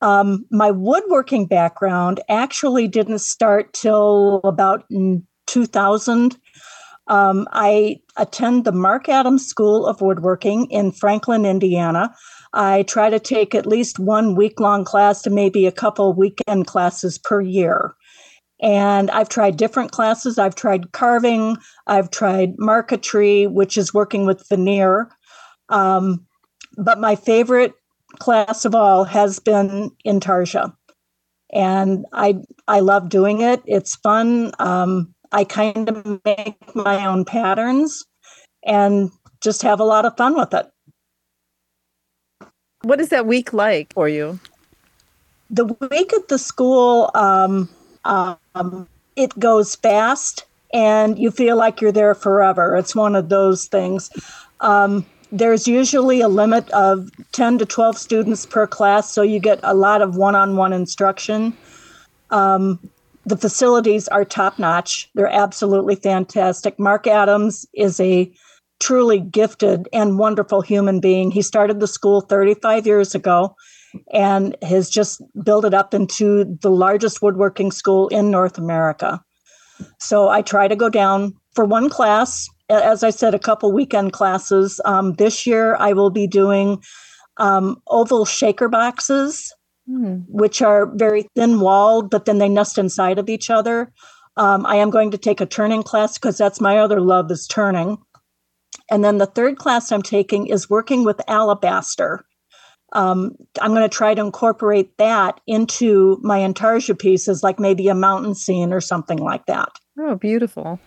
um, 0.00 0.44
my 0.50 0.70
woodworking 0.70 1.46
background 1.46 2.20
actually 2.28 2.88
didn't 2.88 3.20
start 3.20 3.72
till 3.72 4.40
about 4.44 4.84
2000 5.46 6.36
um, 7.06 7.46
I 7.52 8.00
attend 8.16 8.64
the 8.64 8.72
Marc 8.72 9.08
Adams 9.08 9.46
School 9.46 9.86
of 9.86 10.00
Woodworking 10.00 10.70
in 10.70 10.92
Franklin, 10.92 11.44
Indiana. 11.44 12.14
I 12.52 12.82
try 12.84 13.10
to 13.10 13.18
take 13.18 13.54
at 13.54 13.66
least 13.66 13.98
one 13.98 14.34
week 14.36 14.60
long 14.60 14.84
class 14.84 15.22
to 15.22 15.30
maybe 15.30 15.66
a 15.66 15.72
couple 15.72 16.14
weekend 16.14 16.66
classes 16.66 17.18
per 17.18 17.40
year. 17.40 17.94
And 18.60 19.10
I've 19.10 19.28
tried 19.28 19.56
different 19.56 19.90
classes. 19.90 20.38
I've 20.38 20.54
tried 20.54 20.92
carving, 20.92 21.56
I've 21.86 22.10
tried 22.10 22.54
marquetry, 22.58 23.46
which 23.46 23.76
is 23.76 23.92
working 23.92 24.24
with 24.24 24.48
veneer. 24.48 25.10
Um, 25.68 26.24
but 26.78 26.98
my 26.98 27.16
favorite 27.16 27.74
class 28.18 28.64
of 28.64 28.74
all 28.74 29.04
has 29.04 29.38
been 29.38 29.90
Intarsia. 30.06 30.74
And 31.52 32.06
I 32.12 32.36
I 32.66 32.80
love 32.80 33.08
doing 33.08 33.40
it. 33.42 33.62
It's 33.66 33.96
fun. 33.96 34.52
Um, 34.58 35.13
I 35.34 35.42
kind 35.42 35.88
of 35.88 36.20
make 36.24 36.76
my 36.76 37.04
own 37.04 37.24
patterns 37.24 38.04
and 38.64 39.10
just 39.40 39.62
have 39.62 39.80
a 39.80 39.84
lot 39.84 40.06
of 40.06 40.16
fun 40.16 40.36
with 40.36 40.54
it. 40.54 40.70
What 42.82 43.00
is 43.00 43.08
that 43.08 43.26
week 43.26 43.52
like 43.52 43.92
for 43.94 44.08
you? 44.08 44.38
The 45.50 45.64
week 45.90 46.12
at 46.12 46.28
the 46.28 46.38
school, 46.38 47.10
um, 47.16 47.68
um, 48.04 48.86
it 49.16 49.36
goes 49.36 49.74
fast 49.74 50.46
and 50.72 51.18
you 51.18 51.32
feel 51.32 51.56
like 51.56 51.80
you're 51.80 51.90
there 51.90 52.14
forever. 52.14 52.76
It's 52.76 52.94
one 52.94 53.16
of 53.16 53.28
those 53.28 53.66
things. 53.66 54.10
Um, 54.60 55.04
there's 55.32 55.66
usually 55.66 56.20
a 56.20 56.28
limit 56.28 56.70
of 56.70 57.10
10 57.32 57.58
to 57.58 57.66
12 57.66 57.98
students 57.98 58.46
per 58.46 58.68
class, 58.68 59.10
so 59.10 59.22
you 59.22 59.40
get 59.40 59.58
a 59.64 59.74
lot 59.74 60.00
of 60.00 60.16
one 60.16 60.36
on 60.36 60.56
one 60.56 60.72
instruction. 60.72 61.56
Um, 62.30 62.78
the 63.26 63.36
facilities 63.36 64.08
are 64.08 64.24
top 64.24 64.58
notch, 64.58 65.08
they're 65.14 65.26
absolutely 65.26 65.96
fantastic. 65.96 66.78
Marc 66.78 67.06
Adams 67.06 67.66
is 67.74 67.98
a 68.00 68.30
truly 68.80 69.20
gifted 69.20 69.88
and 69.92 70.18
wonderful 70.18 70.60
human 70.60 71.00
being. 71.00 71.30
He 71.30 71.42
started 71.42 71.80
the 71.80 71.86
school 71.86 72.20
35 72.20 72.86
years 72.86 73.14
ago 73.14 73.56
and 74.12 74.56
has 74.62 74.90
just 74.90 75.22
built 75.44 75.64
it 75.64 75.74
up 75.74 75.94
into 75.94 76.44
the 76.60 76.70
largest 76.70 77.22
woodworking 77.22 77.70
school 77.70 78.08
in 78.08 78.30
North 78.30 78.58
America. 78.58 79.22
So 80.00 80.28
I 80.28 80.42
try 80.42 80.68
to 80.68 80.76
go 80.76 80.88
down 80.88 81.34
for 81.54 81.64
one 81.64 81.88
class. 81.88 82.48
As 82.68 83.02
I 83.02 83.10
said, 83.10 83.34
a 83.34 83.38
couple 83.38 83.72
weekend 83.72 84.12
classes. 84.12 84.80
Um, 84.84 85.14
this 85.14 85.46
year 85.46 85.76
I 85.76 85.92
will 85.92 86.10
be 86.10 86.26
doing 86.26 86.82
um, 87.36 87.80
oval 87.88 88.24
shaker 88.24 88.68
boxes, 88.68 89.52
mm. 89.88 90.24
which 90.28 90.62
are 90.62 90.86
very 90.94 91.26
thin 91.34 91.60
walled, 91.60 92.10
but 92.10 92.24
then 92.24 92.38
they 92.38 92.48
nest 92.48 92.78
inside 92.78 93.18
of 93.18 93.28
each 93.28 93.50
other. 93.50 93.92
Um, 94.36 94.66
I 94.66 94.76
am 94.76 94.90
going 94.90 95.10
to 95.12 95.18
take 95.18 95.40
a 95.40 95.46
turning 95.46 95.82
class 95.82 96.18
because 96.18 96.36
that's 96.36 96.60
my 96.60 96.78
other 96.78 97.00
love 97.00 97.30
is 97.30 97.46
turning. 97.46 97.98
And 98.90 99.04
then 99.04 99.18
the 99.18 99.26
third 99.26 99.58
class 99.58 99.92
I'm 99.92 100.02
taking 100.02 100.46
is 100.46 100.68
working 100.68 101.04
with 101.04 101.20
alabaster. 101.28 102.24
Um, 102.92 103.36
I'm 103.60 103.72
going 103.72 103.88
to 103.88 103.88
try 103.88 104.14
to 104.14 104.20
incorporate 104.20 104.96
that 104.98 105.40
into 105.46 106.18
my 106.22 106.40
intarsia 106.40 106.96
pieces, 106.96 107.42
like 107.42 107.58
maybe 107.58 107.88
a 107.88 107.94
mountain 107.94 108.34
scene 108.34 108.72
or 108.72 108.80
something 108.80 109.18
like 109.18 109.46
that. 109.46 109.68
Oh, 109.98 110.14
beautiful. 110.14 110.78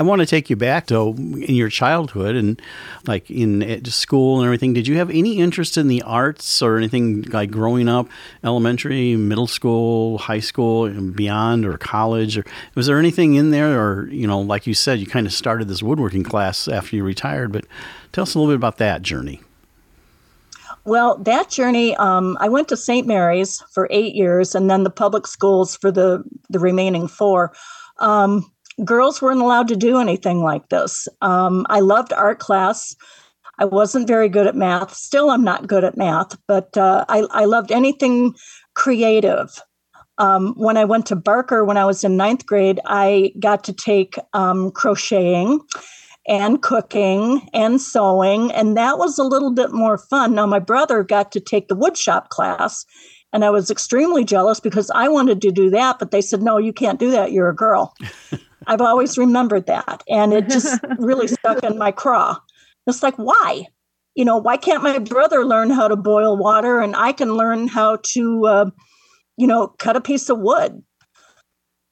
I 0.00 0.02
want 0.02 0.20
to 0.20 0.26
take 0.26 0.48
you 0.48 0.56
back 0.56 0.86
to 0.86 1.08
in 1.08 1.54
your 1.54 1.68
childhood 1.68 2.34
and 2.34 2.60
like 3.06 3.30
in 3.30 3.84
school 3.84 4.38
and 4.38 4.46
everything. 4.46 4.72
Did 4.72 4.88
you 4.88 4.96
have 4.96 5.10
any 5.10 5.36
interest 5.36 5.76
in 5.76 5.88
the 5.88 6.00
arts 6.00 6.62
or 6.62 6.78
anything 6.78 7.20
like 7.24 7.50
growing 7.50 7.86
up, 7.86 8.08
elementary, 8.42 9.14
middle 9.16 9.46
school, 9.46 10.16
high 10.16 10.40
school, 10.40 10.86
and 10.86 11.14
beyond, 11.14 11.66
or 11.66 11.76
college? 11.76 12.38
Or 12.38 12.46
was 12.74 12.86
there 12.86 12.98
anything 12.98 13.34
in 13.34 13.50
there, 13.50 13.78
or 13.78 14.08
you 14.08 14.26
know, 14.26 14.40
like 14.40 14.66
you 14.66 14.72
said, 14.72 15.00
you 15.00 15.06
kind 15.06 15.26
of 15.26 15.34
started 15.34 15.68
this 15.68 15.82
woodworking 15.82 16.24
class 16.24 16.66
after 16.66 16.96
you 16.96 17.04
retired? 17.04 17.52
But 17.52 17.66
tell 18.12 18.22
us 18.22 18.34
a 18.34 18.38
little 18.38 18.50
bit 18.50 18.56
about 18.56 18.78
that 18.78 19.02
journey. 19.02 19.42
Well, 20.86 21.18
that 21.18 21.50
journey, 21.50 21.94
um, 21.96 22.38
I 22.40 22.48
went 22.48 22.68
to 22.68 22.76
St. 22.78 23.06
Mary's 23.06 23.62
for 23.70 23.86
eight 23.90 24.14
years, 24.14 24.54
and 24.54 24.70
then 24.70 24.82
the 24.82 24.88
public 24.88 25.26
schools 25.26 25.76
for 25.76 25.92
the 25.92 26.24
the 26.48 26.58
remaining 26.58 27.06
four. 27.06 27.52
Um, 27.98 28.50
girls 28.84 29.20
weren't 29.20 29.40
allowed 29.40 29.68
to 29.68 29.76
do 29.76 29.98
anything 29.98 30.42
like 30.42 30.68
this. 30.68 31.08
Um, 31.22 31.66
I 31.68 31.80
loved 31.80 32.12
art 32.12 32.38
class. 32.38 32.94
I 33.58 33.64
wasn't 33.66 34.08
very 34.08 34.28
good 34.28 34.46
at 34.46 34.56
math. 34.56 34.94
Still, 34.94 35.30
I'm 35.30 35.44
not 35.44 35.66
good 35.66 35.84
at 35.84 35.96
math, 35.96 36.36
but 36.48 36.76
uh, 36.76 37.04
I, 37.08 37.26
I, 37.30 37.44
loved 37.44 37.70
anything 37.70 38.34
creative. 38.74 39.50
Um, 40.16 40.54
when 40.56 40.78
I 40.78 40.84
went 40.84 41.06
to 41.06 41.16
Barker 41.16 41.64
when 41.64 41.76
I 41.76 41.84
was 41.84 42.02
in 42.02 42.16
ninth 42.16 42.46
grade, 42.46 42.80
I 42.86 43.32
got 43.38 43.64
to 43.64 43.72
take 43.72 44.16
um, 44.32 44.70
crocheting 44.70 45.60
and 46.26 46.62
cooking 46.62 47.48
and 47.52 47.80
sewing, 47.80 48.50
and 48.52 48.76
that 48.76 48.98
was 48.98 49.18
a 49.18 49.24
little 49.24 49.52
bit 49.52 49.72
more 49.72 49.98
fun. 49.98 50.34
Now, 50.34 50.46
my 50.46 50.58
brother 50.58 51.02
got 51.02 51.30
to 51.32 51.40
take 51.40 51.68
the 51.68 51.76
woodshop 51.76 52.28
class, 52.28 52.86
and 53.32 53.44
I 53.44 53.50
was 53.50 53.70
extremely 53.70 54.24
jealous 54.24 54.60
because 54.60 54.90
I 54.94 55.08
wanted 55.08 55.42
to 55.42 55.50
do 55.50 55.70
that, 55.70 55.98
but 55.98 56.10
they 56.10 56.22
said, 56.22 56.42
no, 56.42 56.56
you 56.56 56.72
can't 56.72 56.98
do 56.98 57.10
that. 57.10 57.32
You're 57.32 57.50
a 57.50 57.54
girl. 57.54 57.94
I've 58.66 58.80
always 58.80 59.18
remembered 59.18 59.66
that. 59.66 60.02
And 60.08 60.32
it 60.32 60.48
just 60.48 60.80
really 60.98 61.28
stuck 61.28 61.62
in 61.62 61.78
my 61.78 61.92
craw. 61.92 62.38
It's 62.86 63.02
like, 63.02 63.16
why? 63.16 63.66
You 64.14 64.24
know, 64.24 64.38
why 64.38 64.56
can't 64.56 64.82
my 64.82 64.98
brother 64.98 65.44
learn 65.44 65.70
how 65.70 65.88
to 65.88 65.96
boil 65.96 66.36
water 66.36 66.80
and 66.80 66.96
I 66.96 67.12
can 67.12 67.34
learn 67.34 67.68
how 67.68 67.98
to, 68.12 68.46
uh, 68.46 68.70
you 69.36 69.46
know, 69.46 69.68
cut 69.78 69.96
a 69.96 70.00
piece 70.00 70.28
of 70.28 70.38
wood? 70.38 70.82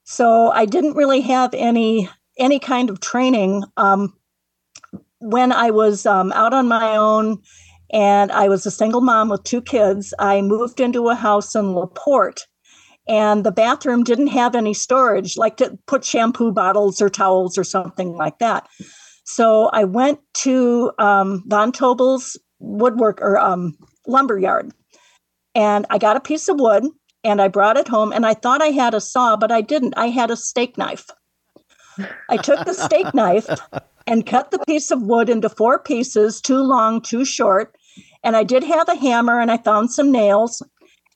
So 0.04 0.50
I 0.50 0.64
didn't 0.64 0.96
really 0.96 1.20
have 1.20 1.52
any 1.54 2.08
any 2.38 2.58
kind 2.58 2.88
of 2.88 3.00
training. 3.00 3.64
Um, 3.76 4.14
when 5.18 5.52
I 5.52 5.70
was 5.70 6.06
um, 6.06 6.32
out 6.32 6.54
on 6.54 6.68
my 6.68 6.96
own 6.96 7.42
and 7.92 8.32
I 8.32 8.48
was 8.48 8.64
a 8.64 8.70
single 8.70 9.00
mom 9.00 9.28
with 9.28 9.44
two 9.44 9.60
kids, 9.60 10.14
I 10.18 10.40
moved 10.40 10.80
into 10.80 11.08
a 11.08 11.14
house 11.14 11.54
in 11.54 11.74
LaPorte 11.74 12.46
and 13.08 13.44
the 13.44 13.52
bathroom 13.52 14.04
didn't 14.04 14.28
have 14.28 14.54
any 14.54 14.74
storage, 14.74 15.36
like 15.36 15.56
to 15.56 15.78
put 15.86 16.04
shampoo 16.04 16.52
bottles 16.52 17.00
or 17.00 17.08
towels 17.08 17.56
or 17.56 17.64
something 17.64 18.12
like 18.16 18.38
that. 18.38 18.68
So 19.24 19.70
I 19.72 19.84
went 19.84 20.20
to 20.34 20.92
um, 20.98 21.42
Von 21.46 21.72
Tobel's 21.72 22.38
woodwork 22.60 23.20
or 23.20 23.38
um, 23.38 23.76
lumber 24.06 24.38
yard, 24.38 24.72
and 25.54 25.86
I 25.90 25.98
got 25.98 26.16
a 26.16 26.20
piece 26.20 26.48
of 26.48 26.60
wood 26.60 26.84
and 27.24 27.42
I 27.42 27.48
brought 27.48 27.76
it 27.76 27.88
home. 27.88 28.12
And 28.12 28.24
I 28.24 28.34
thought 28.34 28.62
I 28.62 28.68
had 28.68 28.94
a 28.94 29.00
saw, 29.00 29.36
but 29.36 29.50
I 29.50 29.60
didn't. 29.60 29.94
I 29.96 30.08
had 30.08 30.30
a 30.30 30.36
steak 30.36 30.78
knife. 30.78 31.06
I 32.28 32.36
took 32.36 32.64
the 32.64 32.74
steak 32.74 33.12
knife 33.12 33.48
and 34.06 34.24
cut 34.24 34.50
the 34.50 34.60
piece 34.60 34.90
of 34.90 35.02
wood 35.02 35.28
into 35.28 35.48
four 35.48 35.78
pieces, 35.78 36.40
too 36.40 36.60
long, 36.62 37.00
too 37.00 37.24
short. 37.24 37.76
And 38.22 38.36
I 38.36 38.44
did 38.44 38.62
have 38.64 38.88
a 38.88 38.94
hammer 38.94 39.40
and 39.40 39.50
I 39.50 39.58
found 39.58 39.90
some 39.90 40.12
nails 40.12 40.62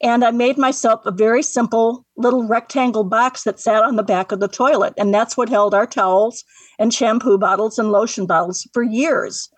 and 0.03 0.25
I 0.25 0.33
made 0.33 0.59
myself 0.59 1.07
a 1.07 1.13
very 1.13 1.43
simple 1.43 2.05
little 2.17 2.47
rectangle 2.47 3.05
box 3.05 3.45
that 3.45 3.61
sat 3.61 3.85
on 3.85 3.97
the 3.97 4.03
back 4.03 4.33
of 4.33 4.41
the 4.41 4.49
toilet. 4.49 4.95
And 4.99 5.15
that's 5.15 5.37
what 5.37 5.49
held 5.49 5.75
our 5.75 5.87
towels 5.87 6.45
and 6.79 6.93
shampoo 6.93 7.39
bottles 7.39 7.79
and 7.79 7.93
lotion 7.93 8.27
bottles 8.27 8.69
for 8.73 8.83
years. 8.83 9.49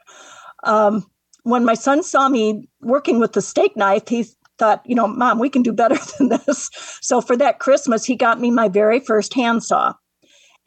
Um, 0.65 1.07
when 1.45 1.65
my 1.65 1.75
son 1.75 2.03
saw 2.03 2.29
me 2.29 2.69
working 2.81 3.21
with 3.21 3.33
the 3.33 3.43
steak 3.43 3.77
knife, 3.77 4.07
he 4.09 4.27
thought, 4.59 4.83
you 4.85 4.95
know, 4.95 5.07
mom, 5.07 5.39
we 5.39 5.49
can 5.49 5.63
do 5.63 5.73
better 5.73 5.97
than 6.19 6.29
this. 6.29 6.71
So 7.01 7.21
for 7.21 7.37
that 7.37 7.59
Christmas, 7.59 8.05
he 8.05 8.15
got 8.15 8.41
me 8.41 8.51
my 8.51 8.69
very 8.69 9.01
first 9.01 9.33
handsaw. 9.33 9.95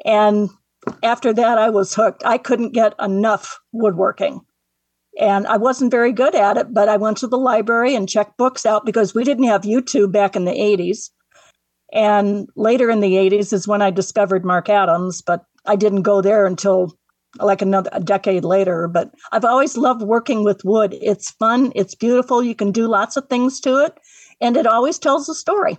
And 0.06 0.50
after 1.04 1.34
that, 1.34 1.58
I 1.58 1.70
was 1.70 1.94
hooked. 1.94 2.24
I 2.26 2.38
couldn't 2.38 2.74
get 2.74 2.94
enough 3.00 3.60
woodworking. 3.72 4.42
And 5.20 5.48
I 5.48 5.58
wasn't 5.58 5.92
very 5.92 6.12
good 6.12 6.36
at 6.36 6.58
it, 6.58 6.74
but 6.74 6.90
I 6.90 6.98
went 6.98 7.18
to 7.18 7.28
the 7.28 7.38
library 7.38 7.96
and 7.96 8.08
checked 8.08 8.38
books 8.38 8.66
out 8.66 8.86
because 8.86 9.16
we 9.16 9.24
didn't 9.24 9.46
have 9.46 9.62
YouTube 9.62 10.12
back 10.12 10.36
in 10.36 10.46
the 10.46 10.52
80s. 10.52 11.10
And 11.92 12.48
later 12.56 12.90
in 12.90 13.00
the 13.00 13.14
80s 13.14 13.54
is 13.54 13.68
when 13.68 13.82
I 13.82 13.90
discovered 13.90 14.46
Marc 14.46 14.70
Adams, 14.70 15.22
but 15.22 15.46
I 15.66 15.76
didn't 15.76 16.04
go 16.04 16.22
there 16.22 16.46
until 16.46 16.98
like 17.40 17.62
another 17.62 17.90
a 17.94 18.00
decade 18.00 18.44
later. 18.44 18.88
But 18.88 19.12
I've 19.32 19.46
always 19.46 19.78
loved 19.78 20.02
working 20.02 20.44
with 20.44 20.64
wood. 20.64 20.96
It's 21.02 21.32
fun, 21.32 21.72
it's 21.76 21.96
beautiful, 21.96 22.44
you 22.44 22.56
can 22.56 22.72
do 22.72 22.88
lots 22.88 23.18
of 23.18 23.28
things 23.28 23.60
to 23.62 23.84
it, 23.86 23.98
and 24.42 24.58
it 24.58 24.68
always 24.68 25.00
tells 25.00 25.30
a 25.30 25.36
story. 25.36 25.78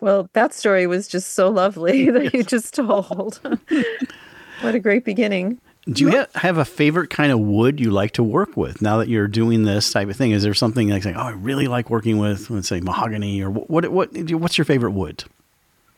Well, 0.00 0.28
that 0.32 0.52
story 0.52 0.86
was 0.86 1.08
just 1.08 1.34
so 1.34 1.48
lovely 1.48 2.10
that 2.10 2.34
you 2.34 2.42
just 2.42 2.74
told. 2.74 3.40
what 4.60 4.74
a 4.74 4.80
great 4.80 5.04
beginning. 5.04 5.60
Do 5.86 6.04
you 6.04 6.10
have, 6.10 6.34
have 6.34 6.58
a 6.58 6.64
favorite 6.64 7.10
kind 7.10 7.30
of 7.30 7.40
wood 7.40 7.78
you 7.78 7.90
like 7.90 8.12
to 8.12 8.22
work 8.22 8.56
with 8.56 8.80
now 8.80 8.98
that 8.98 9.08
you're 9.08 9.28
doing 9.28 9.64
this 9.64 9.92
type 9.92 10.08
of 10.08 10.16
thing? 10.16 10.30
Is 10.30 10.42
there 10.42 10.54
something 10.54 10.88
like 10.88 11.02
saying, 11.02 11.16
"Oh, 11.16 11.22
I 11.22 11.32
really 11.32 11.66
like 11.66 11.90
working 11.90 12.16
with, 12.18 12.48
let's 12.48 12.68
say, 12.68 12.80
mahogany," 12.80 13.42
or 13.42 13.50
what? 13.50 13.90
What? 13.90 14.16
What's 14.16 14.56
your 14.56 14.64
favorite 14.64 14.92
wood? 14.92 15.24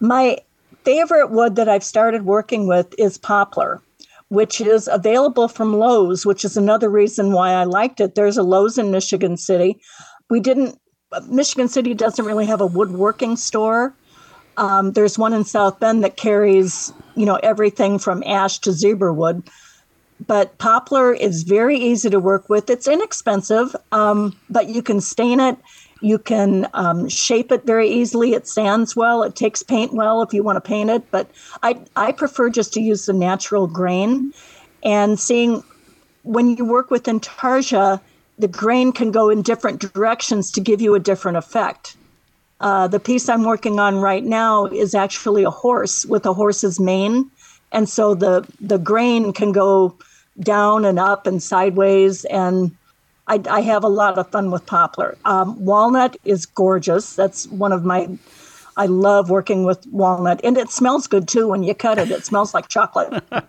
My 0.01 0.39
favorite 0.85 1.31
wood 1.31 1.55
that 1.57 1.69
I've 1.69 1.85
started 1.85 2.25
working 2.25 2.67
with 2.67 2.95
is 2.99 3.17
poplar, 3.17 3.81
which 4.29 4.61
is 4.61 4.89
available 4.89 5.47
from 5.47 5.79
Lowe's, 5.79 6.27
which 6.27 6.45
is 6.45 6.57
another 6.57 6.91
reason 6.91 7.31
why 7.33 7.53
I 7.53 7.63
liked 7.63 8.01
it. 8.01 8.17
There's 8.17 8.37
a 8.37 8.43
Lowe's 8.43 8.79
in 8.79 8.91
Michigan 8.91 9.37
City. 9.37 9.81
We 10.29 10.41
didn't. 10.41 10.81
Michigan 11.29 11.69
City 11.69 11.95
doesn't 11.95 12.25
really 12.25 12.47
have 12.47 12.61
a 12.61 12.67
woodworking 12.67 13.37
store. 13.37 13.95
Um, 14.57 14.93
there's 14.93 15.17
one 15.17 15.33
in 15.33 15.45
South 15.45 15.79
Bend 15.79 16.03
that 16.03 16.17
carries, 16.17 16.93
you 17.15 17.25
know, 17.25 17.37
everything 17.37 18.01
from 18.01 18.25
ash 18.25 18.59
to 18.61 18.73
zebra 18.73 19.15
wood 19.15 19.49
but 20.27 20.57
poplar 20.59 21.13
is 21.13 21.43
very 21.43 21.79
easy 21.79 22.11
to 22.11 22.21
work 22.21 22.49
with. 22.49 22.71
It's 22.71 22.89
inexpensive, 22.89 23.75
um, 23.93 24.35
but 24.49 24.69
you 24.69 24.83
can 24.83 25.01
stain 25.01 25.41
it. 25.41 25.57
You 26.03 26.19
can 26.19 26.69
um, 26.75 27.09
shape 27.09 27.51
it 27.51 27.65
very 27.65 27.89
easily. 27.89 28.35
It 28.35 28.47
sands 28.47 28.95
well. 28.95 29.23
It 29.23 29.35
takes 29.35 29.63
paint 29.63 29.95
well 29.95 30.23
if 30.23 30.33
you 30.33 30.43
want 30.43 30.57
to 30.57 30.61
paint 30.61 30.91
it. 30.91 31.11
But 31.11 31.31
I, 31.63 31.79
I 31.97 32.13
prefer 32.13 32.51
just 32.51 32.73
to 32.75 32.81
use 32.81 33.07
the 33.07 33.13
natural 33.13 33.67
grain 33.67 34.33
and 34.83 35.19
seeing 35.19 35.65
when 36.23 36.57
you 36.57 36.65
work 36.65 36.91
with 36.91 37.05
intarsia, 37.05 38.01
the 38.39 38.49
grain 38.49 38.93
can 38.93 39.11
go 39.11 39.29
in 39.31 39.43
different 39.43 39.81
directions 39.81 40.51
to 40.53 40.61
give 40.61 40.81
you 40.81 40.95
a 40.95 41.01
different 41.01 41.37
effect. 41.37 41.97
Uh, 42.61 42.89
the 42.89 43.01
piece 43.01 43.29
I'm 43.29 43.45
working 43.45 43.79
on 43.79 43.97
right 43.97 44.25
now 44.25 44.67
is 44.67 44.95
actually 44.95 45.45
a 45.45 45.51
horse 45.51 46.07
with 46.07 46.25
a 46.25 46.33
horse's 46.33 46.81
mane, 46.81 47.31
and 47.77 47.89
so 47.89 48.15
the 48.15 48.45
the 48.61 48.79
grain 48.79 49.33
can 49.33 49.53
go 49.53 49.95
down 50.41 50.85
and 50.85 50.99
up 50.99 51.27
and 51.27 51.43
sideways, 51.43 52.25
and 52.25 52.75
I, 53.29 53.41
I 53.49 53.61
have 53.61 53.85
a 53.85 53.89
lot 53.89 54.19
of 54.19 54.29
fun 54.31 54.51
with 54.51 54.65
poplar. 54.67 55.17
Um, 55.25 55.63
walnut 55.65 56.17
is 56.25 56.47
gorgeous. 56.47 57.15
That's 57.15 57.47
one 57.49 57.73
of 57.73 57.85
my. 57.85 58.09
I 58.79 58.87
love 58.87 59.31
working 59.31 59.65
with 59.65 59.87
walnut, 59.89 60.41
and 60.43 60.57
it 60.59 60.71
smells 60.71 61.07
good 61.07 61.29
too 61.29 61.49
when 61.49 61.63
you 61.63 61.75
cut 61.75 61.99
it. 61.99 62.11
It 62.11 62.25
smells 62.25 62.55
like 62.55 62.69
chocolate. 62.69 63.23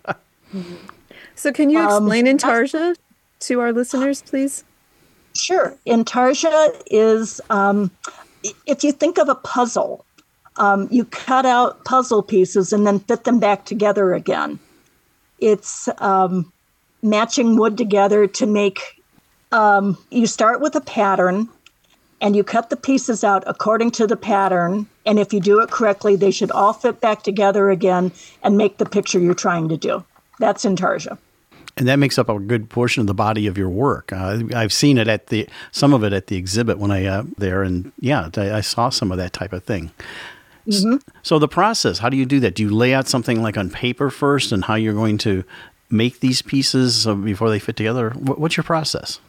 So, 1.35 1.51
can 1.51 1.69
you 1.69 1.77
Um, 1.77 2.07
explain 2.07 2.25
intarsia 2.25 2.95
to 3.41 3.59
our 3.59 3.71
listeners, 3.71 4.23
please? 4.23 4.63
Sure. 5.35 5.77
Intarsia 5.85 6.71
is, 6.89 7.39
um, 7.51 7.91
if 8.65 8.83
you 8.83 8.91
think 8.91 9.19
of 9.19 9.29
a 9.29 9.35
puzzle, 9.35 10.03
um, 10.57 10.87
you 10.91 11.05
cut 11.05 11.45
out 11.45 11.85
puzzle 11.85 12.23
pieces 12.23 12.73
and 12.73 12.85
then 12.85 12.99
fit 12.99 13.23
them 13.23 13.39
back 13.39 13.65
together 13.65 14.13
again. 14.13 14.59
It's 15.39 15.87
um, 15.99 16.51
matching 17.01 17.57
wood 17.57 17.77
together 17.77 18.27
to 18.27 18.45
make, 18.45 19.01
um, 19.51 19.97
you 20.09 20.27
start 20.27 20.61
with 20.61 20.75
a 20.75 20.81
pattern 20.81 21.49
and 22.19 22.35
you 22.35 22.43
cut 22.43 22.69
the 22.69 22.75
pieces 22.75 23.23
out 23.23 23.43
according 23.45 23.91
to 23.91 24.07
the 24.07 24.17
pattern. 24.17 24.87
And 25.05 25.19
if 25.19 25.33
you 25.33 25.39
do 25.39 25.59
it 25.59 25.69
correctly, 25.69 26.15
they 26.15 26.31
should 26.31 26.51
all 26.51 26.73
fit 26.73 26.99
back 26.99 27.23
together 27.23 27.69
again 27.69 28.11
and 28.43 28.57
make 28.57 28.77
the 28.77 28.85
picture 28.85 29.19
you're 29.19 29.35
trying 29.35 29.69
to 29.69 29.77
do. 29.77 30.03
That's 30.39 30.65
intarsia. 30.65 31.17
And 31.77 31.87
that 31.87 31.97
makes 31.97 32.17
up 32.17 32.27
a 32.27 32.39
good 32.39 32.69
portion 32.69 33.01
of 33.01 33.07
the 33.07 33.13
body 33.13 33.45
of 33.45 33.55
your 33.55 33.69
work. 33.69 34.11
Uh, 34.11 34.41
I've 34.55 34.73
seen 34.73 34.97
it 34.97 35.07
at 35.07 35.27
the 35.27 35.47
some 35.71 35.93
of 35.93 36.03
it 36.03 36.11
at 36.11 36.25
the 36.25 36.35
exhibit 36.35 36.79
when 36.79 36.89
I 36.89 37.05
uh, 37.05 37.23
there, 37.37 37.61
and 37.61 37.91
yeah, 37.99 38.29
I, 38.35 38.53
I 38.53 38.61
saw 38.61 38.89
some 38.89 39.11
of 39.11 39.19
that 39.19 39.31
type 39.31 39.53
of 39.53 39.63
thing. 39.63 39.91
S- 40.67 40.85
So 41.23 41.39
the 41.39 41.47
process, 41.47 41.99
how 41.99 42.09
do 42.09 42.17
you 42.17 42.25
do 42.25 42.39
that? 42.41 42.55
Do 42.55 42.63
you 42.63 42.69
lay 42.69 42.93
out 42.93 43.07
something 43.07 43.41
like 43.41 43.57
on 43.57 43.69
paper 43.69 44.09
first, 44.09 44.51
and 44.51 44.63
how 44.65 44.75
you're 44.75 44.93
going 44.93 45.17
to 45.19 45.43
make 45.89 46.19
these 46.19 46.41
pieces 46.41 47.07
uh, 47.07 47.15
before 47.15 47.49
they 47.49 47.59
fit 47.59 47.75
together? 47.75 48.09
What's 48.11 48.57
your 48.57 48.63
process? 48.63 49.19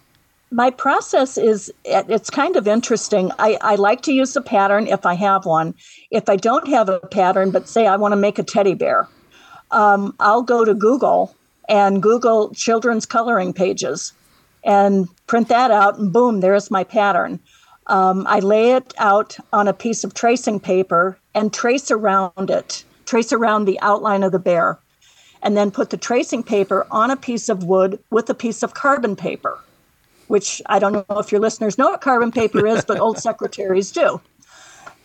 my 0.50 0.70
process 0.70 1.36
is 1.36 1.70
it's 1.84 2.30
kind 2.30 2.56
of 2.56 2.66
interesting 2.66 3.30
I, 3.38 3.58
I 3.60 3.74
like 3.74 4.00
to 4.04 4.14
use 4.14 4.34
a 4.34 4.40
pattern 4.40 4.86
if 4.86 5.04
i 5.04 5.12
have 5.12 5.44
one 5.44 5.74
if 6.10 6.30
i 6.30 6.36
don't 6.36 6.66
have 6.68 6.88
a 6.88 7.00
pattern 7.00 7.50
but 7.50 7.68
say 7.68 7.86
i 7.86 7.96
want 7.96 8.12
to 8.12 8.16
make 8.16 8.38
a 8.38 8.42
teddy 8.42 8.72
bear 8.72 9.06
um, 9.72 10.14
i'll 10.20 10.40
go 10.42 10.64
to 10.64 10.72
google 10.72 11.34
and 11.68 12.02
google 12.02 12.50
children's 12.54 13.04
coloring 13.04 13.52
pages 13.52 14.14
and 14.64 15.06
print 15.26 15.48
that 15.48 15.70
out 15.70 15.98
and 15.98 16.14
boom 16.14 16.40
there's 16.40 16.70
my 16.70 16.82
pattern 16.82 17.38
um, 17.88 18.26
i 18.26 18.38
lay 18.38 18.70
it 18.70 18.94
out 18.96 19.36
on 19.52 19.68
a 19.68 19.74
piece 19.74 20.02
of 20.02 20.14
tracing 20.14 20.58
paper 20.58 21.18
and 21.38 21.52
trace 21.52 21.90
around 21.90 22.50
it 22.50 22.84
trace 23.06 23.32
around 23.32 23.64
the 23.64 23.80
outline 23.80 24.22
of 24.22 24.32
the 24.32 24.38
bear 24.38 24.78
and 25.42 25.56
then 25.56 25.70
put 25.70 25.90
the 25.90 25.96
tracing 25.96 26.42
paper 26.42 26.86
on 26.90 27.10
a 27.10 27.16
piece 27.16 27.48
of 27.48 27.64
wood 27.64 27.98
with 28.10 28.28
a 28.28 28.34
piece 28.34 28.62
of 28.62 28.74
carbon 28.74 29.14
paper 29.16 29.58
which 30.28 30.62
I 30.66 30.78
don't 30.78 30.92
know 30.92 31.18
if 31.18 31.32
your 31.32 31.40
listeners 31.40 31.76
know 31.76 31.90
what 31.90 32.00
carbon 32.00 32.30
paper 32.30 32.66
is, 32.66 32.84
but 32.84 33.00
old 33.00 33.18
secretaries 33.28 33.90
do. 33.90 34.20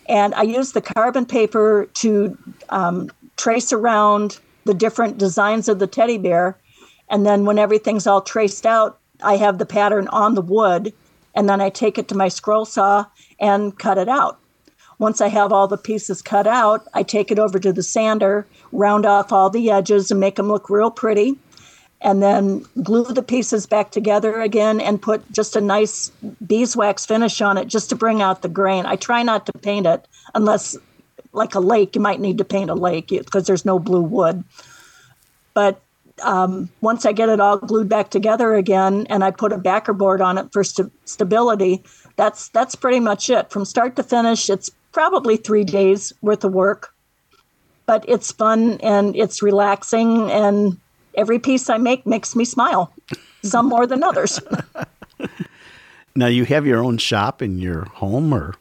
And 0.08 0.36
I 0.36 0.44
use 0.44 0.74
the 0.74 0.82
carbon 0.82 1.26
paper 1.26 1.88
to 1.96 2.38
um, 2.70 3.10
trace 3.38 3.74
around 3.74 4.40
the 4.66 4.74
different 4.74 5.18
designs 5.18 5.68
of 5.68 5.80
the 5.80 5.88
teddy 5.88 6.18
bear. 6.18 6.58
And 7.10 7.26
then 7.26 7.46
when 7.46 7.58
everything's 7.58 8.06
all 8.06 8.22
traced 8.22 8.66
out, 8.66 9.00
I 9.24 9.38
have 9.38 9.58
the 9.58 9.66
pattern 9.66 10.08
on 10.10 10.36
the 10.36 10.42
wood. 10.42 10.94
And 11.36 11.50
then 11.50 11.62
I 11.62 11.70
take 11.70 11.98
it 11.98 12.10
to 12.10 12.16
my 12.16 12.28
scroll 12.28 12.66
saw 12.66 13.06
and 13.40 13.78
cut 13.80 13.98
it 13.98 14.10
out. 14.10 14.40
Once 15.04 15.20
I 15.20 15.28
have 15.28 15.52
all 15.52 15.68
the 15.68 15.78
pieces 15.78 16.22
cut 16.22 16.48
out, 16.48 16.88
I 16.94 17.04
take 17.04 17.30
it 17.30 17.38
over 17.38 17.60
to 17.60 17.74
the 17.74 17.84
sander, 17.84 18.48
round 18.72 19.06
off 19.06 19.34
all 19.34 19.50
the 19.50 19.70
edges, 19.70 20.10
and 20.10 20.18
make 20.18 20.38
them 20.38 20.48
look 20.48 20.70
real 20.70 20.90
pretty 20.90 21.38
and 22.00 22.24
then 22.24 22.66
glue 22.82 23.04
the 23.04 23.22
pieces 23.22 23.66
back 23.66 23.92
together 23.92 24.40
again 24.40 24.80
and 24.80 25.02
put 25.02 25.30
just 25.30 25.58
a 25.58 25.62
nice 25.62 26.10
beeswax 26.48 27.06
finish 27.06 27.42
on 27.42 27.58
it 27.58 27.68
just 27.68 27.90
to 27.90 27.98
bring 27.98 28.22
out 28.22 28.44
the 28.44 28.48
grain. 28.48 28.86
I 28.86 28.96
try 28.96 29.24
not 29.24 29.46
to 29.48 29.52
paint 29.52 29.88
it 29.88 30.08
unless, 30.36 30.78
like 31.34 31.54
a 31.54 31.60
lake, 31.60 31.96
you 31.96 32.02
might 32.02 32.22
need 32.22 32.38
to 32.38 32.46
paint 32.46 32.70
a 32.70 32.74
lake 32.74 33.10
because 33.10 33.46
there's 33.46 33.66
no 33.66 33.80
blue 33.80 34.02
wood. 34.02 34.46
But 35.54 35.82
um, 36.22 36.70
once 36.80 37.06
I 37.06 37.12
get 37.12 37.28
it 37.28 37.42
all 37.42 37.58
glued 37.58 37.90
back 37.90 38.10
together 38.10 38.56
again 38.56 39.06
and 39.10 39.22
I 39.22 39.32
put 39.32 39.52
a 39.52 39.58
backer 39.58 39.92
board 39.92 40.22
on 40.22 40.38
it 40.38 40.54
for 40.54 40.64
st- 40.64 40.94
stability, 41.04 41.84
that's 42.16 42.48
that's 42.50 42.76
pretty 42.76 43.02
much 43.02 43.30
it. 43.30 43.50
From 43.50 43.66
start 43.66 43.98
to 43.98 44.04
finish, 44.04 44.50
it's 44.50 44.72
probably 44.94 45.36
three 45.36 45.66
days 45.66 46.14
worth 46.22 46.44
of 46.44 46.54
work, 46.54 46.94
but 47.86 48.06
it's 48.08 48.32
fun 48.32 48.80
and 48.82 49.16
it's 49.16 49.44
relaxing 49.44 50.32
and 50.32 50.78
every 51.16 51.40
piece 51.40 51.70
I 51.70 51.78
make 51.78 52.06
makes 52.06 52.36
me 52.36 52.46
smile, 52.46 52.94
some 53.44 53.68
more 53.68 53.86
than 53.86 54.04
others. 54.04 54.40
Now 56.16 56.28
you 56.28 56.46
have 56.46 56.68
your 56.68 56.84
own 56.84 56.98
shop 56.98 57.42
in 57.42 57.58
your 57.58 57.86
home, 57.86 58.34
or 58.34 58.54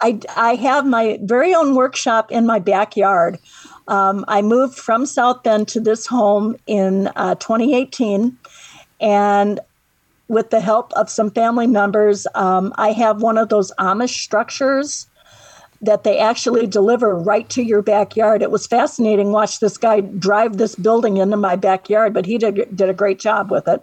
I, 0.00 0.20
I 0.36 0.54
have 0.56 0.84
my 0.84 1.18
very 1.22 1.54
own 1.54 1.74
workshop 1.74 2.30
in 2.30 2.44
my 2.44 2.58
backyard. 2.58 3.38
Um, 3.88 4.24
I 4.28 4.42
moved 4.42 4.76
from 4.76 5.06
South 5.06 5.42
Bend 5.42 5.68
to 5.68 5.80
this 5.80 6.06
home 6.06 6.56
in 6.66 7.08
uh, 7.16 7.36
2018, 7.36 8.36
and 9.00 9.60
with 10.28 10.50
the 10.50 10.60
help 10.60 10.92
of 10.92 11.08
some 11.08 11.30
family 11.30 11.66
members, 11.66 12.26
um, 12.34 12.74
I 12.76 12.92
have 12.92 13.22
one 13.22 13.38
of 13.38 13.48
those 13.48 13.72
Amish 13.78 14.22
structures 14.22 15.06
that 15.82 16.04
they 16.04 16.18
actually 16.18 16.66
deliver 16.66 17.14
right 17.16 17.48
to 17.50 17.62
your 17.62 17.82
backyard. 17.82 18.40
It 18.40 18.50
was 18.50 18.66
fascinating. 18.66 19.32
Watch 19.32 19.58
this 19.60 19.76
guy 19.76 20.00
drive 20.00 20.56
this 20.56 20.76
building 20.76 21.16
into 21.16 21.36
my 21.36 21.56
backyard, 21.56 22.14
but 22.14 22.24
he 22.24 22.38
did 22.38 22.74
did 22.74 22.88
a 22.88 22.94
great 22.94 23.18
job 23.18 23.50
with 23.50 23.68
it. 23.68 23.82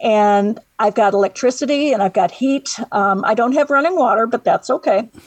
And 0.00 0.60
I've 0.78 0.94
got 0.94 1.14
electricity 1.14 1.92
and 1.92 2.02
I've 2.02 2.12
got 2.12 2.30
heat. 2.30 2.78
Um, 2.92 3.24
I 3.24 3.34
don't 3.34 3.52
have 3.52 3.70
running 3.70 3.96
water, 3.96 4.26
but 4.26 4.44
that's 4.44 4.70
okay. 4.70 5.08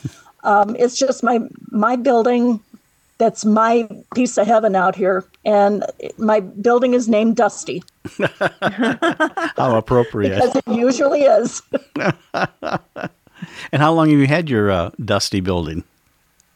Um, 0.44 0.78
it's 0.78 0.98
just 0.98 1.24
my 1.24 1.40
my 1.72 1.96
building. 1.98 2.62
That's 3.18 3.44
my 3.44 3.90
piece 4.14 4.38
of 4.38 4.46
heaven 4.46 4.76
out 4.76 4.96
here, 4.96 5.26
and 5.44 5.84
my 6.20 6.40
building 6.40 6.94
is 6.94 7.10
named 7.10 7.36
Dusty 7.36 7.84
how 9.58 9.78
appropriate? 9.78 10.36
because 10.36 10.56
it 10.56 10.68
usually 10.68 11.24
is. 11.24 11.62
and 13.72 13.82
how 13.82 13.94
long 13.94 14.10
have 14.10 14.20
you 14.20 14.28
had 14.28 14.50
your 14.50 14.72
uh, 14.72 14.92
dusty 15.04 15.40
building? 15.40 15.84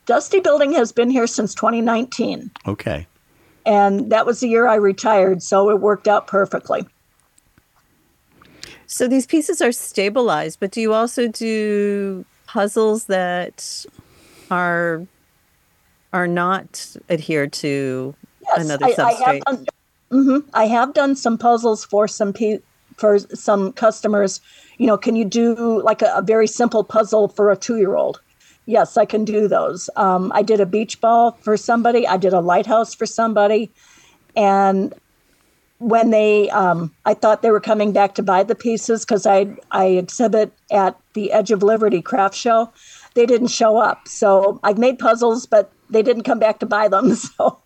Dusty 0.07 0.39
Building 0.39 0.73
has 0.73 0.91
been 0.91 1.09
here 1.09 1.27
since 1.27 1.53
2019, 1.53 2.49
Okay. 2.67 3.07
and 3.65 4.11
that 4.11 4.25
was 4.25 4.39
the 4.39 4.47
year 4.47 4.67
I 4.67 4.75
retired, 4.75 5.43
so 5.43 5.69
it 5.69 5.79
worked 5.79 6.07
out 6.07 6.27
perfectly. 6.27 6.85
So 8.87 9.07
these 9.07 9.25
pieces 9.25 9.61
are 9.61 9.71
stabilized, 9.71 10.59
but 10.59 10.71
do 10.71 10.81
you 10.81 10.93
also 10.93 11.27
do 11.27 12.25
puzzles 12.47 13.05
that 13.05 13.85
are 14.49 15.05
are 16.11 16.27
not 16.27 16.85
adhered 17.09 17.53
to 17.53 18.13
another 18.57 18.87
I, 18.87 18.89
I 18.89 18.93
substrate? 18.93 19.23
have 19.25 19.41
done, 19.45 19.65
mhm, 20.11 20.49
I 20.53 20.65
have 20.65 20.93
done 20.93 21.15
some 21.15 21.37
puzzles 21.37 21.85
for 21.85 22.07
some 22.07 22.33
pe- 22.33 22.59
for 22.97 23.17
some 23.19 23.71
customers. 23.71 24.41
You 24.81 24.87
know, 24.87 24.97
can 24.97 25.15
you 25.15 25.25
do 25.25 25.79
like 25.83 26.01
a, 26.01 26.11
a 26.15 26.23
very 26.23 26.47
simple 26.47 26.83
puzzle 26.83 27.27
for 27.27 27.51
a 27.51 27.55
two 27.55 27.77
year 27.77 27.95
old? 27.95 28.19
Yes, 28.65 28.97
I 28.97 29.05
can 29.05 29.23
do 29.25 29.47
those. 29.47 29.91
Um, 29.95 30.31
I 30.33 30.41
did 30.41 30.59
a 30.59 30.65
beach 30.65 30.99
ball 30.99 31.37
for 31.43 31.55
somebody. 31.55 32.07
I 32.07 32.17
did 32.17 32.33
a 32.33 32.39
lighthouse 32.39 32.95
for 32.95 33.05
somebody, 33.05 33.69
and 34.35 34.91
when 35.77 36.09
they, 36.09 36.49
um, 36.49 36.91
I 37.05 37.13
thought 37.13 37.43
they 37.43 37.51
were 37.51 37.59
coming 37.59 37.91
back 37.91 38.15
to 38.15 38.23
buy 38.23 38.41
the 38.41 38.55
pieces 38.55 39.05
because 39.05 39.27
I 39.27 39.55
I 39.69 39.85
exhibit 39.85 40.51
at 40.71 40.97
the 41.13 41.31
Edge 41.31 41.51
of 41.51 41.61
Liberty 41.61 42.01
craft 42.01 42.33
show. 42.33 42.73
They 43.13 43.27
didn't 43.27 43.49
show 43.49 43.77
up, 43.77 44.07
so 44.07 44.59
I've 44.63 44.79
made 44.79 44.97
puzzles, 44.97 45.45
but 45.45 45.71
they 45.91 46.01
didn't 46.01 46.23
come 46.23 46.39
back 46.39 46.57
to 46.57 46.65
buy 46.65 46.87
them. 46.87 47.15
So. 47.15 47.61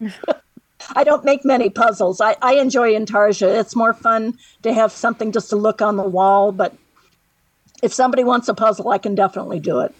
I 0.95 1.03
don't 1.03 1.23
make 1.23 1.45
many 1.45 1.69
puzzles. 1.69 2.19
I, 2.21 2.35
I 2.41 2.55
enjoy 2.55 2.93
Intarsia. 2.93 3.59
It's 3.59 3.75
more 3.75 3.93
fun 3.93 4.37
to 4.61 4.73
have 4.73 4.91
something 4.91 5.31
just 5.31 5.49
to 5.49 5.55
look 5.55 5.81
on 5.81 5.95
the 5.95 6.03
wall. 6.03 6.51
But 6.51 6.75
if 7.83 7.93
somebody 7.93 8.23
wants 8.23 8.47
a 8.47 8.53
puzzle, 8.53 8.89
I 8.89 8.97
can 8.97 9.15
definitely 9.15 9.59
do 9.59 9.79
it. 9.79 9.95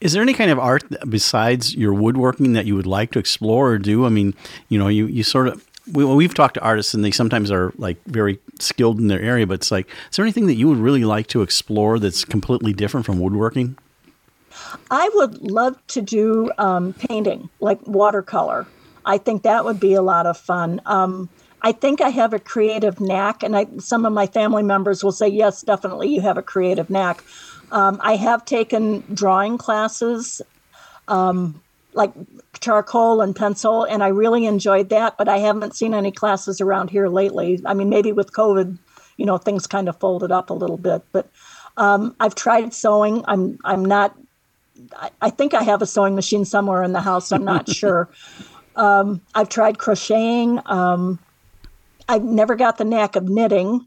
Is 0.00 0.14
there 0.14 0.22
any 0.22 0.32
kind 0.32 0.50
of 0.50 0.58
art 0.58 0.84
besides 1.10 1.74
your 1.74 1.92
woodworking 1.92 2.54
that 2.54 2.64
you 2.64 2.74
would 2.74 2.86
like 2.86 3.10
to 3.12 3.18
explore 3.18 3.72
or 3.72 3.78
do? 3.78 4.06
I 4.06 4.08
mean, 4.08 4.32
you 4.70 4.78
know, 4.78 4.88
you, 4.88 5.06
you 5.06 5.22
sort 5.22 5.46
of, 5.46 5.66
we, 5.92 6.04
well, 6.04 6.16
we've 6.16 6.32
talked 6.32 6.54
to 6.54 6.60
artists 6.62 6.94
and 6.94 7.04
they 7.04 7.10
sometimes 7.10 7.50
are 7.50 7.74
like 7.76 8.02
very 8.06 8.38
skilled 8.58 8.98
in 8.98 9.08
their 9.08 9.20
area, 9.20 9.46
but 9.46 9.54
it's 9.54 9.70
like, 9.70 9.86
is 10.10 10.16
there 10.16 10.24
anything 10.24 10.46
that 10.46 10.54
you 10.54 10.68
would 10.68 10.78
really 10.78 11.04
like 11.04 11.26
to 11.28 11.42
explore 11.42 11.98
that's 11.98 12.24
completely 12.24 12.72
different 12.72 13.04
from 13.04 13.20
woodworking? 13.20 13.76
I 14.90 15.10
would 15.14 15.42
love 15.42 15.76
to 15.88 16.00
do 16.00 16.50
um, 16.56 16.94
painting, 16.94 17.50
like 17.60 17.86
watercolor. 17.86 18.66
I 19.04 19.18
think 19.18 19.42
that 19.42 19.66
would 19.66 19.80
be 19.80 19.92
a 19.92 20.02
lot 20.02 20.26
of 20.26 20.38
fun. 20.38 20.80
Um, 20.86 21.28
I 21.62 21.72
think 21.72 22.00
I 22.00 22.08
have 22.08 22.32
a 22.32 22.38
creative 22.38 23.00
knack, 23.00 23.42
and 23.42 23.56
I, 23.56 23.66
some 23.78 24.04
of 24.06 24.12
my 24.12 24.26
family 24.26 24.62
members 24.62 25.04
will 25.04 25.12
say, 25.12 25.28
yes, 25.28 25.62
definitely, 25.62 26.08
you 26.08 26.20
have 26.20 26.38
a 26.38 26.42
creative 26.42 26.90
knack. 26.90 27.22
Um, 27.72 28.00
I 28.02 28.16
have 28.16 28.44
taken 28.44 29.04
drawing 29.12 29.58
classes, 29.58 30.42
um, 31.08 31.60
like 31.92 32.12
charcoal 32.60 33.20
and 33.20 33.34
pencil, 33.34 33.84
and 33.84 34.02
I 34.02 34.08
really 34.08 34.46
enjoyed 34.46 34.88
that, 34.88 35.18
but 35.18 35.28
I 35.28 35.38
haven't 35.38 35.76
seen 35.76 35.94
any 35.94 36.12
classes 36.12 36.60
around 36.60 36.90
here 36.90 37.08
lately. 37.08 37.60
I 37.66 37.74
mean, 37.74 37.88
maybe 37.88 38.12
with 38.12 38.32
COVID, 38.32 38.78
you 39.16 39.26
know, 39.26 39.38
things 39.38 39.66
kind 39.66 39.88
of 39.88 39.98
folded 39.98 40.32
up 40.32 40.50
a 40.50 40.54
little 40.54 40.78
bit, 40.78 41.02
but 41.12 41.28
um, 41.76 42.14
I've 42.20 42.34
tried 42.34 42.72
sewing. 42.74 43.24
I'm, 43.28 43.58
I'm 43.64 43.84
not, 43.84 44.16
I, 44.96 45.10
I 45.20 45.30
think 45.30 45.54
I 45.54 45.62
have 45.62 45.82
a 45.82 45.86
sewing 45.86 46.14
machine 46.14 46.44
somewhere 46.44 46.82
in 46.82 46.92
the 46.92 47.00
house. 47.00 47.32
I'm 47.32 47.44
not 47.44 47.68
sure. 47.70 48.08
Um, 48.76 49.20
I've 49.34 49.48
tried 49.48 49.78
crocheting. 49.78 50.60
I've 52.10 52.24
never 52.24 52.56
got 52.56 52.76
the 52.76 52.84
knack 52.84 53.14
of 53.14 53.28
knitting. 53.28 53.86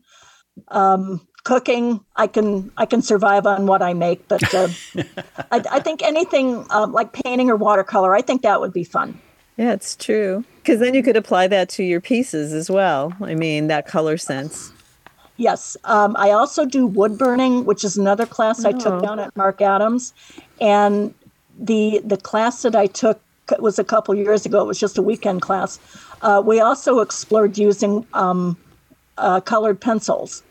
Um, 0.70 1.28
cooking, 1.44 2.00
I 2.16 2.28
can 2.28 2.72
I 2.78 2.86
can 2.86 3.02
survive 3.02 3.46
on 3.46 3.66
what 3.66 3.82
I 3.82 3.94
make, 3.94 4.28
but 4.30 4.54
uh, 4.54 4.70
I, 5.52 5.62
I, 5.72 5.80
think 5.82 6.02
anything 6.02 6.66
um, 6.70 6.94
like 6.94 7.12
painting 7.12 7.50
or 7.50 7.58
watercolor, 7.58 8.16
I 8.16 8.22
think 8.22 8.44
that 8.44 8.62
would 8.62 8.72
be 8.72 8.86
fun. 8.86 9.20
Yeah, 9.58 9.74
it's 9.74 9.96
true 9.96 10.46
because 10.58 10.80
then 10.80 10.94
you 10.94 11.04
could 11.04 11.18
apply 11.18 11.48
that 11.48 11.68
to 11.70 11.84
your 11.84 12.00
pieces 12.00 12.54
as 12.54 12.70
well. 12.70 13.14
I 13.22 13.36
mean, 13.36 13.68
that 13.68 13.88
color 13.88 14.18
sense. 14.18 14.72
Yes, 15.36 15.76
um, 15.84 16.16
I 16.18 16.32
also 16.32 16.66
do 16.66 16.86
wood 16.86 17.18
burning, 17.18 17.66
which 17.66 17.84
is 17.84 17.98
another 17.98 18.26
class 18.26 18.64
oh. 18.64 18.70
I 18.70 18.72
took 18.72 18.94
oh. 18.94 19.02
down 19.02 19.20
at 19.20 19.36
Marc 19.36 19.62
Adams, 19.62 20.14
and 20.62 21.14
the 21.60 22.02
the 22.06 22.18
class 22.18 22.62
that 22.62 22.76
I 22.76 22.88
took 22.88 23.20
was 23.60 23.78
a 23.78 23.84
couple 23.84 24.16
years 24.16 24.46
ago. 24.46 24.62
It 24.62 24.68
was 24.68 24.80
just 24.80 24.98
a 24.98 25.02
weekend 25.02 25.42
class. 25.42 25.80
Uh, 26.24 26.42
we 26.44 26.60
also 26.60 27.00
explored 27.00 27.58
using 27.58 28.08
um, 28.14 28.58
uh, 29.18 29.42
colored 29.42 29.80
pencils 29.80 30.42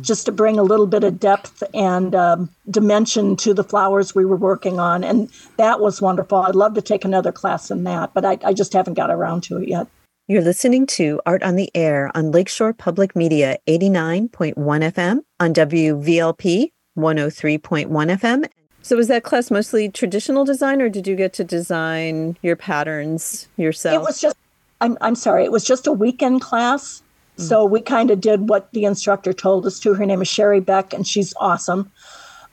just 0.00 0.26
to 0.26 0.32
bring 0.32 0.58
a 0.58 0.62
little 0.62 0.86
bit 0.86 1.02
of 1.02 1.18
depth 1.18 1.62
and 1.72 2.14
um, 2.14 2.50
dimension 2.70 3.36
to 3.36 3.54
the 3.54 3.64
flowers 3.64 4.14
we 4.14 4.24
were 4.24 4.36
working 4.36 4.78
on. 4.78 5.02
And 5.02 5.30
that 5.56 5.80
was 5.80 6.02
wonderful. 6.02 6.38
I'd 6.38 6.54
love 6.54 6.74
to 6.74 6.82
take 6.82 7.04
another 7.04 7.32
class 7.32 7.70
in 7.70 7.84
that, 7.84 8.12
but 8.12 8.24
I, 8.24 8.38
I 8.44 8.52
just 8.52 8.72
haven't 8.72 8.94
got 8.94 9.10
around 9.10 9.44
to 9.44 9.56
it 9.58 9.68
yet. 9.68 9.86
You're 10.26 10.42
listening 10.42 10.86
to 10.88 11.22
Art 11.24 11.42
on 11.42 11.56
the 11.56 11.70
Air 11.74 12.10
on 12.14 12.32
Lakeshore 12.32 12.74
Public 12.74 13.16
Media 13.16 13.56
89.1 13.66 14.54
FM 14.54 15.20
on 15.40 15.54
WVLP 15.54 16.72
103.1 16.98 17.88
FM. 17.88 18.46
So 18.82 18.96
was 18.96 19.08
that 19.08 19.22
class 19.22 19.50
mostly 19.50 19.88
traditional 19.88 20.44
design 20.44 20.82
or 20.82 20.90
did 20.90 21.06
you 21.06 21.16
get 21.16 21.32
to 21.34 21.44
design 21.44 22.36
your 22.42 22.56
patterns 22.56 23.48
yourself? 23.56 23.94
It 23.94 24.02
was 24.02 24.20
just 24.20 24.36
I'm 24.80 24.96
I'm 25.00 25.14
sorry, 25.14 25.44
it 25.44 25.52
was 25.52 25.64
just 25.64 25.86
a 25.86 25.92
weekend 25.92 26.40
class 26.40 27.02
so 27.38 27.64
we 27.64 27.80
kind 27.80 28.10
of 28.10 28.20
did 28.20 28.48
what 28.48 28.72
the 28.72 28.84
instructor 28.84 29.32
told 29.32 29.64
us 29.64 29.78
to. 29.80 29.94
Her 29.94 30.04
name 30.04 30.20
is 30.20 30.28
Sherry 30.28 30.60
Beck, 30.60 30.92
and 30.92 31.06
she's 31.06 31.32
awesome. 31.38 31.90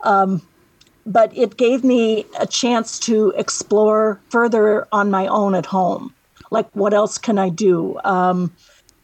Um, 0.01 0.41
but 1.07 1.35
it 1.35 1.57
gave 1.57 1.83
me 1.83 2.25
a 2.39 2.45
chance 2.45 2.99
to 3.01 3.33
explore 3.35 4.19
further 4.29 4.87
on 4.91 5.09
my 5.09 5.25
own 5.27 5.55
at 5.55 5.65
home. 5.65 6.13
Like, 6.51 6.69
what 6.75 6.93
else 6.93 7.17
can 7.17 7.39
I 7.39 7.49
do? 7.49 7.99
Um, 8.03 8.55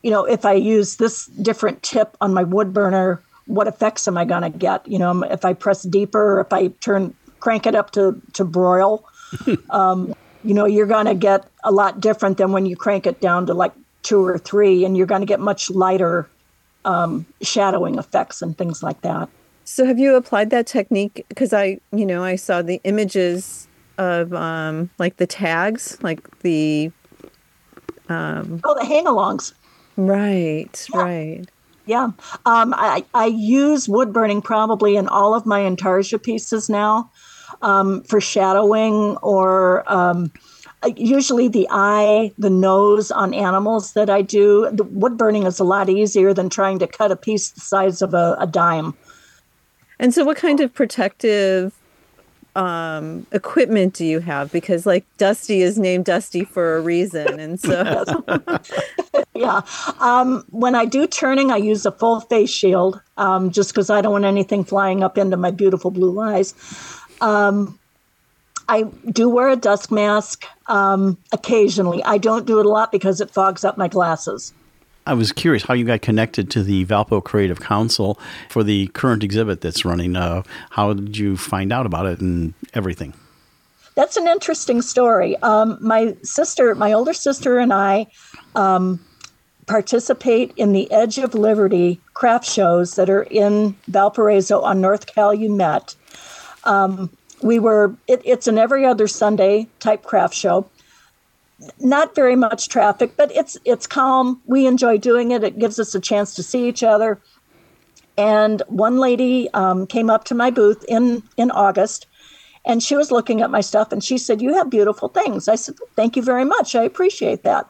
you 0.04 0.12
know, 0.12 0.24
if 0.24 0.46
I 0.46 0.54
use 0.54 0.98
this 0.98 1.26
different 1.42 1.82
tip 1.82 2.16
on 2.22 2.34
my 2.34 2.44
wood 2.44 2.74
burner, 2.74 3.22
what 3.48 3.68
effects 3.68 4.08
am 4.08 4.18
I 4.18 4.26
going 4.26 4.44
to 4.44 4.50
get? 4.50 4.88
You 4.88 5.00
know, 5.00 5.24
if 5.24 5.46
I 5.46 5.54
press 5.54 5.82
deeper, 5.84 6.40
if 6.40 6.54
I 6.54 6.68
turn 6.82 7.16
crank 7.40 7.66
it 7.66 7.74
up 7.74 7.90
to 7.92 8.22
to 8.34 8.46
broil, 8.46 9.04
um, 9.72 10.14
you 10.44 10.54
know, 10.54 10.66
you're 10.66 10.88
going 10.88 11.06
to 11.06 11.16
get 11.16 11.48
a 11.64 11.72
lot 11.72 12.00
different 12.00 12.38
than 12.38 12.52
when 12.52 12.66
you 12.66 12.76
crank 12.76 13.06
it 13.06 13.22
down 13.22 13.46
to 13.48 13.54
like 13.54 13.74
two 14.04 14.26
or 14.26 14.38
three, 14.38 14.84
and 14.86 14.98
you're 14.98 15.08
going 15.08 15.22
to 15.22 15.28
get 15.28 15.40
much 15.40 15.70
lighter 15.70 16.28
um, 16.86 17.26
shadowing 17.42 17.98
effects 17.98 18.42
and 18.42 18.58
things 18.58 18.82
like 18.82 19.02
that. 19.02 19.30
So, 19.64 19.86
have 19.86 20.00
you 20.00 20.16
applied 20.16 20.50
that 20.50 20.68
technique? 20.68 21.26
Because 21.30 21.54
I, 21.54 21.80
you 21.92 22.06
know, 22.06 22.24
I 22.24 22.36
saw 22.36 22.62
the 22.62 22.82
images 22.84 23.68
of 23.98 24.34
um, 24.34 24.90
like 24.98 25.18
the 25.18 25.28
tags, 25.28 25.98
like 26.02 26.40
the 26.40 26.92
um, 28.10 28.62
oh, 28.64 28.76
the 28.78 28.86
hang-alongs. 28.86 29.54
Right, 29.98 30.88
yeah. 30.94 31.02
right. 31.02 31.46
Yeah, 31.86 32.12
um, 32.46 32.74
I 32.76 33.04
I 33.14 33.26
use 33.28 33.90
wood 33.90 34.14
burning 34.14 34.42
probably 34.42 34.96
in 34.96 35.08
all 35.08 35.34
of 35.34 35.46
my 35.46 35.62
intarsia 35.62 36.22
pieces 36.22 36.70
now 36.70 37.12
um, 37.62 38.04
for 38.04 38.20
shadowing 38.20 39.18
or 39.18 39.84
um, 39.92 40.32
usually 40.96 41.48
the 41.48 41.68
eye, 41.70 42.32
the 42.38 42.50
nose 42.50 43.12
on 43.12 43.34
animals 43.34 43.94
that 43.94 44.10
I 44.10 44.22
do. 44.22 44.70
The 44.72 44.84
wood 44.84 45.18
burning 45.18 45.46
is 45.46 45.60
a 45.60 45.64
lot 45.64 45.90
easier 45.90 46.34
than 46.34 46.50
trying 46.50 46.80
to 46.80 46.88
cut 46.88 47.12
a 47.12 47.16
piece 47.16 47.52
the 47.52 47.62
size 47.62 48.02
of 48.02 48.14
a, 48.14 48.36
a 48.40 48.48
dime. 48.48 48.96
And 50.00 50.14
so, 50.14 50.26
what 50.26 50.38
kind 50.38 50.60
of 50.60 50.74
protective 50.74 51.74
um, 52.56 53.28
equipment 53.32 53.94
do 53.94 54.06
you 54.06 54.20
have? 54.20 54.52
Because, 54.52 54.88
like, 54.88 55.06
Dusty 55.18 55.62
is 55.62 55.78
named 55.78 56.06
Dusty 56.06 56.44
for 56.44 56.78
a 56.78 56.82
reason. 56.82 57.40
And 57.40 57.60
so, 57.60 58.24
yeah. 59.36 59.62
Um, 60.00 60.44
when 60.50 60.74
I 60.74 60.86
do 60.86 61.06
turning, 61.06 61.52
I 61.52 61.58
use 61.58 61.86
a 61.86 61.92
full 61.92 62.20
face 62.22 62.50
shield 62.50 63.00
um, 63.18 63.52
just 63.52 63.70
because 63.70 63.92
I 63.92 64.02
don't 64.02 64.14
want 64.14 64.26
anything 64.26 64.64
flying 64.64 65.04
up 65.04 65.20
into 65.20 65.38
my 65.38 65.52
beautiful 65.52 65.92
blue 65.92 66.20
eyes. 66.20 66.56
Um, 67.22 67.80
I 68.68 68.84
do 69.12 69.30
wear 69.30 69.50
a 69.50 69.56
dust 69.56 69.92
mask 69.92 70.46
um, 70.68 71.18
occasionally. 71.32 72.04
I 72.04 72.18
don't 72.18 72.46
do 72.46 72.60
it 72.60 72.66
a 72.66 72.70
lot 72.70 72.92
because 72.92 73.22
it 73.22 73.32
fogs 73.32 73.64
up 73.64 73.78
my 73.78 73.88
glasses. 73.88 74.54
I 75.06 75.14
was 75.14 75.32
curious 75.32 75.64
how 75.64 75.74
you 75.74 75.84
got 75.84 76.02
connected 76.02 76.52
to 76.52 76.64
the 76.64 76.86
Valpo 76.86 77.24
Creative 77.24 77.60
Council 77.60 78.20
for 78.50 78.64
the 78.64 78.88
current 78.88 79.24
exhibit 79.24 79.62
that's 79.62 79.84
running. 79.84 80.16
Uh, 80.16 80.44
how 80.70 80.94
did 80.94 81.18
you 81.18 81.38
find 81.38 81.74
out 81.74 81.86
about 81.86 82.06
it 82.06 82.22
and 82.22 82.54
everything? 82.74 83.14
That's 83.96 84.16
an 84.16 84.28
interesting 84.28 84.82
story. 84.82 85.36
Um, 85.38 85.78
my 85.82 86.16
sister, 86.24 86.76
my 86.76 86.94
older 86.94 87.14
sister, 87.14 87.58
and 87.58 87.74
I 87.74 88.08
um, 88.56 89.04
participate 89.66 90.54
in 90.56 90.72
the 90.72 90.90
Edge 90.92 91.18
of 91.18 91.34
Liberty 91.34 92.00
craft 92.14 92.46
shows 92.46 92.96
that 92.96 93.10
are 93.10 93.24
in 93.24 93.76
Valparaiso 93.88 94.62
on 94.62 94.80
North 94.80 95.08
Calumet. 95.08 95.96
Um, 96.64 97.10
we 97.42 97.60
were 97.60 97.96
it, 98.08 98.22
it's 98.24 98.48
an 98.48 98.58
every 98.58 98.86
other 98.86 99.08
sunday 99.08 99.68
type 99.80 100.04
craft 100.04 100.36
show. 100.36 100.70
Not 101.80 102.16
very 102.16 102.36
much 102.36 102.70
traffic 102.70 103.16
but 103.18 103.32
it's 103.36 103.58
it's 103.66 103.88
calm. 103.88 104.42
We 104.46 104.66
enjoy 104.66 104.98
doing 104.98 105.32
it. 105.32 105.44
It 105.44 105.60
gives 105.60 105.80
us 105.80 105.96
a 105.96 106.00
chance 106.00 106.36
to 106.36 106.44
see 106.44 106.68
each 106.68 106.84
other. 106.84 107.20
And 108.18 108.62
one 108.68 108.98
lady 108.98 109.50
um, 109.54 109.88
came 109.88 110.10
up 110.10 110.26
to 110.26 110.36
my 110.36 110.52
booth 110.52 110.84
in 110.88 111.24
in 111.38 111.52
august 111.52 112.08
and 112.66 112.84
she 112.84 112.96
was 112.96 113.12
looking 113.12 113.42
at 113.42 113.50
my 113.50 113.62
stuff 113.62 113.92
and 113.92 114.04
she 114.04 114.18
said 114.18 114.42
you 114.42 114.54
have 114.54 114.70
beautiful 114.70 115.08
things. 115.08 115.48
I 115.48 115.56
said 115.56 115.76
thank 115.96 116.16
you 116.16 116.22
very 116.24 116.46
much. 116.46 116.76
I 116.76 116.84
appreciate 116.84 117.44
that. 117.44 117.68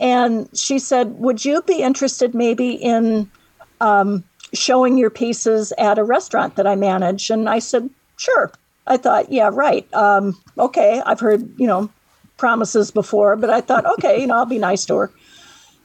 And 0.00 0.48
she 0.56 0.78
said 0.78 1.18
would 1.18 1.44
you 1.44 1.62
be 1.62 1.82
interested 1.82 2.34
maybe 2.34 2.72
in 2.72 3.30
um, 3.80 4.24
showing 4.52 4.98
your 4.98 5.10
pieces 5.10 5.72
at 5.78 5.98
a 5.98 6.04
restaurant 6.04 6.56
that 6.56 6.66
i 6.66 6.76
manage? 6.76 7.30
And 7.30 7.48
i 7.48 7.58
said 7.58 7.90
sure 8.16 8.52
I 8.86 8.96
thought, 8.96 9.32
yeah, 9.32 9.50
right. 9.52 9.92
Um, 9.94 10.38
okay, 10.58 11.02
I've 11.06 11.20
heard, 11.20 11.48
you 11.58 11.66
know, 11.66 11.90
promises 12.36 12.90
before, 12.90 13.36
but 13.36 13.50
I 13.50 13.60
thought, 13.60 13.86
okay, 13.94 14.20
you 14.20 14.26
know, 14.26 14.36
I'll 14.36 14.46
be 14.46 14.58
nice 14.58 14.84
to 14.86 14.96
her. 14.96 15.10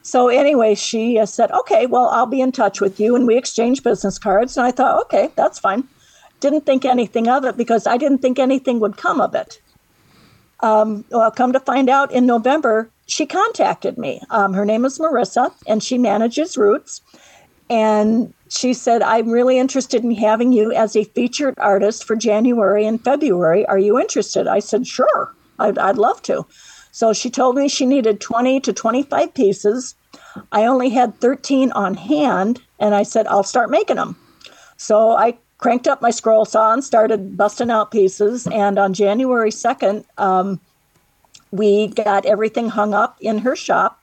So 0.02 0.28
anyway, 0.28 0.74
she 0.74 1.18
uh, 1.18 1.26
said, 1.26 1.50
okay, 1.52 1.86
well, 1.86 2.08
I'll 2.08 2.26
be 2.26 2.40
in 2.40 2.52
touch 2.52 2.80
with 2.80 2.98
you. 2.98 3.16
And 3.16 3.26
we 3.26 3.36
exchanged 3.36 3.84
business 3.84 4.18
cards. 4.18 4.56
And 4.56 4.66
I 4.66 4.70
thought, 4.70 5.00
okay, 5.02 5.30
that's 5.36 5.58
fine. 5.58 5.84
Didn't 6.40 6.64
think 6.66 6.84
anything 6.84 7.28
of 7.28 7.44
it 7.44 7.56
because 7.56 7.86
I 7.86 7.96
didn't 7.96 8.18
think 8.18 8.38
anything 8.38 8.80
would 8.80 8.96
come 8.96 9.20
of 9.20 9.34
it. 9.34 9.60
Um, 10.60 11.04
well, 11.10 11.30
come 11.30 11.52
to 11.52 11.60
find 11.60 11.88
out 11.88 12.12
in 12.12 12.26
November, 12.26 12.90
she 13.06 13.26
contacted 13.26 13.98
me. 13.98 14.20
Um, 14.30 14.52
her 14.54 14.64
name 14.64 14.84
is 14.84 14.98
Marissa, 14.98 15.52
and 15.66 15.82
she 15.82 15.98
manages 15.98 16.56
Roots. 16.56 17.00
And 17.70 18.34
she 18.48 18.74
said, 18.74 19.00
I'm 19.00 19.30
really 19.30 19.56
interested 19.56 20.02
in 20.02 20.10
having 20.10 20.52
you 20.52 20.72
as 20.72 20.96
a 20.96 21.04
featured 21.04 21.54
artist 21.58 22.04
for 22.04 22.16
January 22.16 22.84
and 22.84 23.02
February. 23.02 23.64
Are 23.66 23.78
you 23.78 23.98
interested? 23.98 24.48
I 24.48 24.58
said, 24.58 24.86
Sure, 24.88 25.32
I'd, 25.60 25.78
I'd 25.78 25.96
love 25.96 26.20
to. 26.22 26.44
So 26.90 27.12
she 27.12 27.30
told 27.30 27.54
me 27.54 27.68
she 27.68 27.86
needed 27.86 28.20
20 28.20 28.58
to 28.60 28.72
25 28.72 29.32
pieces. 29.32 29.94
I 30.50 30.66
only 30.66 30.90
had 30.90 31.20
13 31.20 31.70
on 31.72 31.94
hand, 31.94 32.60
and 32.80 32.94
I 32.94 33.04
said, 33.04 33.28
I'll 33.28 33.44
start 33.44 33.70
making 33.70 33.96
them. 33.96 34.16
So 34.76 35.12
I 35.12 35.38
cranked 35.58 35.86
up 35.86 36.02
my 36.02 36.10
scroll 36.10 36.44
saw 36.44 36.72
and 36.72 36.82
started 36.82 37.36
busting 37.36 37.70
out 37.70 37.92
pieces. 37.92 38.48
And 38.48 38.78
on 38.78 38.94
January 38.94 39.50
2nd, 39.50 40.04
um, 40.18 40.58
we 41.52 41.88
got 41.88 42.26
everything 42.26 42.68
hung 42.68 42.94
up 42.94 43.16
in 43.20 43.38
her 43.38 43.54
shop. 43.54 44.02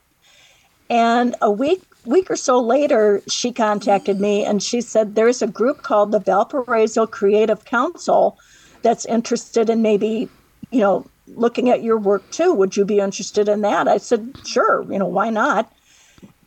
And 0.88 1.34
a 1.42 1.50
week 1.50 1.82
week 2.08 2.30
or 2.30 2.36
so 2.36 2.60
later, 2.60 3.22
she 3.28 3.52
contacted 3.52 4.20
me 4.20 4.44
and 4.44 4.62
she 4.62 4.80
said, 4.80 5.14
There's 5.14 5.42
a 5.42 5.46
group 5.46 5.82
called 5.82 6.12
the 6.12 6.20
Valparaiso 6.20 7.06
Creative 7.06 7.64
Council 7.64 8.38
that's 8.82 9.04
interested 9.06 9.68
in 9.68 9.82
maybe, 9.82 10.28
you 10.70 10.80
know, 10.80 11.06
looking 11.28 11.68
at 11.68 11.82
your 11.82 11.98
work 11.98 12.28
too. 12.30 12.54
Would 12.54 12.76
you 12.76 12.84
be 12.84 12.98
interested 12.98 13.48
in 13.48 13.60
that? 13.62 13.86
I 13.86 13.98
said, 13.98 14.36
Sure, 14.46 14.84
you 14.90 14.98
know, 14.98 15.06
why 15.06 15.30
not? 15.30 15.72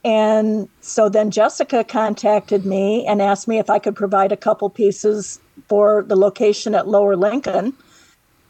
And 0.04 0.68
so 0.82 1.10
then 1.10 1.30
Jessica 1.30 1.84
contacted 1.84 2.66
me 2.66 3.06
and 3.06 3.22
asked 3.22 3.48
me 3.48 3.60
if 3.60 3.70
I 3.70 3.78
could 3.78 3.96
provide 3.96 4.32
a 4.32 4.38
couple 4.38 4.70
pieces 4.70 5.40
for 5.68 6.04
the 6.08 6.16
location 6.16 6.74
at 6.74 6.88
Lower 6.88 7.16
Lincoln. 7.16 7.74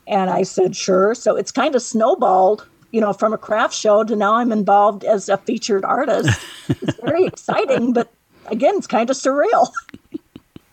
And 0.08 0.30
I 0.30 0.44
said, 0.44 0.76
sure. 0.76 1.14
So 1.14 1.36
it's 1.36 1.52
kind 1.52 1.76
of 1.76 1.82
snowballed, 1.82 2.66
you 2.92 3.02
know, 3.02 3.14
from 3.14 3.34
a 3.34 3.38
craft 3.38 3.74
show 3.74 4.04
to 4.04 4.16
now 4.16 4.36
I'm 4.36 4.52
involved 4.52 5.04
as 5.04 5.30
a 5.30 5.38
featured 5.38 5.86
artist. 5.86 6.40
it's 6.70 7.00
very 7.00 7.26
exciting, 7.26 7.94
but 7.94 8.12
again, 8.48 8.76
it's 8.76 8.88
kind 8.88 9.10
of 9.10 9.16
surreal. 9.16 9.72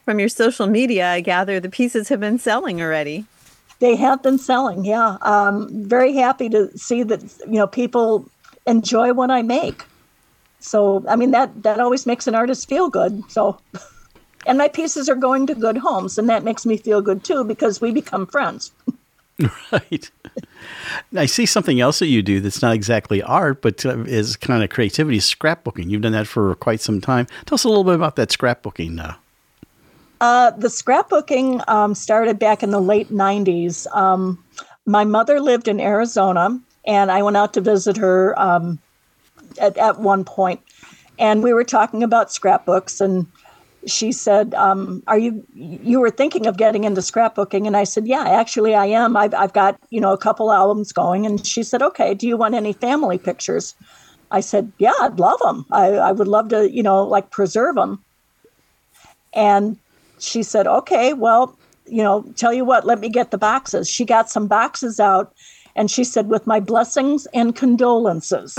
From 0.04 0.18
your 0.18 0.28
social 0.28 0.66
media, 0.66 1.08
I 1.10 1.20
gather 1.20 1.60
the 1.60 1.68
pieces 1.68 2.08
have 2.08 2.20
been 2.20 2.38
selling 2.38 2.80
already. 2.80 3.26
They 3.80 3.94
have 3.96 4.22
been 4.22 4.38
selling, 4.38 4.84
yeah. 4.84 5.18
Um, 5.22 5.68
very 5.70 6.14
happy 6.14 6.48
to 6.48 6.76
see 6.76 7.04
that, 7.04 7.22
you 7.46 7.58
know, 7.58 7.66
people 7.66 8.28
enjoy 8.66 9.12
what 9.12 9.30
I 9.30 9.42
make. 9.42 9.84
So, 10.60 11.04
I 11.08 11.14
mean, 11.14 11.30
that, 11.30 11.62
that 11.62 11.78
always 11.78 12.04
makes 12.04 12.26
an 12.26 12.34
artist 12.34 12.68
feel 12.68 12.88
good. 12.88 13.22
So, 13.30 13.58
and 14.46 14.58
my 14.58 14.68
pieces 14.68 15.08
are 15.08 15.14
going 15.14 15.46
to 15.46 15.54
good 15.54 15.76
homes, 15.76 16.18
and 16.18 16.28
that 16.28 16.42
makes 16.42 16.66
me 16.66 16.76
feel 16.76 17.00
good 17.00 17.22
too 17.22 17.44
because 17.44 17.80
we 17.80 17.92
become 17.92 18.26
friends. 18.26 18.72
right. 19.72 20.10
I 21.16 21.26
see 21.26 21.46
something 21.46 21.80
else 21.80 22.00
that 22.00 22.08
you 22.08 22.22
do 22.22 22.40
that's 22.40 22.62
not 22.62 22.74
exactly 22.74 23.22
art, 23.22 23.62
but 23.62 23.84
uh, 23.86 24.00
is 24.00 24.36
kind 24.36 24.62
of 24.62 24.70
creativity, 24.70 25.18
scrapbooking. 25.18 25.90
You've 25.90 26.02
done 26.02 26.12
that 26.12 26.26
for 26.26 26.54
quite 26.56 26.80
some 26.80 27.00
time. 27.00 27.26
Tell 27.46 27.54
us 27.54 27.64
a 27.64 27.68
little 27.68 27.84
bit 27.84 27.94
about 27.94 28.16
that 28.16 28.30
scrapbooking. 28.30 29.16
Uh, 30.20 30.50
the 30.52 30.68
scrapbooking 30.68 31.66
um, 31.68 31.94
started 31.94 32.38
back 32.38 32.62
in 32.62 32.70
the 32.70 32.80
late 32.80 33.10
90s. 33.10 33.86
Um, 33.94 34.42
my 34.86 35.04
mother 35.04 35.40
lived 35.40 35.68
in 35.68 35.80
Arizona, 35.80 36.60
and 36.84 37.12
I 37.12 37.22
went 37.22 37.36
out 37.36 37.54
to 37.54 37.60
visit 37.60 37.96
her 37.96 38.38
um, 38.40 38.80
at, 39.60 39.76
at 39.78 40.00
one 40.00 40.24
point, 40.24 40.60
and 41.18 41.42
we 41.44 41.52
were 41.52 41.64
talking 41.64 42.02
about 42.02 42.32
scrapbooks 42.32 43.00
and 43.00 43.26
she 43.86 44.12
said, 44.12 44.54
um, 44.54 45.02
"Are 45.06 45.18
you 45.18 45.44
you 45.54 46.00
were 46.00 46.10
thinking 46.10 46.46
of 46.46 46.56
getting 46.56 46.84
into 46.84 47.00
scrapbooking?" 47.00 47.66
And 47.66 47.76
I 47.76 47.84
said, 47.84 48.06
"Yeah, 48.06 48.24
actually, 48.26 48.74
I 48.74 48.86
am. 48.86 49.16
I've 49.16 49.34
I've 49.34 49.52
got 49.52 49.78
you 49.90 50.00
know 50.00 50.12
a 50.12 50.18
couple 50.18 50.52
albums 50.52 50.92
going." 50.92 51.26
And 51.26 51.46
she 51.46 51.62
said, 51.62 51.82
"Okay, 51.82 52.14
do 52.14 52.26
you 52.26 52.36
want 52.36 52.54
any 52.54 52.72
family 52.72 53.18
pictures?" 53.18 53.74
I 54.30 54.40
said, 54.40 54.72
"Yeah, 54.78 54.94
I'd 55.00 55.18
love 55.18 55.38
them. 55.40 55.64
I 55.70 55.94
I 55.94 56.12
would 56.12 56.28
love 56.28 56.48
to 56.48 56.70
you 56.70 56.82
know 56.82 57.04
like 57.04 57.30
preserve 57.30 57.76
them." 57.76 58.02
And 59.32 59.78
she 60.18 60.42
said, 60.42 60.66
"Okay, 60.66 61.12
well, 61.12 61.56
you 61.86 62.02
know, 62.02 62.24
tell 62.36 62.52
you 62.52 62.64
what, 62.64 62.86
let 62.86 63.00
me 63.00 63.08
get 63.08 63.30
the 63.30 63.38
boxes." 63.38 63.88
She 63.88 64.04
got 64.04 64.30
some 64.30 64.48
boxes 64.48 64.98
out, 65.00 65.32
and 65.78 65.88
she 65.88 66.02
said, 66.02 66.28
with 66.28 66.44
my 66.44 66.58
blessings 66.58 67.26
and 67.32 67.54
condolences, 67.54 68.58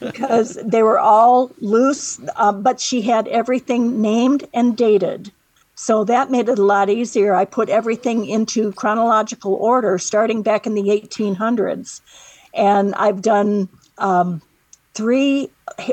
because 0.00 0.58
they 0.64 0.82
were 0.82 0.98
all 0.98 1.52
loose, 1.60 2.18
uh, 2.34 2.50
but 2.50 2.80
she 2.80 3.02
had 3.02 3.28
everything 3.28 4.02
named 4.02 4.44
and 4.52 4.76
dated. 4.76 5.30
So 5.76 6.02
that 6.04 6.28
made 6.28 6.48
it 6.48 6.58
a 6.58 6.64
lot 6.64 6.90
easier. 6.90 7.36
I 7.36 7.44
put 7.44 7.68
everything 7.68 8.26
into 8.26 8.72
chronological 8.72 9.54
order 9.54 9.96
starting 9.96 10.42
back 10.42 10.66
in 10.66 10.74
the 10.74 10.88
1800s. 10.88 12.00
And 12.52 12.96
I've 12.96 13.22
done 13.22 13.68
um, 13.98 14.42
three, 14.94 15.50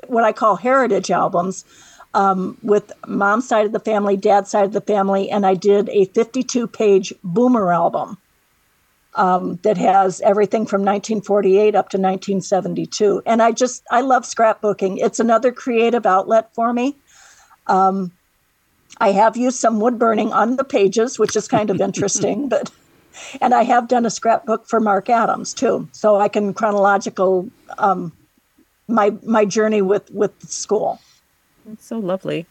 what 0.08 0.24
I 0.24 0.32
call 0.32 0.56
heritage 0.56 1.12
albums. 1.12 1.66
Um, 2.16 2.58
with 2.64 2.92
mom's 3.06 3.48
side 3.48 3.68
of 3.68 3.72
the 3.74 3.80
family, 3.80 4.18
dad's 4.18 4.50
side 4.50 4.66
of 4.66 4.74
the 4.74 4.82
family, 4.82 5.30
and 5.30 5.46
I 5.46 5.54
did 5.54 5.88
a 5.90 6.06
52 6.06 6.66
page 6.66 7.14
boomer 7.24 7.72
album 7.72 8.18
um, 9.16 9.56
that 9.64 9.78
has 9.78 10.22
everything 10.22 10.66
from 10.66 10.82
1948 10.82 11.76
up 11.76 11.90
to 11.90 11.98
1972. 11.98 13.24
And 13.26 13.42
I 13.42 13.52
just, 13.52 13.84
I 13.92 14.02
love 14.02 14.24
scrapbooking. 14.24 14.98
It's 15.00 15.20
another 15.20 15.52
creative 15.52 16.06
outlet 16.06 16.54
for 16.54 16.72
me. 16.74 16.96
Um, 17.68 18.12
I 18.98 19.12
have 19.12 19.38
used 19.38 19.60
some 19.60 19.80
wood 19.80 19.98
burning 19.98 20.34
on 20.34 20.56
the 20.58 20.64
pages, 20.64 21.18
which 21.18 21.36
is 21.36 21.48
kind 21.48 21.70
of 21.70 21.80
interesting, 21.82 22.50
but 22.50 22.72
and 23.42 23.54
I 23.54 23.64
have 23.64 23.88
done 23.88 24.06
a 24.06 24.10
scrapbook 24.10 24.66
for 24.68 24.80
Marc 24.80 25.10
Adams 25.10 25.54
too, 25.54 25.88
so 25.92 26.18
I 26.20 26.28
can 26.28 26.54
chronological 26.54 27.50
um, 27.78 28.12
my 28.88 29.12
my 29.24 29.46
journey 29.46 29.82
with 29.82 30.10
with 30.12 30.32
school. 30.50 31.00
It's 31.72 31.86
so 31.86 32.00
lovely. 32.00 32.46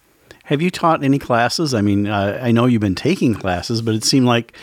Have 0.44 0.62
you 0.62 0.70
taught 0.70 1.04
any 1.04 1.18
classes? 1.18 1.74
I 1.74 1.82
mean, 1.82 2.06
uh, 2.06 2.38
I 2.42 2.52
know 2.52 2.66
you've 2.66 2.80
been 2.80 2.94
taking 2.94 3.34
classes, 3.34 3.82
but 3.82 3.94
it 3.94 4.04
seemed 4.04 4.26
like 4.26 4.56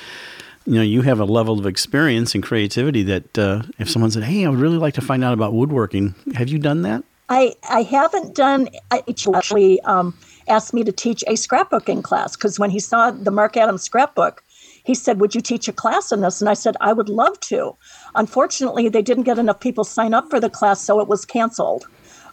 you 0.66 0.76
know 0.76 0.82
you 0.82 1.02
have 1.04 1.20
a 1.20 1.26
level 1.26 1.60
of 1.60 1.66
experience 1.66 2.34
and 2.34 2.44
creativity 2.44 3.04
that 3.04 3.38
uh, 3.38 3.64
if 3.80 3.90
someone 3.90 4.12
said 4.12 4.24
hey 4.24 4.46
i 4.46 4.50
would 4.50 4.60
really 4.60 4.78
like 4.78 4.94
to 4.94 5.02
find 5.02 5.24
out 5.24 5.34
about 5.34 5.54
woodworking 5.54 6.16
have 6.34 6.50
you 6.50 6.60
done 6.60 6.82
that? 6.82 7.04
I 7.30 7.56
i 7.70 7.82
haven't 7.84 8.36
done 8.36 8.70
I 8.92 9.04
actually 9.08 9.82
um, 9.82 10.18
asked 10.48 10.74
me 10.74 10.84
to 10.84 10.92
teach 10.92 11.24
a 11.24 11.34
scrapbooking 11.34 12.04
class 12.04 12.36
because 12.36 12.60
when 12.60 12.70
he 12.70 12.80
saw 12.80 13.12
the 13.12 13.32
marc 13.32 13.58
adams 13.58 13.84
scrapbook 13.84 14.44
he 14.84 14.94
said 14.94 15.20
would 15.20 15.34
you 15.34 15.42
teach 15.42 15.68
a 15.68 15.74
class 15.74 16.12
in 16.12 16.22
this? 16.22 16.42
And 16.42 16.50
i 16.50 16.54
said 16.54 16.76
i 16.82 16.94
would 16.94 17.10
love 17.10 17.40
to. 17.42 17.76
Unfortunately 18.16 18.90
they 18.90 19.02
didn't 19.02 19.24
get 19.24 19.40
enough 19.40 19.60
people 19.60 19.84
sign 19.84 20.14
up 20.14 20.30
for 20.30 20.40
the 20.40 20.50
class 20.50 20.82
so 20.82 21.00
it 21.00 21.08
was 21.08 21.26
canceled. 21.26 21.88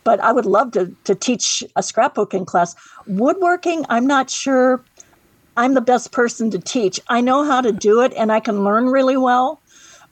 But 0.04 0.20
i 0.20 0.32
would 0.32 0.46
love 0.46 0.72
to, 0.72 0.94
to 1.04 1.14
teach 1.14 1.62
a 1.76 1.80
scrapbooking 1.80 2.46
class. 2.46 2.74
Woodworking 3.06 3.84
i'm 3.88 4.06
not 4.06 4.30
sure 4.30 4.84
I'm 5.56 5.74
the 5.74 5.80
best 5.80 6.12
person 6.12 6.50
to 6.50 6.58
teach. 6.58 7.00
I 7.08 7.20
know 7.20 7.44
how 7.44 7.60
to 7.60 7.72
do 7.72 8.00
it 8.00 8.12
and 8.14 8.32
I 8.32 8.40
can 8.40 8.64
learn 8.64 8.86
really 8.86 9.16
well, 9.16 9.60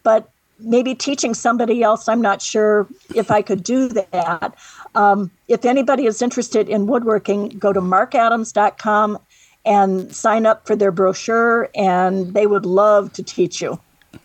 but 0.02 0.30
maybe 0.58 0.94
teaching 0.94 1.34
somebody 1.34 1.82
else, 1.82 2.08
I'm 2.08 2.20
not 2.20 2.42
sure 2.42 2.86
if 3.14 3.30
I 3.30 3.42
could 3.42 3.62
do 3.62 3.88
that. 3.88 4.54
Um, 4.94 5.30
if 5.48 5.64
anybody 5.64 6.06
is 6.06 6.20
interested 6.20 6.68
in 6.68 6.86
woodworking, 6.86 7.48
go 7.50 7.72
to 7.72 7.80
marcadams.com 7.80 9.18
and 9.64 10.14
sign 10.14 10.46
up 10.46 10.66
for 10.66 10.74
their 10.74 10.90
brochure, 10.90 11.68
and 11.74 12.32
they 12.34 12.46
would 12.46 12.64
love 12.64 13.12
to 13.14 13.22
teach 13.22 13.60
you. 13.60 13.78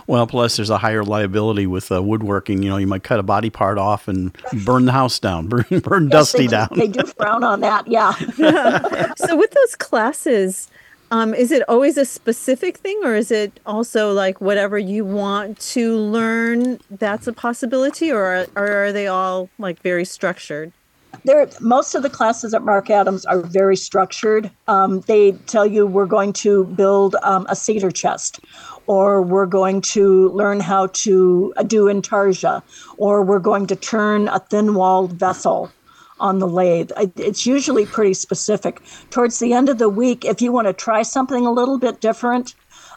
Well, 0.09 0.27
plus 0.27 0.57
there's 0.57 0.71
a 0.71 0.79
higher 0.79 1.05
liability 1.05 1.67
with 1.67 1.93
uh, 1.93 2.03
woodworking. 2.03 2.63
You 2.63 2.71
know, 2.71 2.77
you 2.79 2.87
might 2.87 3.03
cut 3.03 3.21
a 3.21 3.23
body 3.23 3.51
part 3.51 3.77
off 3.77 4.09
and 4.09 4.35
burn 4.65 4.87
the 4.87 4.93
house 4.93 5.19
down, 5.19 5.47
burn, 5.49 5.67
burn 5.81 6.05
yes, 6.05 6.13
Dusty 6.13 6.39
they 6.39 6.45
do, 6.45 6.51
down. 6.51 6.69
They 6.75 6.89
do 6.89 7.03
frown 7.05 7.45
on 7.45 7.61
that, 7.61 7.87
yeah. 7.87 8.15
so 9.17 9.37
with 9.37 9.51
those 9.51 9.77
classes, 9.77 10.71
um, 11.11 11.35
is 11.35 11.53
it 11.53 11.63
always 11.69 11.99
a 11.99 12.07
specific 12.07 12.79
thing, 12.79 12.99
or 13.05 13.15
is 13.15 13.31
it 13.31 13.61
also 13.67 14.13
like 14.15 14.41
whatever 14.41 14.79
you 14.79 15.05
want 15.05 15.61
to 15.61 15.99
learn? 15.99 16.81
That's 16.91 17.27
a 17.27 17.35
possibility, 17.35 18.11
or 18.11 18.25
are, 18.25 18.47
or 18.57 18.85
are 18.85 18.93
they 18.93 19.09
all 19.09 19.51
like 19.59 19.83
very 19.83 20.07
structured? 20.07 20.73
There, 21.25 21.49
most 21.61 21.95
of 21.95 22.03
the 22.03 22.11
classes 22.11 22.55
at 22.55 22.63
Marc 22.63 22.91
Adams 22.91 23.25
are 23.27 23.41
very 23.41 23.77
structured. 23.77 24.51
Um, 24.67 25.01
they 25.03 25.33
tell 25.47 25.67
you 25.67 25.87
we're 25.87 26.07
going 26.07 26.33
to 26.35 26.65
build 26.65 27.17
um, 27.23 27.47
a 27.49 27.57
cedar 27.57 27.91
chest, 27.91 28.41
or 28.87 29.21
we're 29.21 29.47
going 29.47 29.81
to 29.83 30.31
learn 30.31 30.61
how 30.61 30.87
to 30.89 31.53
uh, 31.57 31.63
do 31.63 31.85
intarsia, 31.85 32.63
or 32.97 33.23
we're 33.23 33.39
going 33.39 33.67
to 33.67 33.77
turn 33.77 34.29
a 34.29 34.39
thin 34.39 34.75
walled 34.75 35.13
vessel 35.13 35.71
on 36.21 36.39
the 36.39 36.49
lathe. 36.49 36.91
It's 37.17 37.47
usually 37.47 37.87
pretty 37.87 38.15
specific. 38.15 38.81
Towards 39.11 39.39
the 39.39 39.53
end 39.53 39.69
of 39.69 39.79
the 39.79 39.89
week, 39.89 40.25
if 40.25 40.41
you 40.43 40.53
want 40.53 40.67
to 40.67 40.73
try 40.73 41.03
something 41.03 41.47
a 41.47 41.53
little 41.53 41.79
bit 41.79 42.01
different, 42.01 42.55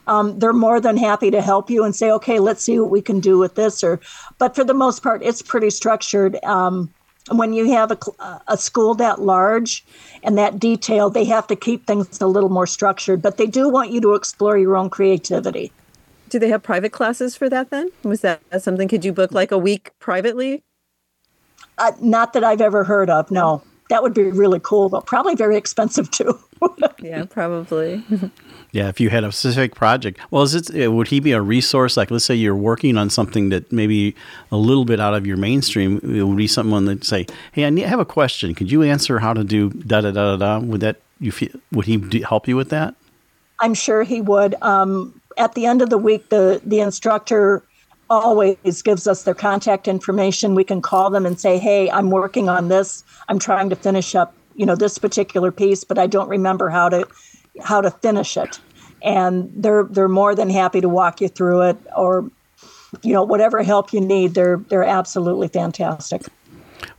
um, 0.07 0.39
they're 0.39 0.53
more 0.53 0.79
than 0.79 0.97
happy 0.97 1.29
to 1.31 1.41
help 1.41 1.69
you 1.69 1.83
and 1.83 1.95
say, 1.95 2.11
okay, 2.11 2.39
let's 2.39 2.63
see 2.63 2.79
what 2.79 2.89
we 2.89 3.01
can 3.01 3.19
do 3.19 3.37
with 3.37 3.55
this. 3.55 3.83
Or, 3.83 3.99
but 4.39 4.55
for 4.55 4.63
the 4.63 4.73
most 4.73 5.03
part, 5.03 5.21
it's 5.23 5.41
pretty 5.41 5.69
structured. 5.69 6.43
Um, 6.43 6.89
when 7.29 7.53
you 7.53 7.71
have 7.71 7.91
a, 7.91 8.41
a 8.47 8.57
school 8.57 8.95
that 8.95 9.21
large 9.21 9.85
and 10.23 10.37
that 10.37 10.59
detailed, 10.59 11.13
they 11.13 11.25
have 11.25 11.47
to 11.47 11.55
keep 11.55 11.85
things 11.85 12.19
a 12.21 12.27
little 12.27 12.49
more 12.49 12.67
structured. 12.67 13.21
But 13.21 13.37
they 13.37 13.47
do 13.47 13.69
want 13.69 13.91
you 13.91 14.01
to 14.01 14.15
explore 14.15 14.57
your 14.57 14.75
own 14.75 14.89
creativity. 14.89 15.71
Do 16.29 16.39
they 16.39 16.49
have 16.49 16.63
private 16.63 16.91
classes 16.91 17.35
for 17.35 17.49
that 17.49 17.69
then? 17.69 17.89
Was 18.03 18.21
that 18.21 18.41
something? 18.61 18.87
Could 18.87 19.05
you 19.05 19.13
book 19.13 19.31
like 19.31 19.51
a 19.51 19.57
week 19.57 19.91
privately? 19.99 20.63
Uh, 21.77 21.91
not 22.01 22.33
that 22.33 22.43
I've 22.43 22.61
ever 22.61 22.83
heard 22.83 23.09
of. 23.09 23.29
No, 23.31 23.61
that 23.89 24.01
would 24.01 24.13
be 24.13 24.23
really 24.23 24.59
cool, 24.61 24.89
but 24.89 25.05
probably 25.05 25.35
very 25.35 25.57
expensive 25.57 26.09
too. 26.11 26.39
Yeah, 26.99 27.25
probably. 27.25 28.03
yeah, 28.71 28.87
if 28.87 28.99
you 28.99 29.09
had 29.09 29.23
a 29.23 29.31
specific 29.31 29.75
project, 29.75 30.19
well, 30.31 30.43
is 30.43 30.55
it 30.55 30.85
uh, 30.85 30.91
would 30.91 31.07
he 31.07 31.19
be 31.19 31.31
a 31.31 31.41
resource? 31.41 31.97
Like, 31.97 32.11
let's 32.11 32.25
say 32.25 32.35
you're 32.35 32.55
working 32.55 32.97
on 32.97 33.09
something 33.09 33.49
that 33.49 33.71
maybe 33.71 34.15
a 34.51 34.57
little 34.57 34.85
bit 34.85 34.99
out 34.99 35.13
of 35.13 35.25
your 35.25 35.37
mainstream. 35.37 35.99
It 36.03 36.23
would 36.23 36.37
be 36.37 36.47
someone 36.47 36.85
that 36.85 37.03
say, 37.03 37.25
"Hey, 37.51 37.65
I, 37.65 37.69
need, 37.69 37.85
I 37.85 37.87
have 37.87 37.99
a 37.99 38.05
question. 38.05 38.53
Could 38.55 38.71
you 38.71 38.83
answer 38.83 39.19
how 39.19 39.33
to 39.33 39.43
do 39.43 39.69
da 39.69 40.01
da 40.01 40.11
da 40.11 40.35
da?" 40.35 40.59
da?" 40.59 40.65
Would 40.65 40.81
that 40.81 41.01
you 41.19 41.31
feel, 41.31 41.51
would 41.71 41.85
he 41.85 42.21
help 42.21 42.47
you 42.47 42.55
with 42.55 42.69
that? 42.69 42.95
I'm 43.59 43.73
sure 43.73 44.03
he 44.03 44.21
would. 44.21 44.55
Um, 44.61 45.19
at 45.37 45.53
the 45.53 45.65
end 45.65 45.81
of 45.81 45.89
the 45.89 45.97
week, 45.97 46.29
the 46.29 46.61
the 46.65 46.79
instructor 46.79 47.63
always 48.09 48.81
gives 48.81 49.07
us 49.07 49.23
their 49.23 49.33
contact 49.33 49.87
information. 49.87 50.53
We 50.53 50.65
can 50.65 50.81
call 50.81 51.09
them 51.09 51.25
and 51.25 51.39
say, 51.39 51.57
"Hey, 51.57 51.89
I'm 51.89 52.09
working 52.09 52.49
on 52.49 52.67
this. 52.67 53.03
I'm 53.29 53.39
trying 53.39 53.69
to 53.69 53.75
finish 53.75 54.15
up, 54.15 54.33
you 54.55 54.65
know, 54.65 54.75
this 54.75 54.97
particular 54.97 55.51
piece, 55.51 55.83
but 55.83 55.97
I 55.97 56.07
don't 56.07 56.29
remember 56.29 56.69
how 56.69 56.89
to 56.89 57.07
how 57.61 57.81
to 57.81 57.91
finish 57.91 58.37
it." 58.37 58.59
And 59.01 59.51
they're 59.55 59.83
they're 59.83 60.07
more 60.07 60.35
than 60.35 60.49
happy 60.49 60.81
to 60.81 60.89
walk 60.89 61.21
you 61.21 61.27
through 61.27 61.61
it, 61.61 61.77
or 61.95 62.29
you 63.01 63.13
know, 63.13 63.23
whatever 63.23 63.63
help 63.63 63.93
you 63.93 64.01
need. 64.01 64.33
They're 64.33 64.57
they're 64.57 64.83
absolutely 64.83 65.47
fantastic. 65.47 66.23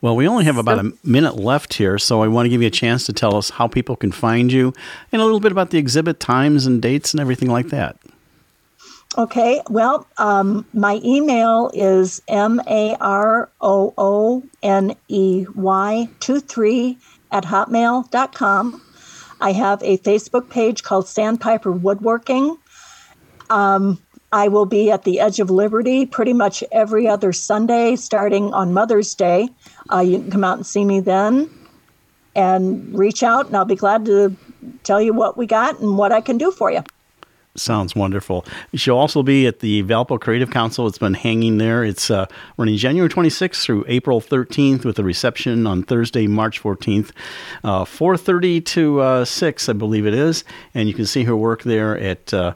Well, 0.01 0.17
we 0.17 0.27
only 0.27 0.45
have 0.45 0.57
about 0.57 0.79
a 0.79 0.93
minute 1.05 1.37
left 1.37 1.75
here, 1.75 1.99
so 1.99 2.23
I 2.23 2.29
want 2.29 2.47
to 2.47 2.51
give 2.51 2.61
you 2.61 2.69
a 2.69 2.73
chance 2.73 3.05
to 3.07 3.13
tell 3.13 3.37
us 3.37 3.51
how 3.51 3.69
people 3.69 3.97
can 3.97 4.11
find 4.11 4.51
you 4.53 4.73
and 5.13 5.23
a 5.23 5.25
little 5.25 5.41
bit 5.41 5.53
about 5.53 5.71
the 5.71 5.79
exhibit 5.79 6.19
times 6.19 6.67
and 6.67 6.83
dates 6.83 7.13
and 7.13 7.21
everything 7.21 7.51
like 7.51 7.69
that. 7.69 7.97
Okay, 9.17 9.61
well, 9.69 10.07
um, 10.17 10.65
my 10.73 10.99
email 11.05 11.71
is 11.75 12.23
M 12.29 12.61
A 12.67 12.97
R 13.01 13.51
O 13.61 13.93
O 13.99 14.43
N 14.63 14.97
E 15.09 15.47
Y 15.55 16.09
23 16.21 16.99
at 17.33 17.45
hotmail.com. 17.45 18.83
I 19.41 19.53
have 19.53 19.83
a 19.83 19.99
Facebook 19.99 20.49
page 20.51 20.85
called 20.85 21.09
Sandpiper 21.09 21.72
Woodworking. 21.72 22.57
Um, 23.51 24.01
I 24.33 24.49
will 24.49 24.66
be 24.66 24.91
at 24.91 25.03
the 25.03 25.20
Edge 25.20 25.41
of 25.41 25.51
Liberty 25.51 26.07
pretty 26.07 26.33
much 26.33 26.62
every 26.70 27.09
other 27.09 27.33
Sunday 27.33 27.97
starting 27.97 28.55
on 28.55 28.72
Mother's 28.72 29.14
Day. 29.14 29.49
Uh, 29.93 29.99
you 29.99 30.20
can 30.20 30.30
come 30.30 30.45
out 30.45 30.59
and 30.59 30.66
see 30.66 30.85
me 30.85 31.01
then 31.01 31.51
and 32.35 32.97
reach 32.97 33.22
out, 33.22 33.47
and 33.47 33.57
I'll 33.57 33.64
be 33.64 33.76
glad 33.76 34.07
to 34.07 34.37
tell 34.85 35.03
you 35.03 35.12
what 35.12 35.37
we 35.37 35.47
got 35.47 35.80
and 35.80 35.99
what 35.99 36.12
I 36.12 36.20
can 36.20 36.39
do 36.39 36.51
for 36.51 36.70
you. 36.70 36.83
Sounds 37.55 37.95
wonderful. 37.95 38.47
She'll 38.73 38.97
also 38.97 39.23
be 39.23 39.47
at 39.47 39.61
the 39.61 39.83
Valpo 39.83 40.19
Creative 40.19 40.51
Council. 40.51 40.87
It's 40.87 40.97
been 40.97 41.13
hanging 41.13 41.59
there. 41.59 41.85
It's 41.85 42.11
uh, 42.11 42.27
running 42.57 42.79
January 42.79 43.11
26th 43.11 43.63
through 43.63 43.85
April 43.89 44.23
13th 44.23 44.87
with 44.87 44.99
a 44.99 45.05
reception 45.05 45.67
on 45.67 45.83
Thursday, 45.83 46.27
March 46.27 46.63
14th, 46.63 47.11
uh, 47.63 47.85
4.30 47.85 48.65
to 48.65 49.01
uh, 49.01 49.25
6, 49.27 49.69
I 49.69 49.73
believe 49.75 50.07
it 50.07 50.15
is. 50.15 50.45
And 50.75 50.89
you 50.89 50.95
can 50.95 51.05
see 51.05 51.25
her 51.25 51.37
work 51.37 51.63
there 51.63 51.99
at... 51.99 52.33
Uh, 52.33 52.55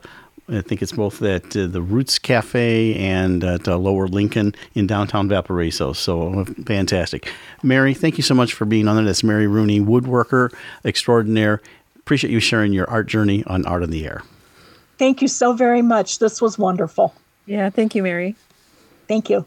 I 0.48 0.60
think 0.60 0.80
it's 0.80 0.92
both 0.92 1.20
at 1.22 1.56
uh, 1.56 1.66
the 1.66 1.82
Roots 1.82 2.20
Cafe 2.20 2.94
and 2.94 3.42
at 3.42 3.66
uh, 3.66 3.76
Lower 3.76 4.06
Lincoln 4.06 4.54
in 4.76 4.86
downtown 4.86 5.28
Valparaiso. 5.28 5.92
So 5.92 6.44
fantastic. 6.64 7.32
Mary, 7.64 7.94
thank 7.94 8.16
you 8.16 8.22
so 8.22 8.32
much 8.32 8.54
for 8.54 8.64
being 8.64 8.86
on 8.86 8.94
there. 8.94 9.04
That's 9.04 9.24
Mary 9.24 9.48
Rooney, 9.48 9.80
woodworker 9.80 10.54
extraordinaire. 10.84 11.60
Appreciate 11.96 12.30
you 12.30 12.38
sharing 12.38 12.72
your 12.72 12.88
art 12.88 13.08
journey 13.08 13.42
on 13.48 13.66
Art 13.66 13.82
on 13.82 13.90
the 13.90 14.06
Air. 14.06 14.22
Thank 14.98 15.22
you 15.22 15.28
so 15.28 15.52
very 15.52 15.82
much. 15.82 16.18
This 16.18 16.40
was 16.40 16.58
wonderful. 16.58 17.14
Yeah, 17.44 17.70
thank 17.70 17.94
you, 17.94 18.02
Mary. 18.02 18.34
Thank 19.08 19.30
you. 19.30 19.46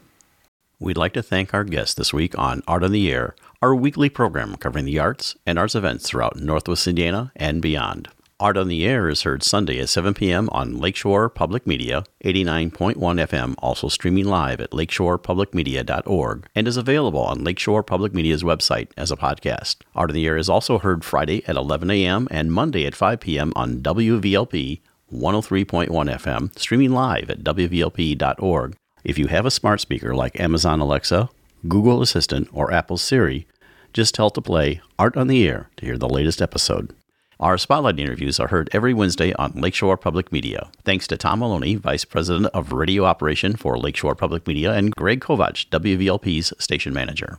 We'd 0.78 0.96
like 0.96 1.12
to 1.12 1.22
thank 1.22 1.52
our 1.52 1.64
guest 1.64 1.96
this 1.98 2.12
week 2.12 2.38
on 2.38 2.62
Art 2.66 2.82
on 2.82 2.92
the 2.92 3.12
Air, 3.12 3.34
our 3.60 3.74
weekly 3.74 4.08
program 4.08 4.56
covering 4.56 4.86
the 4.86 4.98
arts 4.98 5.36
and 5.44 5.58
arts 5.58 5.74
events 5.74 6.08
throughout 6.08 6.36
Northwest 6.36 6.86
Indiana 6.86 7.32
and 7.36 7.60
beyond. 7.60 8.08
Art 8.40 8.56
on 8.56 8.68
the 8.68 8.86
Air 8.86 9.10
is 9.10 9.20
heard 9.20 9.42
Sunday 9.42 9.78
at 9.80 9.90
7 9.90 10.14
p.m. 10.14 10.48
on 10.50 10.78
Lakeshore 10.78 11.28
Public 11.28 11.66
Media, 11.66 12.04
89.1 12.24 12.94
FM, 12.96 13.54
also 13.58 13.88
streaming 13.88 14.24
live 14.24 14.62
at 14.62 14.70
lakeshorepublicmedia.org, 14.70 16.48
and 16.54 16.66
is 16.66 16.78
available 16.78 17.20
on 17.20 17.44
Lakeshore 17.44 17.82
Public 17.82 18.14
Media's 18.14 18.42
website 18.42 18.88
as 18.96 19.10
a 19.10 19.16
podcast. 19.16 19.76
Art 19.94 20.08
on 20.08 20.14
the 20.14 20.26
Air 20.26 20.38
is 20.38 20.48
also 20.48 20.78
heard 20.78 21.04
Friday 21.04 21.44
at 21.46 21.56
11 21.56 21.90
a.m. 21.90 22.26
and 22.30 22.50
Monday 22.50 22.86
at 22.86 22.94
5 22.94 23.20
p.m. 23.20 23.52
on 23.54 23.82
WVLP 23.82 24.80
103.1 25.12 25.88
FM, 25.88 26.58
streaming 26.58 26.92
live 26.92 27.30
at 27.30 27.44
WVLP.org. 27.44 28.76
If 29.04 29.18
you 29.18 29.26
have 29.28 29.46
a 29.46 29.50
smart 29.50 29.80
speaker 29.80 30.14
like 30.14 30.38
Amazon 30.38 30.80
Alexa, 30.80 31.30
Google 31.68 32.02
Assistant, 32.02 32.48
or 32.52 32.72
Apple 32.72 32.96
Siri, 32.96 33.46
just 33.92 34.14
tell 34.14 34.30
to 34.30 34.40
play 34.40 34.80
Art 34.98 35.16
on 35.16 35.26
the 35.26 35.46
Air 35.46 35.68
to 35.76 35.86
hear 35.86 35.98
the 35.98 36.08
latest 36.08 36.40
episode. 36.40 36.94
Our 37.40 37.56
spotlight 37.56 37.98
interviews 37.98 38.38
are 38.38 38.48
heard 38.48 38.68
every 38.72 38.92
Wednesday 38.92 39.32
on 39.32 39.52
Lakeshore 39.52 39.96
Public 39.96 40.30
Media. 40.30 40.70
Thanks 40.84 41.06
to 41.06 41.16
Tom 41.16 41.38
Maloney, 41.38 41.74
Vice 41.74 42.04
President 42.04 42.46
of 42.52 42.72
Radio 42.72 43.04
Operation 43.04 43.56
for 43.56 43.78
Lakeshore 43.78 44.14
Public 44.14 44.46
Media, 44.46 44.74
and 44.74 44.94
Greg 44.94 45.20
Kovach, 45.20 45.66
WVLP's 45.70 46.52
station 46.62 46.92
manager. 46.92 47.38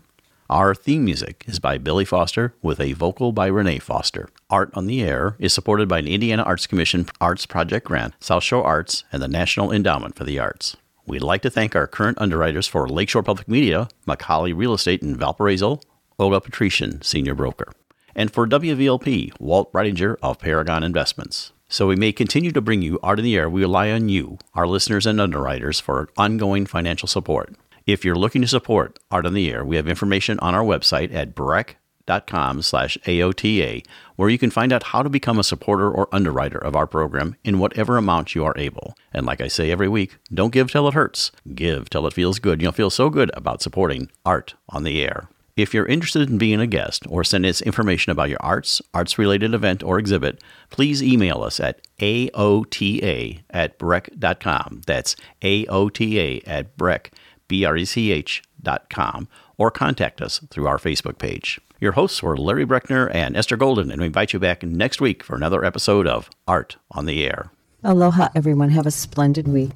Our 0.52 0.76
theme 0.76 1.06
music 1.06 1.46
is 1.48 1.60
by 1.60 1.78
Billy 1.78 2.04
Foster 2.04 2.54
with 2.62 2.82
a 2.82 2.92
vocal 2.92 3.32
by 3.32 3.48
Renee 3.48 3.80
Foster. 3.80 4.28
Art 4.50 4.70
on 4.74 4.86
the 4.86 5.02
Air 5.02 5.38
is 5.40 5.54
supported 5.54 5.88
by 5.88 6.00
an 6.00 6.10
Indiana 6.10 6.44
Arts 6.44 6.68
Commission 6.68 7.06
Arts 7.22 7.46
Project 7.46 7.88
grant, 7.88 8.16
South 8.20 8.44
Shore 8.44 8.66
Arts, 8.66 9.06
and 9.14 9.22
the 9.22 9.30
National 9.30 9.72
Endowment 9.72 10.18
for 10.18 10.26
the 10.26 10.40
Arts. 10.40 10.76
We'd 11.06 11.24
like 11.24 11.42
to 11.44 11.50
thank 11.50 11.74
our 11.74 11.88
current 11.88 12.18
underwriters 12.20 12.68
for 12.68 12.90
Lakeshore 12.90 13.24
Public 13.24 13.48
Media, 13.48 13.88
McColly 14.06 14.54
Real 14.54 14.74
Estate 14.74 15.02
in 15.02 15.16
Valparaiso, 15.16 15.80
Olga 16.20 16.42
Patrician, 16.42 17.02
Senior 17.02 17.34
Broker, 17.34 17.72
and 18.14 18.30
for 18.30 18.46
WVLP, 18.46 19.40
Walt 19.40 19.72
Breidinger 19.72 20.18
of 20.22 20.38
Paragon 20.38 20.84
Investments. 20.84 21.54
So 21.70 21.88
we 21.88 21.96
may 21.96 22.12
continue 22.12 22.52
to 22.52 22.60
bring 22.60 22.82
you 22.82 23.00
Art 23.02 23.20
on 23.20 23.24
the 23.24 23.38
Air. 23.38 23.50
We 23.50 23.62
rely 23.62 23.90
on 23.92 24.10
you, 24.10 24.38
our 24.54 24.68
listeners 24.68 25.06
and 25.06 25.22
underwriters, 25.22 25.80
for 25.80 26.10
ongoing 26.18 26.66
financial 26.66 27.08
support. 27.08 27.56
If 27.88 28.06
you're 28.06 28.16
looking 28.16 28.44
to 28.44 28.48
support 28.48 29.00
Art 29.10 29.26
on 29.26 29.34
the 29.34 29.50
Air, 29.50 29.66
we 29.66 29.76
have 29.76 29.88
information 29.88 30.38
on 30.40 30.54
our 30.54 30.64
website 30.64 31.14
at 31.14 31.34
brech.com 31.34 32.62
slash 32.62 32.96
AOTA, 33.08 33.84
where 34.16 34.30
you 34.30 34.38
can 34.38 34.52
find 34.52 34.72
out 34.72 34.84
how 34.84 35.02
to 35.02 35.10
become 35.10 35.40
a 35.40 35.44
supporter 35.44 35.90
or 35.90 36.08
underwriter 36.14 36.60
of 36.60 36.76
our 36.76 36.86
program 36.86 37.36
in 37.44 37.58
whatever 37.58 37.98
amount 37.98 38.36
you 38.36 38.46
are 38.46 38.58
able. 38.58 38.96
And 39.12 39.26
like 39.26 39.42
I 39.42 39.48
say 39.48 39.72
every 39.72 39.88
week, 39.88 40.18
don't 40.32 40.54
give 40.54 40.72
till 40.72 40.88
it 40.88 40.94
hurts. 40.94 41.32
Give 41.56 41.90
till 41.90 42.06
it 42.06 42.14
feels 42.14 42.38
good. 42.38 42.62
You'll 42.62 42.72
feel 42.72 42.92
so 42.92 43.10
good 43.10 43.32
about 43.34 43.64
supporting 43.64 44.12
Art 44.26 44.54
on 44.70 44.84
the 44.84 45.02
Air. 45.02 45.30
If 45.58 45.74
you're 45.74 45.88
interested 45.88 46.30
in 46.30 46.38
being 46.38 46.62
a 46.62 46.68
guest 46.68 47.04
or 47.10 47.24
send 47.24 47.46
us 47.48 47.62
information 47.62 48.12
about 48.12 48.30
your 48.30 48.42
arts, 48.42 48.82
arts 48.94 49.18
related 49.18 49.54
event, 49.54 49.84
or 49.84 49.98
exhibit, 49.98 50.42
please 50.70 51.04
email 51.04 51.44
us 51.44 51.60
at 51.60 51.82
AOTA 52.00 53.42
at 53.50 53.78
brech.com. 53.80 54.82
That's 54.86 55.16
AOTA 55.42 56.44
at 56.48 56.78
brech.com 56.78 57.18
brech.com, 57.52 59.28
or 59.58 59.72
contact 59.72 60.22
us 60.22 60.40
through 60.50 60.68
our 60.68 60.78
Facebook 60.78 61.18
page. 61.18 61.60
Your 61.80 61.94
hosts 61.94 62.22
were 62.22 62.38
Larry 62.38 62.66
Brechner 62.66 63.10
and 63.14 63.36
Esther 63.36 63.58
Golden, 63.58 63.92
and 63.92 64.00
we 64.00 64.08
invite 64.08 64.34
you 64.34 64.40
back 64.40 64.64
next 64.64 65.02
week 65.02 65.24
for 65.24 65.36
another 65.36 65.66
episode 65.66 66.08
of 66.08 66.30
Art 66.48 66.78
on 66.92 67.06
the 67.06 67.26
Air. 67.26 67.52
Aloha, 67.84 68.30
everyone. 68.36 68.70
Have 68.70 68.86
a 68.86 68.92
splendid 68.92 69.48
week. 69.48 69.72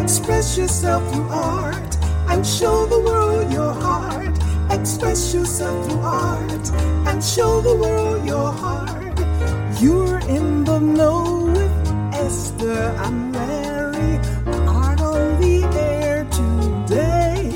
Express 0.00 0.56
yourself 0.56 1.12
through 1.12 1.28
art 1.28 1.96
and 2.28 2.46
show 2.46 2.86
the 2.86 3.00
world 3.00 3.52
your 3.52 3.72
heart. 3.72 4.38
Express 4.70 5.34
yourself 5.34 5.90
through 5.90 6.00
art 6.00 6.70
and 7.08 7.24
show 7.24 7.60
the 7.60 7.74
world 7.74 8.24
your 8.24 8.52
heart. 8.52 9.18
You're 9.80 10.20
in 10.20 10.62
the 10.62 10.78
know 10.78 11.33
Esther 12.24 12.96
and 13.04 13.34
Larry 13.34 14.16
are 14.56 14.96
on 14.98 15.38
the 15.42 15.62
air 15.76 16.24
today. 16.40 17.50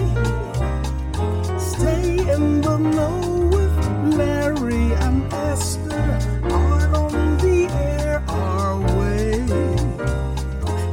Stay 1.59 2.19
in 2.35 2.61
the 2.61 2.77
know 2.77 3.49
with 3.51 3.75
Larry 4.15 4.93
and 5.07 5.33
Esther 5.33 6.07
are 6.53 6.95
on 6.95 7.39
the 7.39 7.67
air 7.93 8.23
our 8.29 8.79
way. 8.99 9.41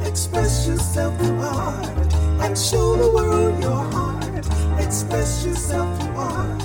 Express 0.08 0.66
yourself 0.66 1.14
through 1.18 1.38
art 1.40 2.14
and 2.44 2.56
show 2.56 2.96
the 2.96 3.10
world 3.12 3.62
your 3.62 3.84
heart. 3.92 4.46
Express 4.80 5.44
yourself 5.44 6.00
through 6.00 6.16
art 6.16 6.62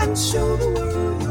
and 0.00 0.18
show 0.18 0.56
the 0.56 0.70
world. 0.70 1.27